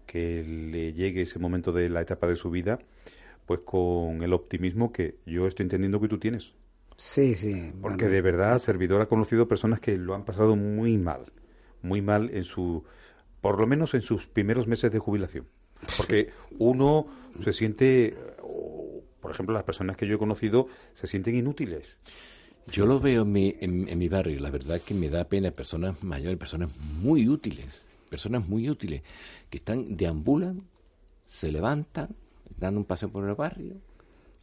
que 0.06 0.44
le 0.44 0.92
llegue 0.92 1.22
ese 1.22 1.38
momento 1.38 1.72
de 1.72 1.88
la 1.88 2.02
etapa 2.02 2.26
de 2.26 2.36
su 2.36 2.50
vida, 2.50 2.78
pues 3.46 3.60
con 3.60 4.22
el 4.22 4.34
optimismo 4.34 4.92
que 4.92 5.16
yo 5.24 5.46
estoy 5.46 5.64
entendiendo 5.64 6.02
que 6.02 6.08
tú 6.08 6.18
tienes. 6.18 6.52
Sí, 6.96 7.34
sí. 7.34 7.72
Porque 7.82 8.08
de 8.08 8.22
verdad, 8.22 8.58
Servidor 8.58 9.02
ha 9.02 9.06
conocido 9.06 9.48
personas 9.48 9.80
que 9.80 9.98
lo 9.98 10.14
han 10.14 10.24
pasado 10.24 10.56
muy 10.56 10.96
mal 10.98 11.26
muy 11.86 12.02
mal 12.02 12.30
en 12.34 12.44
su, 12.44 12.84
por 13.40 13.58
lo 13.58 13.66
menos 13.66 13.94
en 13.94 14.02
sus 14.02 14.26
primeros 14.26 14.66
meses 14.66 14.92
de 14.92 14.98
jubilación. 14.98 15.46
Porque 15.96 16.30
uno 16.58 17.06
se 17.42 17.52
siente, 17.52 18.16
por 19.20 19.30
ejemplo, 19.30 19.54
las 19.54 19.64
personas 19.64 19.96
que 19.96 20.06
yo 20.06 20.16
he 20.16 20.18
conocido 20.18 20.68
se 20.94 21.06
sienten 21.06 21.36
inútiles. 21.36 21.98
Yo 22.68 22.84
lo 22.84 22.98
veo 22.98 23.22
en 23.22 23.32
mi, 23.32 23.54
en, 23.60 23.96
mi 23.96 24.08
barrio, 24.08 24.40
la 24.40 24.50
verdad 24.50 24.80
que 24.80 24.92
me 24.92 25.08
da 25.08 25.24
pena 25.24 25.52
personas 25.52 26.02
mayores, 26.02 26.36
personas 26.36 26.74
muy 27.00 27.28
útiles, 27.28 27.84
personas 28.10 28.48
muy 28.48 28.68
útiles, 28.68 29.02
que 29.50 29.58
están, 29.58 29.96
deambulan, 29.96 30.62
se 31.28 31.52
levantan, 31.52 32.08
dan 32.58 32.76
un 32.76 32.84
paseo 32.84 33.08
por 33.08 33.28
el 33.28 33.36
barrio. 33.36 33.74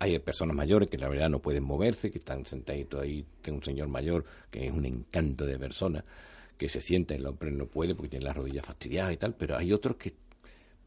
Hay 0.04 0.20
personas 0.20 0.54
mayores 0.54 0.90
que 0.90 0.98
la 0.98 1.08
verdad 1.08 1.30
no 1.30 1.40
pueden 1.40 1.64
moverse, 1.64 2.12
que 2.12 2.18
están 2.18 2.46
sentaditos 2.46 3.02
ahí. 3.02 3.26
Tengo 3.42 3.60
un 3.60 3.64
señor 3.64 3.88
mayor 3.88 4.26
que 4.52 4.66
es 4.66 4.72
un 4.72 4.86
encanto 4.86 5.46
de 5.46 5.58
persona 5.58 6.04
que 6.58 6.68
se 6.68 6.82
siente, 6.82 7.16
el 7.16 7.26
hombre 7.26 7.52
no 7.52 7.68
puede 7.68 7.96
porque 7.96 8.10
tiene 8.10 8.26
las 8.26 8.36
rodillas 8.36 8.66
fastidiadas 8.66 9.14
y 9.14 9.18
tal, 9.18 9.34
pero 9.34 9.56
hay 9.58 9.72
otros 9.72 9.96
que 9.96 10.14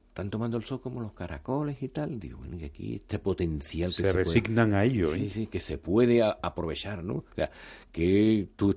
están 0.08 0.28
tomando 0.28 0.58
el 0.58 0.64
sol 0.64 0.82
como 0.82 1.00
los 1.00 1.14
caracoles 1.14 1.82
y 1.82 1.88
tal. 1.88 2.20
Digo, 2.20 2.38
bueno, 2.38 2.58
y 2.58 2.64
aquí 2.64 2.96
este 2.96 3.18
potencial 3.18 3.94
que 3.94 4.02
se, 4.02 4.12
resignan 4.12 4.74
a 4.74 4.84
ello, 4.84 5.14
¿eh? 5.14 5.30
sí, 5.30 5.46
que 5.46 5.60
se 5.60 5.78
puede 5.78 6.22
aprovechar, 6.22 7.02
¿no? 7.02 7.14
O 7.14 7.34
sea, 7.34 7.50
que 7.92 8.48
tú 8.54 8.76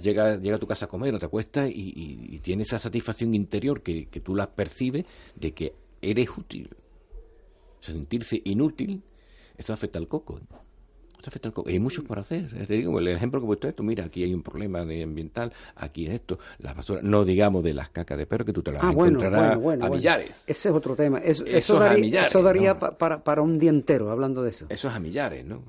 llegas 0.00 0.40
llega 0.40 0.54
a 0.54 0.60
tu 0.60 0.68
casa 0.68 0.84
a 0.84 0.88
comer, 0.88 1.12
no 1.12 1.18
te 1.18 1.26
acuestas 1.26 1.68
y, 1.68 2.38
tienes 2.44 2.68
esa 2.68 2.78
satisfacción 2.78 3.34
interior 3.34 3.82
que, 3.82 4.06
que 4.06 4.20
tú 4.20 4.36
la 4.36 4.50
percibes 4.54 5.04
de 5.34 5.52
que 5.52 5.74
eres 6.00 6.28
útil. 6.38 6.70
sentirse 7.80 8.40
inútil, 8.44 9.02
eso 9.60 9.74
afecta 9.74 9.98
al 9.98 10.08
coco. 10.08 10.38
¿eh? 10.38 10.42
Hay 11.66 11.78
mucho 11.78 12.02
por 12.02 12.18
hacer. 12.18 12.48
Te 12.66 12.74
digo, 12.74 12.98
el 12.98 13.08
ejemplo 13.08 13.40
que 13.40 13.44
he 13.44 13.46
puesto 13.46 13.68
esto, 13.68 13.82
mira, 13.82 14.04
aquí 14.04 14.24
hay 14.24 14.32
un 14.32 14.42
problema 14.42 14.84
de 14.86 15.02
ambiental, 15.02 15.52
aquí 15.76 16.06
es 16.06 16.14
esto, 16.14 16.38
las 16.58 16.74
basuras, 16.74 17.04
no 17.04 17.26
digamos 17.26 17.62
de 17.62 17.74
las 17.74 17.90
cacas 17.90 18.16
de 18.16 18.26
perro 18.26 18.46
que 18.46 18.54
tú 18.54 18.62
te 18.62 18.72
las 18.72 18.82
ah, 18.82 18.90
encontrarás 18.90 19.58
a 19.58 19.90
millares. 19.90 20.30
Ese 20.46 20.70
es 20.70 20.74
otro 20.74 20.96
tema. 20.96 21.18
Eso, 21.18 21.44
daría, 21.78 22.26
eso 22.26 22.42
daría 22.42 22.78
para, 22.78 23.22
para 23.22 23.42
un 23.42 23.58
día 23.58 23.70
entero 23.70 24.10
hablando 24.10 24.42
de 24.42 24.48
eso. 24.48 24.66
Eso 24.70 24.88
es 24.88 24.94
a 24.94 24.98
millares, 24.98 25.44
¿no? 25.44 25.62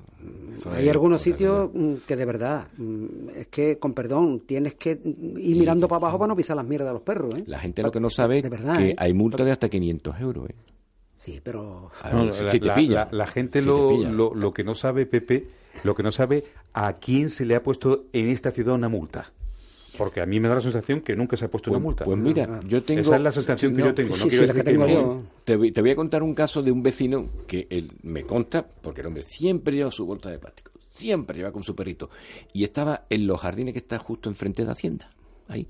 hay 0.74 0.88
algunos 0.88 1.20
sitios 1.20 1.70
mm, 1.72 1.94
que 2.06 2.16
de 2.16 2.24
verdad, 2.24 2.68
mm, 2.76 3.28
es 3.36 3.46
que, 3.48 3.78
con 3.78 3.92
perdón, 3.92 4.40
tienes 4.46 4.74
que 4.74 4.92
ir 4.92 5.56
mirando 5.56 5.88
para 5.88 5.98
abajo 5.98 6.18
para 6.18 6.28
no 6.28 6.36
pisar 6.36 6.56
las 6.56 6.66
mierdas 6.66 6.88
de 6.88 6.94
los 6.94 7.02
perros. 7.02 7.34
¿eh? 7.34 7.44
La 7.46 7.58
gente 7.58 7.82
lo 7.82 7.90
que 7.90 8.00
no 8.00 8.08
sabe 8.08 8.38
es 8.38 8.48
que 8.48 8.90
¿eh? 8.90 8.94
hay 8.96 9.12
multas 9.12 9.44
de 9.44 9.52
hasta 9.52 9.68
500 9.68 10.20
euros. 10.20 10.48
¿eh? 10.48 10.54
Sí, 11.22 11.40
pero... 11.40 11.92
la, 13.12 13.26
gente 13.28 13.62
lo, 13.62 13.96
lo, 14.34 14.52
que 14.52 14.64
no 14.64 14.74
sabe, 14.74 15.06
Pepe, 15.06 15.46
lo 15.84 15.94
que 15.94 16.02
no 16.02 16.10
sabe, 16.10 16.42
a 16.72 16.94
quién 16.94 17.30
se 17.30 17.46
le 17.46 17.54
ha 17.54 17.62
puesto 17.62 18.06
en 18.12 18.28
esta 18.30 18.50
ciudad 18.50 18.74
una 18.74 18.88
multa. 18.88 19.32
Porque 19.96 20.20
a 20.20 20.26
mí 20.26 20.40
me 20.40 20.48
da 20.48 20.56
la 20.56 20.60
sensación 20.60 21.00
que 21.00 21.14
nunca 21.14 21.36
se 21.36 21.44
ha 21.44 21.48
puesto 21.48 21.70
una 21.70 21.78
pues, 21.78 21.84
multa. 21.84 22.04
Pues 22.04 22.18
mira, 22.18 22.58
yo 22.66 22.82
tengo... 22.82 23.02
Esa 23.02 23.14
es 23.14 23.22
la 23.22 23.30
sensación 23.30 23.76
que 23.76 23.82
yo 23.82 23.94
tengo. 23.94 24.16
No 24.16 24.26
quiero 24.26 24.48
decir 24.48 24.64
que, 24.64 25.20
Te, 25.44 25.56
voy, 25.56 25.70
te 25.70 25.80
voy 25.80 25.90
a 25.90 25.94
contar 25.94 26.24
un 26.24 26.34
caso 26.34 26.60
de 26.60 26.72
un 26.72 26.82
vecino 26.82 27.28
que 27.46 27.68
él 27.70 27.92
me 28.02 28.24
conta, 28.24 28.66
porque 28.66 29.02
el 29.02 29.06
hombre 29.06 29.22
siempre 29.22 29.76
lleva 29.76 29.92
su 29.92 30.04
bolsa 30.04 30.28
de 30.28 30.40
plástico. 30.40 30.72
Siempre 30.88 31.36
lleva 31.36 31.52
con 31.52 31.62
su 31.62 31.76
perrito. 31.76 32.10
Y 32.52 32.64
estaba 32.64 33.06
en 33.08 33.28
los 33.28 33.40
jardines 33.40 33.74
que 33.74 33.78
está 33.78 34.00
justo 34.00 34.28
enfrente 34.28 34.62
de 34.62 34.66
la 34.66 34.72
hacienda. 34.72 35.08
Ahí. 35.46 35.68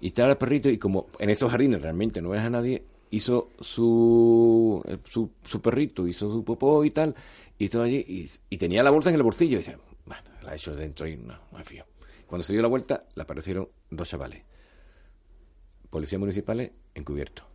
Y 0.00 0.06
estaba 0.06 0.30
el 0.30 0.38
perrito 0.38 0.70
y 0.70 0.78
como 0.78 1.08
en 1.18 1.28
esos 1.28 1.50
jardines 1.50 1.82
realmente 1.82 2.22
no 2.22 2.30
ves 2.30 2.40
a 2.40 2.48
nadie, 2.48 2.82
hizo 3.10 3.50
su, 3.60 4.82
su, 5.04 5.60
perrito, 5.60 6.06
hizo 6.06 6.30
su 6.30 6.44
popó 6.44 6.84
y 6.84 6.90
tal, 6.90 7.14
y 7.58 7.68
todo 7.68 7.82
allí, 7.82 8.30
y, 8.48 8.56
tenía 8.56 8.82
la 8.82 8.90
bolsa 8.90 9.10
en 9.10 9.16
el 9.16 9.22
bolsillo, 9.22 9.56
y 9.56 9.58
dice, 9.58 9.78
bueno, 10.04 10.22
la 10.42 10.52
he 10.52 10.56
hecho 10.56 10.74
dentro 10.74 11.06
y 11.06 11.16
no, 11.16 11.38
me 11.52 11.64
fío. 11.64 11.84
Cuando 12.26 12.42
se 12.42 12.52
dio 12.52 12.62
la 12.62 12.68
vuelta, 12.68 13.06
le 13.14 13.22
aparecieron 13.22 13.68
dos 13.90 14.08
chavales, 14.08 14.42
policías 15.90 16.18
municipales 16.18 16.72
encubiertos. 16.94 17.46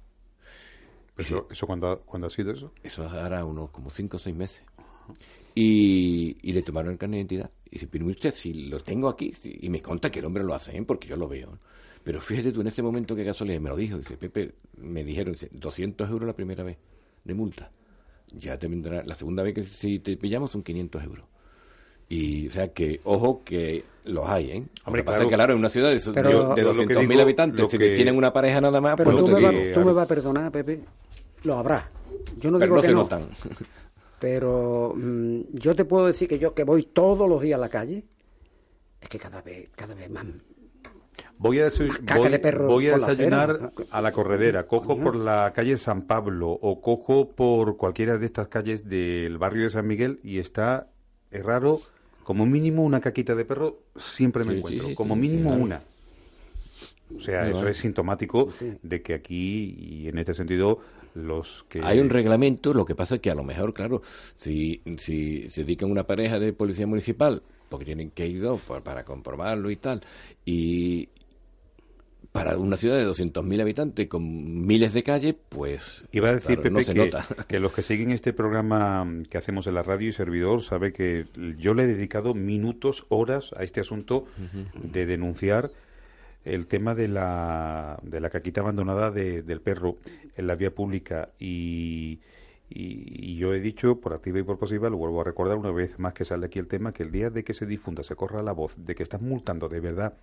¿Eso, 1.18 1.48
eso 1.52 1.68
cuándo, 1.68 2.04
ha 2.10 2.30
sido 2.30 2.52
eso? 2.52 2.74
Eso 2.82 3.08
hará 3.08 3.46
unos 3.46 3.70
como 3.70 3.90
cinco 3.90 4.18
o 4.18 4.20
seis 4.20 4.36
meses. 4.36 4.64
Y, 5.54 6.38
y, 6.42 6.54
le 6.54 6.64
tomaron 6.64 6.94
el 6.94 6.98
carnet 6.98 7.18
de 7.18 7.36
identidad. 7.36 7.52
Y 7.66 7.72
dice, 7.72 7.88
pero 7.88 8.08
usted, 8.08 8.34
si 8.34 8.54
lo 8.70 8.80
tengo 8.80 9.10
aquí, 9.10 9.34
y 9.44 9.70
me 9.70 9.82
conta 9.82 10.10
que 10.10 10.20
el 10.20 10.26
hombre 10.26 10.44
lo 10.44 10.54
hace, 10.54 10.76
¿eh? 10.76 10.84
porque 10.84 11.08
yo 11.08 11.18
lo 11.18 11.28
veo. 11.28 11.60
Pero 12.04 12.20
fíjate 12.20 12.52
tú, 12.52 12.62
en 12.62 12.68
ese 12.68 12.82
momento 12.82 13.16
que 13.16 13.24
casualidad 13.24 13.60
me 13.60 13.70
lo 13.70 13.76
dijo, 13.76 13.98
dice, 13.98 14.18
Pepe, 14.18 14.54
me 14.78 15.04
dijeron, 15.04 15.34
dice, 15.34 15.50
200 15.52 16.10
euros 16.10 16.28
la 16.28 16.34
primera 16.34 16.64
vez 16.64 16.78
de 17.24 17.34
multa. 17.34 17.72
Ya 18.34 18.58
te 18.58 18.68
vendrá, 18.68 19.04
la 19.04 19.16
segunda 19.16 19.44
vez 19.44 19.54
que 19.54 19.64
si 19.64 20.00
te 20.00 20.18
pillamos 20.18 20.52
son 20.52 20.64
500 20.64 21.04
euros. 21.04 21.26
Y, 22.10 22.48
o 22.48 22.52
sea, 22.52 22.74
que, 22.74 23.00
ojo, 23.04 23.44
que 23.44 23.86
los 24.06 24.28
hay, 24.28 24.52
¿eh? 24.52 24.64
Hombre, 24.86 25.04
pasa 25.04 25.20
que, 25.20 25.28
claro, 25.28 25.54
en 25.54 25.60
una 25.60 25.70
ciudad 25.70 25.90
de, 25.90 25.96
de 25.96 26.00
200.000 26.00 27.22
habitantes, 27.22 27.70
si 27.70 27.78
tienen 27.78 28.18
una 28.18 28.34
pareja 28.34 28.60
nada 28.60 28.82
más... 28.82 28.96
Pero 28.98 29.12
pues 29.12 29.26
tú, 29.26 29.32
me 29.32 29.72
tú 29.72 29.80
me 29.82 29.94
vas 29.94 30.06
a 30.06 30.08
perdonar, 30.08 30.52
Pepe, 30.52 30.82
lo 31.44 31.58
habrá. 31.58 31.90
Yo 32.40 32.52
no 32.52 32.60
pero 32.60 32.66
digo 32.66 32.76
no 32.76 32.82
que 32.82 32.88
se 32.88 32.94
no. 32.94 33.04
notan. 33.04 33.28
Pero 34.20 34.94
mm, 34.96 35.40
yo 35.54 35.76
te 35.76 35.86
puedo 35.86 36.06
decir 36.08 36.28
que 36.28 36.38
yo 36.38 36.54
que 36.54 36.64
voy 36.64 36.84
todos 36.84 37.28
los 37.28 37.42
días 37.42 37.58
a 37.58 37.62
la 37.62 37.70
calle, 37.70 38.04
es 39.00 39.10
que 39.10 39.18
cada 39.18 39.42
vez, 39.42 39.70
cada 39.76 39.96
vez 39.96 40.10
más 40.12 40.26
Voy 41.38 41.60
a, 41.60 41.70
voy, 42.68 42.88
a 42.88 42.94
desayunar 42.94 43.74
a 43.90 44.02
la 44.02 44.12
corredera, 44.12 44.68
cojo 44.68 44.98
por 45.00 45.16
la 45.16 45.52
calle 45.56 45.78
San 45.78 46.04
Pablo 46.04 46.52
o 46.52 46.82
cojo 46.82 47.30
por 47.30 47.78
cualquiera 47.78 48.18
de 48.18 48.26
estas 48.26 48.48
calles 48.48 48.88
del 48.88 49.38
barrio 49.38 49.64
de 49.64 49.70
San 49.72 49.88
Miguel 49.88 50.20
y 50.24 50.40
está, 50.40 50.88
es 51.32 51.44
raro, 51.44 51.82
como 52.24 52.46
mínimo 52.46 52.84
una 52.84 53.02
caquita 53.02 53.36
de 53.36 53.46
perro 53.46 53.80
siempre 53.96 54.44
me 54.44 54.58
encuentro, 54.58 54.94
como 54.96 55.16
mínimo 55.16 55.54
una. 55.54 55.82
O 57.16 57.20
sea, 57.20 57.50
eso 57.50 57.68
es 57.68 57.78
sintomático 57.78 58.50
de 58.82 59.02
que 59.02 59.14
aquí, 59.14 59.76
y 59.78 60.08
en 60.08 60.18
este 60.18 60.34
sentido, 60.34 60.80
los 61.14 61.66
que... 61.70 61.82
Hay 61.84 62.00
un 62.00 62.10
reglamento, 62.10 62.74
lo 62.74 62.86
que 62.86 62.96
pasa 62.96 63.16
es 63.16 63.22
que 63.22 63.30
a 63.30 63.36
lo 63.36 63.44
mejor, 63.44 63.74
claro, 63.74 64.02
si, 64.36 64.82
si 64.98 65.50
se 65.50 65.62
dedican 65.62 65.92
una 65.92 66.08
pareja 66.08 66.40
de 66.40 66.54
policía 66.54 66.88
municipal 66.88 67.42
porque 67.72 67.86
tienen 67.86 68.12
que 68.12 68.28
ir 68.28 68.42
dos 68.42 68.62
para 68.84 69.04
comprobarlo 69.04 69.72
y 69.72 69.78
tal. 69.78 70.02
Y 70.46 71.10
para 72.32 72.58
una 72.58 72.78
ciudad 72.78 72.98
de 72.98 73.06
200.000 73.06 73.62
habitantes 73.62 74.08
con 74.08 74.66
miles 74.66 74.94
de 74.94 75.04
calles, 75.04 75.36
pues 75.50 76.06
iba 76.12 76.30
a 76.30 76.34
decir 76.34 76.62
Pepe 76.62 76.86
que, 76.86 77.12
que, 77.48 77.60
los 77.60 77.74
que 77.74 77.82
siguen 77.82 78.12
este 78.12 78.34
programa 78.34 79.06
que 79.30 79.38
hacemos 79.38 79.68
en 79.68 79.74
la 79.74 79.84
radio 79.84 80.10
y 80.10 80.14
servidor 80.14 80.62
sabe 80.62 80.94
que 80.94 81.26
yo 81.58 81.74
le 81.74 81.84
he 81.84 81.88
dedicado 81.88 82.34
minutos, 82.34 83.06
horas 83.10 83.54
a 83.58 83.64
este 83.64 83.82
asunto 83.82 84.28
de 84.76 85.06
denunciar 85.06 85.72
el 86.46 86.68
tema 86.68 86.96
de 86.96 87.08
la, 87.08 88.00
de 88.04 88.20
la 88.20 88.30
caquita 88.30 88.62
abandonada 88.62 89.12
del 89.12 89.62
perro 89.62 89.98
en 90.36 90.48
la 90.48 90.56
vía 90.56 90.74
pública. 90.74 91.30
Y 91.40 92.20
y, 92.74 93.36
yo 93.36 93.54
he 93.54 93.60
dicho, 93.60 94.00
por 94.00 94.14
activa 94.14 94.40
y 94.40 94.44
por 94.44 94.58
pasiva, 94.58 94.90
lo 94.90 94.98
vuelvo 94.98 95.22
a 95.22 95.24
recordar 95.24 95.58
una 95.58 95.72
vez 95.72 96.00
más 96.00 96.14
que 96.14 96.26
sale 96.26 96.46
aquí 96.46 96.60
el 96.60 96.68
tema, 96.68 96.94
que 96.94 97.04
el 97.04 97.12
día 97.12 97.30
de 97.30 97.44
que 97.44 97.54
se 97.54 97.66
difunda, 97.66 98.04
se 98.04 98.16
corra 98.16 98.42
la 98.42 98.54
voz 98.54 98.74
de 98.78 98.96
que 98.96 99.04
estás 99.04 99.22
multando 99.22 99.68
de 99.68 99.80
verdad, 99.80 100.14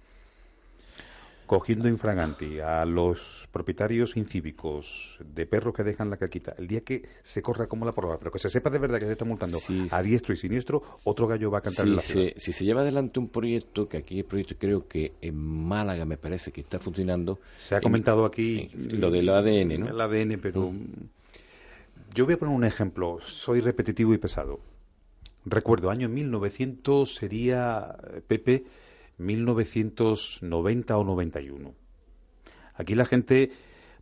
cogiendo 1.46 1.88
infraganti 1.88 2.60
a 2.60 2.84
los 2.84 3.48
propietarios 3.50 4.16
incívicos 4.16 5.18
de 5.34 5.46
perros 5.46 5.74
que 5.74 5.82
dejan 5.82 6.10
la 6.10 6.16
caquita, 6.16 6.54
el 6.58 6.68
día 6.68 6.82
que 6.82 7.08
se 7.22 7.42
corra 7.42 7.66
como 7.66 7.86
la 7.86 7.92
prueba, 7.92 8.18
pero 8.18 8.30
que 8.30 8.38
se 8.38 8.50
sepa 8.50 8.70
de 8.70 8.78
verdad 8.78 8.98
que 8.98 9.06
se 9.06 9.12
está 9.12 9.24
multando 9.24 9.58
a 9.90 10.02
diestro 10.02 10.34
y 10.34 10.36
siniestro, 10.36 10.82
otro 11.04 11.26
gallo 11.26 11.50
va 11.50 11.58
a 11.58 11.62
cantar 11.62 11.86
en 11.86 11.96
la 11.96 12.02
ciudad. 12.02 12.32
si 12.36 12.52
se 12.52 12.64
lleva 12.64 12.82
adelante 12.82 13.18
un 13.18 13.28
proyecto, 13.28 13.88
que 13.88 13.96
aquí 13.96 14.18
el 14.20 14.24
proyecto 14.26 14.56
creo 14.58 14.86
que 14.86 15.12
en 15.20 15.36
Málaga 15.36 16.04
me 16.04 16.18
parece 16.18 16.52
que 16.52 16.60
está 16.60 16.78
funcionando. 16.78 17.40
Se 17.60 17.74
ha 17.74 17.80
comentado 17.80 18.24
aquí. 18.24 18.70
lo 18.74 19.10
del 19.10 19.28
ADN, 19.28 19.80
¿no? 19.80 19.88
El 19.88 20.00
ADN, 20.00 20.38
pero. 20.40 20.70
Mm. 20.70 21.17
Yo 22.14 22.24
voy 22.24 22.34
a 22.34 22.38
poner 22.38 22.54
un 22.54 22.64
ejemplo, 22.64 23.18
soy 23.20 23.60
repetitivo 23.60 24.14
y 24.14 24.18
pesado. 24.18 24.60
Recuerdo, 25.44 25.90
año 25.90 26.08
1900 26.08 27.14
sería, 27.14 27.96
Pepe, 28.26 28.64
1990 29.18 30.96
o 30.96 31.04
91. 31.04 31.74
Aquí 32.74 32.94
la 32.94 33.04
gente 33.06 33.50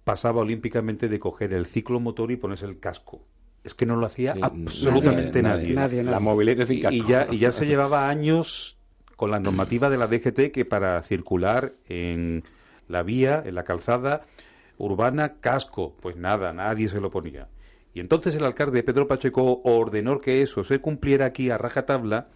pasaba 0.05 0.41
olímpicamente 0.43 1.09
de 1.09 1.19
coger 1.19 1.53
el 1.53 1.67
ciclo 1.67 2.01
motor 2.01 2.31
y 2.31 2.37
ponerse 2.37 2.67
el 2.67 2.79
casco. 2.79 3.23
Es 3.65 3.75
que 3.75 3.87
no 3.87 3.97
lo 3.97 4.07
hacía 4.07 4.35
Sí, 4.35 4.41
absolutamente 4.43 5.43
nadie. 5.43 5.75
nadie, 5.75 6.03
La 6.05 6.21
movilidad 6.21 6.67
sin 6.67 6.81
casco. 6.81 6.95
y 6.95 7.05
ya, 7.05 7.27
y 7.31 7.39
ya 7.39 7.51
se 7.53 7.67
llevaba 7.67 8.09
años 8.09 8.77
con 9.17 9.31
la 9.31 9.41
normativa 9.41 9.91
de 9.91 9.99
la 9.99 10.07
DGT 10.07 10.53
que 10.53 10.65
para 10.65 11.03
circular 11.03 11.73
en 11.89 12.45
la 12.89 13.03
vía, 13.03 13.43
en 13.45 13.55
la 13.57 13.65
calzada 13.65 14.27
urbana, 14.79 15.41
casco. 15.41 15.97
Pues 16.01 16.17
nada, 16.17 16.53
nadie 16.53 16.89
se 16.89 17.01
lo 17.01 17.11
ponía. 17.11 17.49
Y 17.97 18.01
entonces 18.01 18.35
el 18.35 18.45
alcalde 18.45 18.83
Pedro 18.83 19.09
Pacheco 19.09 19.63
ordenó 19.65 20.21
que 20.21 20.43
eso 20.43 20.63
se 20.63 20.81
cumpliera 20.81 21.25
aquí 21.25 21.49
a 21.49 21.57
rajatabla 21.57 22.29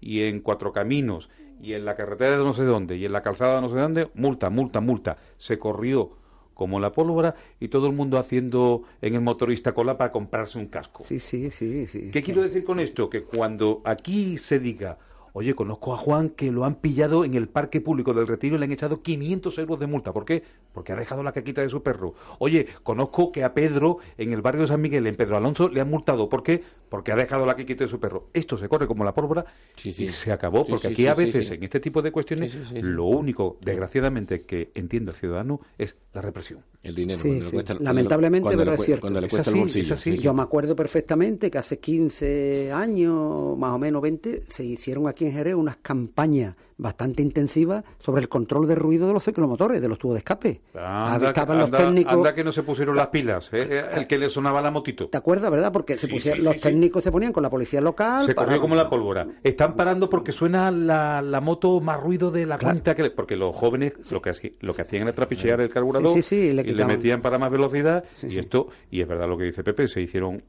y 0.00 0.22
en 0.22 0.40
Cuatro 0.40 0.72
Caminos 0.72 1.28
y 1.60 1.74
en 1.74 1.84
la 1.84 1.94
carretera 1.94 2.38
de 2.38 2.42
no 2.42 2.54
sé 2.54 2.62
dónde 2.64 2.96
y 2.96 3.04
en 3.04 3.12
la 3.12 3.22
calzada 3.22 3.56
de 3.56 3.60
no 3.60 3.68
sé 3.68 3.76
dónde, 3.76 4.08
multa, 4.14 4.48
multa, 4.48 4.80
multa. 4.80 5.18
Se 5.36 5.58
corrió 5.58 6.16
como 6.54 6.80
la 6.80 6.90
pólvora 6.90 7.34
y 7.60 7.68
todo 7.68 7.86
el 7.88 7.92
mundo 7.92 8.18
haciendo 8.18 8.84
en 9.02 9.12
el 9.12 9.20
motorista 9.20 9.72
cola 9.72 9.98
para 9.98 10.10
comprarse 10.10 10.58
un 10.58 10.68
casco. 10.68 11.04
Sí, 11.04 11.20
sí, 11.20 11.50
sí, 11.50 11.86
sí. 11.86 12.10
¿Qué 12.10 12.22
quiero 12.22 12.40
decir 12.40 12.64
con 12.64 12.80
esto? 12.80 13.10
Que 13.10 13.24
cuando 13.24 13.82
aquí 13.84 14.38
se 14.38 14.58
diga, 14.58 14.96
oye, 15.34 15.54
conozco 15.54 15.92
a 15.92 15.96
Juan 15.96 16.30
que 16.30 16.50
lo 16.52 16.64
han 16.64 16.76
pillado 16.76 17.24
en 17.24 17.34
el 17.34 17.48
parque 17.48 17.80
público 17.80 18.14
del 18.14 18.26
Retiro 18.28 18.54
y 18.54 18.58
le 18.60 18.64
han 18.64 18.72
echado 18.72 19.02
500 19.02 19.58
euros 19.58 19.80
de 19.80 19.86
multa. 19.86 20.12
¿Por 20.12 20.24
qué? 20.24 20.42
Porque 20.72 20.92
ha 20.92 20.96
dejado 20.96 21.22
la 21.22 21.32
caquita 21.32 21.60
de 21.60 21.68
su 21.68 21.82
perro. 21.82 22.14
Oye, 22.38 22.68
conozco 22.84 23.32
que 23.32 23.42
a 23.44 23.52
Pedro 23.52 23.98
en 24.16 24.32
el 24.32 24.42
barrio 24.42 24.62
de 24.62 24.68
San 24.68 24.80
Miguel, 24.80 25.06
en 25.06 25.16
Pedro 25.16 25.36
Alonso, 25.36 25.68
le 25.68 25.80
han 25.80 25.90
multado. 25.90 26.28
¿Por 26.28 26.42
qué? 26.44 26.62
Porque 26.88 27.10
ha 27.12 27.16
dejado 27.16 27.44
la 27.46 27.56
caquita 27.56 27.84
de 27.84 27.88
su 27.90 27.98
perro. 27.98 28.28
Esto 28.32 28.56
se 28.56 28.68
corre 28.68 28.86
como 28.86 29.04
la 29.04 29.12
pólvora 29.12 29.44
Sí, 29.76 29.92
sí. 29.92 30.04
y 30.04 30.08
se 30.08 30.30
acabó. 30.32 30.64
Sí, 30.64 30.70
porque 30.70 30.88
aquí 30.88 31.06
a 31.08 31.14
veces, 31.14 31.50
en 31.50 31.62
este 31.64 31.80
tipo 31.80 32.00
de 32.00 32.12
cuestiones, 32.12 32.56
lo 32.72 33.04
único, 33.04 33.58
desgraciadamente, 33.60 34.42
que 34.42 34.70
entiende 34.74 35.10
el 35.10 35.16
ciudadano 35.16 35.60
es 35.78 35.96
la 36.12 36.22
represión. 36.22 36.60
El 36.84 36.94
dinero. 36.94 37.18
Sí, 37.20 37.28
cuando 37.28 37.44
le 37.44 37.50
sí. 37.50 37.54
cuesta- 37.56 37.74
le- 37.74 37.80
Lamentablemente, 37.80 38.42
cuando 38.42 38.58
pero 38.60 38.70
le 38.72 38.76
es 38.76 38.84
cierto. 38.84 39.00
Cuando 39.00 39.20
le 39.20 39.26
Es 39.26 39.32
cuesta 39.32 39.50
el 39.50 39.56
bolsillo. 39.56 39.96
Yo 39.96 40.34
me 40.34 40.42
acuerdo 40.42 40.76
perfectamente 40.76 41.50
que 41.50 41.58
hace 41.58 41.78
15 41.80 42.70
años, 42.72 43.58
más 43.58 43.72
o 43.72 43.78
menos 43.78 44.00
20, 44.02 44.44
se 44.48 44.64
hicieron 44.64 45.08
aquí 45.08 45.24
en 45.24 45.32
Jerez 45.32 45.54
unas 45.54 45.78
campañas 45.78 46.54
bastante 46.76 47.22
intensivas 47.22 47.84
sobre 47.98 48.22
el 48.22 48.28
control 48.28 48.66
de 48.66 48.74
ruido 48.74 49.06
de 49.06 49.12
los 49.12 49.24
ciclomotores, 49.24 49.80
de 49.80 49.88
los 49.88 49.98
tubos 49.98 50.14
de 50.14 50.18
escape. 50.18 50.60
Anda, 50.74 51.28
Estaban 51.28 51.58
los 51.58 51.66
anda- 51.66 51.78
técnicos... 51.78 52.12
anda 52.14 52.34
que 52.34 52.42
no 52.42 52.50
se 52.52 52.62
pusieron 52.64 52.96
las 52.96 53.08
pilas, 53.08 53.48
¿eh? 53.52 53.84
el 53.94 54.06
que 54.06 54.18
le 54.18 54.28
sonaba 54.28 54.60
la 54.60 54.70
motito. 54.70 55.08
¿Te 55.08 55.16
acuerdas, 55.16 55.50
verdad? 55.50 55.72
Porque 55.72 55.96
se 55.96 56.06
Sí, 56.08 56.12
pusieron- 56.12 56.40
sí, 56.40 56.44
los 56.44 56.54
sí, 56.56 56.60
técnicos 56.62 57.04
se 57.04 57.12
ponían 57.12 57.32
con 57.32 57.42
la 57.42 57.50
policía 57.50 57.80
local. 57.80 58.24
Se 58.26 58.34
corrió 58.34 58.60
como 58.60 58.74
la 58.74 58.88
pólvora. 58.90 59.26
Están 59.42 59.74
parando 59.76 60.10
porque 60.10 60.32
suena 60.32 60.70
la, 60.70 61.22
la 61.22 61.40
moto 61.40 61.80
más 61.80 62.00
ruido 62.00 62.30
de 62.30 62.46
la 62.46 62.58
Claro. 62.58 62.74
cuenta 62.74 62.94
que 62.94 63.02
le- 63.04 63.10
porque 63.10 63.36
los 63.36 63.54
jóvenes 63.54 63.92
lo 64.10 64.20
que 64.20 64.30
hacían, 64.30 64.54
lo 64.60 64.74
que 64.74 64.82
hacían 64.82 65.02
era 65.02 65.12
trapichear 65.12 65.60
el 65.60 65.68
carburador 65.68 66.18
y 66.18 66.34
le 66.34 66.46
y 66.50 66.52
le 66.54 66.64
quitaban. 66.64 66.86
metían 66.96 67.20
para 67.22 67.38
más 67.38 67.50
velocidad 67.50 68.04
y 68.22 68.38
esto 68.38 68.68
y 68.90 69.00
es 69.00 69.06
verdad 69.08 69.28
lo 69.28 69.38
que 69.38 69.44
dice 69.44 69.62
Pepe, 69.62 69.86
se 69.88 70.00
hicieron 70.00 70.42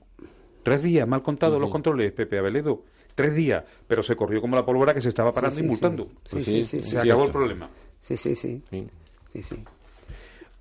tres 0.63 0.81
días 0.81 1.07
mal 1.07 1.21
contados 1.21 1.61
los 1.61 1.69
controles 1.69 2.11
Pepe 2.13 2.39
Aveledo, 2.39 2.83
tres 3.15 3.33
días, 3.33 3.63
pero 3.87 4.03
se 4.03 4.15
corrió 4.15 4.41
como 4.41 4.55
la 4.55 4.65
pólvora 4.65 4.93
que 4.93 5.01
se 5.01 5.09
estaba 5.09 5.31
parando 5.31 5.57
Sí, 5.57 5.63
y 5.65 5.67
multando. 5.67 6.05
Sí, 6.05 6.11
Pues 6.31 6.45
sí, 6.45 6.65
sí, 6.65 6.81
sí. 6.83 6.89
Se 6.91 6.97
acabó 6.99 7.21
cierto. 7.21 7.25
el 7.25 7.31
problema. 7.31 7.69
Sí, 8.01 8.17
sí, 8.17 8.35
sí. 8.35 8.61
Sí. 8.69 8.87
sí, 9.33 9.41
sí. 9.41 9.55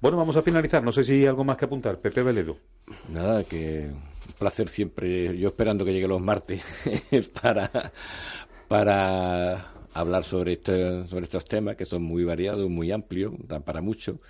Bueno, 0.00 0.16
vamos 0.18 0.36
a 0.36 0.42
finalizar. 0.42 0.82
No 0.82 0.92
sé 0.92 1.02
si 1.05 1.12
hay 1.12 1.26
algo 1.26 1.44
más 1.44 1.57
que 1.57 1.64
apuntar. 1.64 1.98
Pepe 1.98 2.20
Aveledo. 2.20 2.57
Nada, 3.11 3.42
que 3.44 3.90
un 3.90 4.32
placer 4.38 4.68
siempre, 4.68 5.36
yo 5.36 5.48
esperando 5.48 5.84
que 5.84 5.92
llegue 5.92 6.09
los 6.09 6.20
martes 6.20 6.62
para, 7.42 7.92
para 8.68 9.72
hablar 9.94 10.24
sobre, 10.24 10.55
este, 10.55 11.07
sobre 11.07 11.24
estos 11.24 11.44
temas 11.44 11.76
que 11.76 11.84
son 11.86 12.02
muy 12.02 12.24
variados, 12.24 12.68
muy 12.68 12.92
amplios, 12.92 13.32
dan 13.46 13.62
para 13.62 13.80
mucho. 13.80 14.20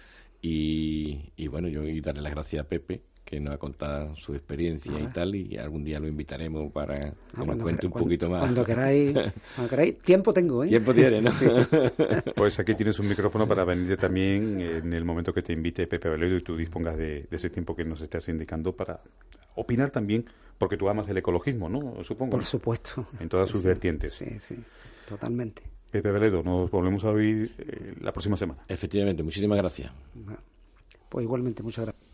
Y, 0.42 1.32
y 1.36 1.48
bueno, 1.48 1.68
yo 1.68 1.84
y 1.84 2.00
darle 2.00 2.22
las 2.22 2.32
gracias 2.32 2.64
a 2.64 2.68
Pepe, 2.68 3.02
que 3.24 3.40
nos 3.40 3.54
ha 3.54 3.58
contado 3.58 4.14
su 4.16 4.34
experiencia 4.34 4.92
y 5.00 5.06
tal, 5.06 5.34
y 5.34 5.56
algún 5.56 5.82
día 5.82 5.98
lo 5.98 6.06
invitaremos 6.06 6.70
para 6.72 7.00
que 7.00 7.06
Ah, 7.06 7.14
nos 7.38 7.46
cuando 7.46 7.64
cuente 7.64 7.86
un 7.86 7.92
cuando- 7.92 8.04
poquito 8.06 8.28
más. 8.28 8.40
Cuando 8.40 8.64
queráis, 8.64 9.12
cuando 9.54 9.70
queráis. 9.70 9.98
Tiempo 10.00 10.32
tengo, 10.34 10.62
¿eh? 10.64 10.68
Tiempo 10.68 10.92
tiene, 10.94 11.22
¿no? 11.22 11.30
Pues 12.36 12.58
aquí 12.58 12.74
tienes 12.74 12.98
un 12.98 13.08
micrófono 13.08 13.48
para 13.48 13.64
venirte 13.64 13.96
también 13.96 14.60
en 14.60 14.92
el 14.92 15.04
momento 15.04 15.32
que 15.32 15.42
te 15.42 15.52
invite 15.54 15.86
Pepe 15.86 16.08
Aveledo 16.08 16.36
y 16.36 16.42
tú 16.42 16.56
dispongas 16.56 16.96
de, 16.98 17.22
de 17.30 17.36
ese 17.36 17.48
tiempo 17.50 17.74
que 17.74 17.84
nos 17.84 18.00
estás 18.02 18.28
indicando 18.28 18.72
para 18.76 19.00
opinar 19.56 19.90
también, 19.90 20.26
porque 20.58 20.76
tú 20.76 20.88
amas 20.88 21.08
el 21.08 21.16
ecologismo, 21.16 21.68
¿no? 21.68 22.02
Supongo. 22.04 22.32
Por 22.32 22.44
supuesto. 22.44 23.06
En 23.20 23.28
todas 23.28 23.48
Sí, 23.48 23.52
sus 23.52 23.62
sí. 23.62 23.66
vertientes. 23.68 24.12
Sí, 24.14 24.38
sí. 24.38 24.56
Totalmente. 25.08 25.62
Pepe 25.90 26.08
Aveledo, 26.10 26.42
nos 26.42 26.70
volvemos 26.70 27.04
a 27.04 27.10
oír 27.10 27.54
eh, 27.56 27.94
la 28.00 28.12
próxima 28.12 28.36
semana. 28.36 28.64
Efectivamente, 28.68 29.22
muchísimas 29.22 29.56
gracias. 29.56 29.92
Pues 31.08 31.22
igualmente, 31.24 31.62
muchas 31.62 31.84
gracias. 31.86 32.04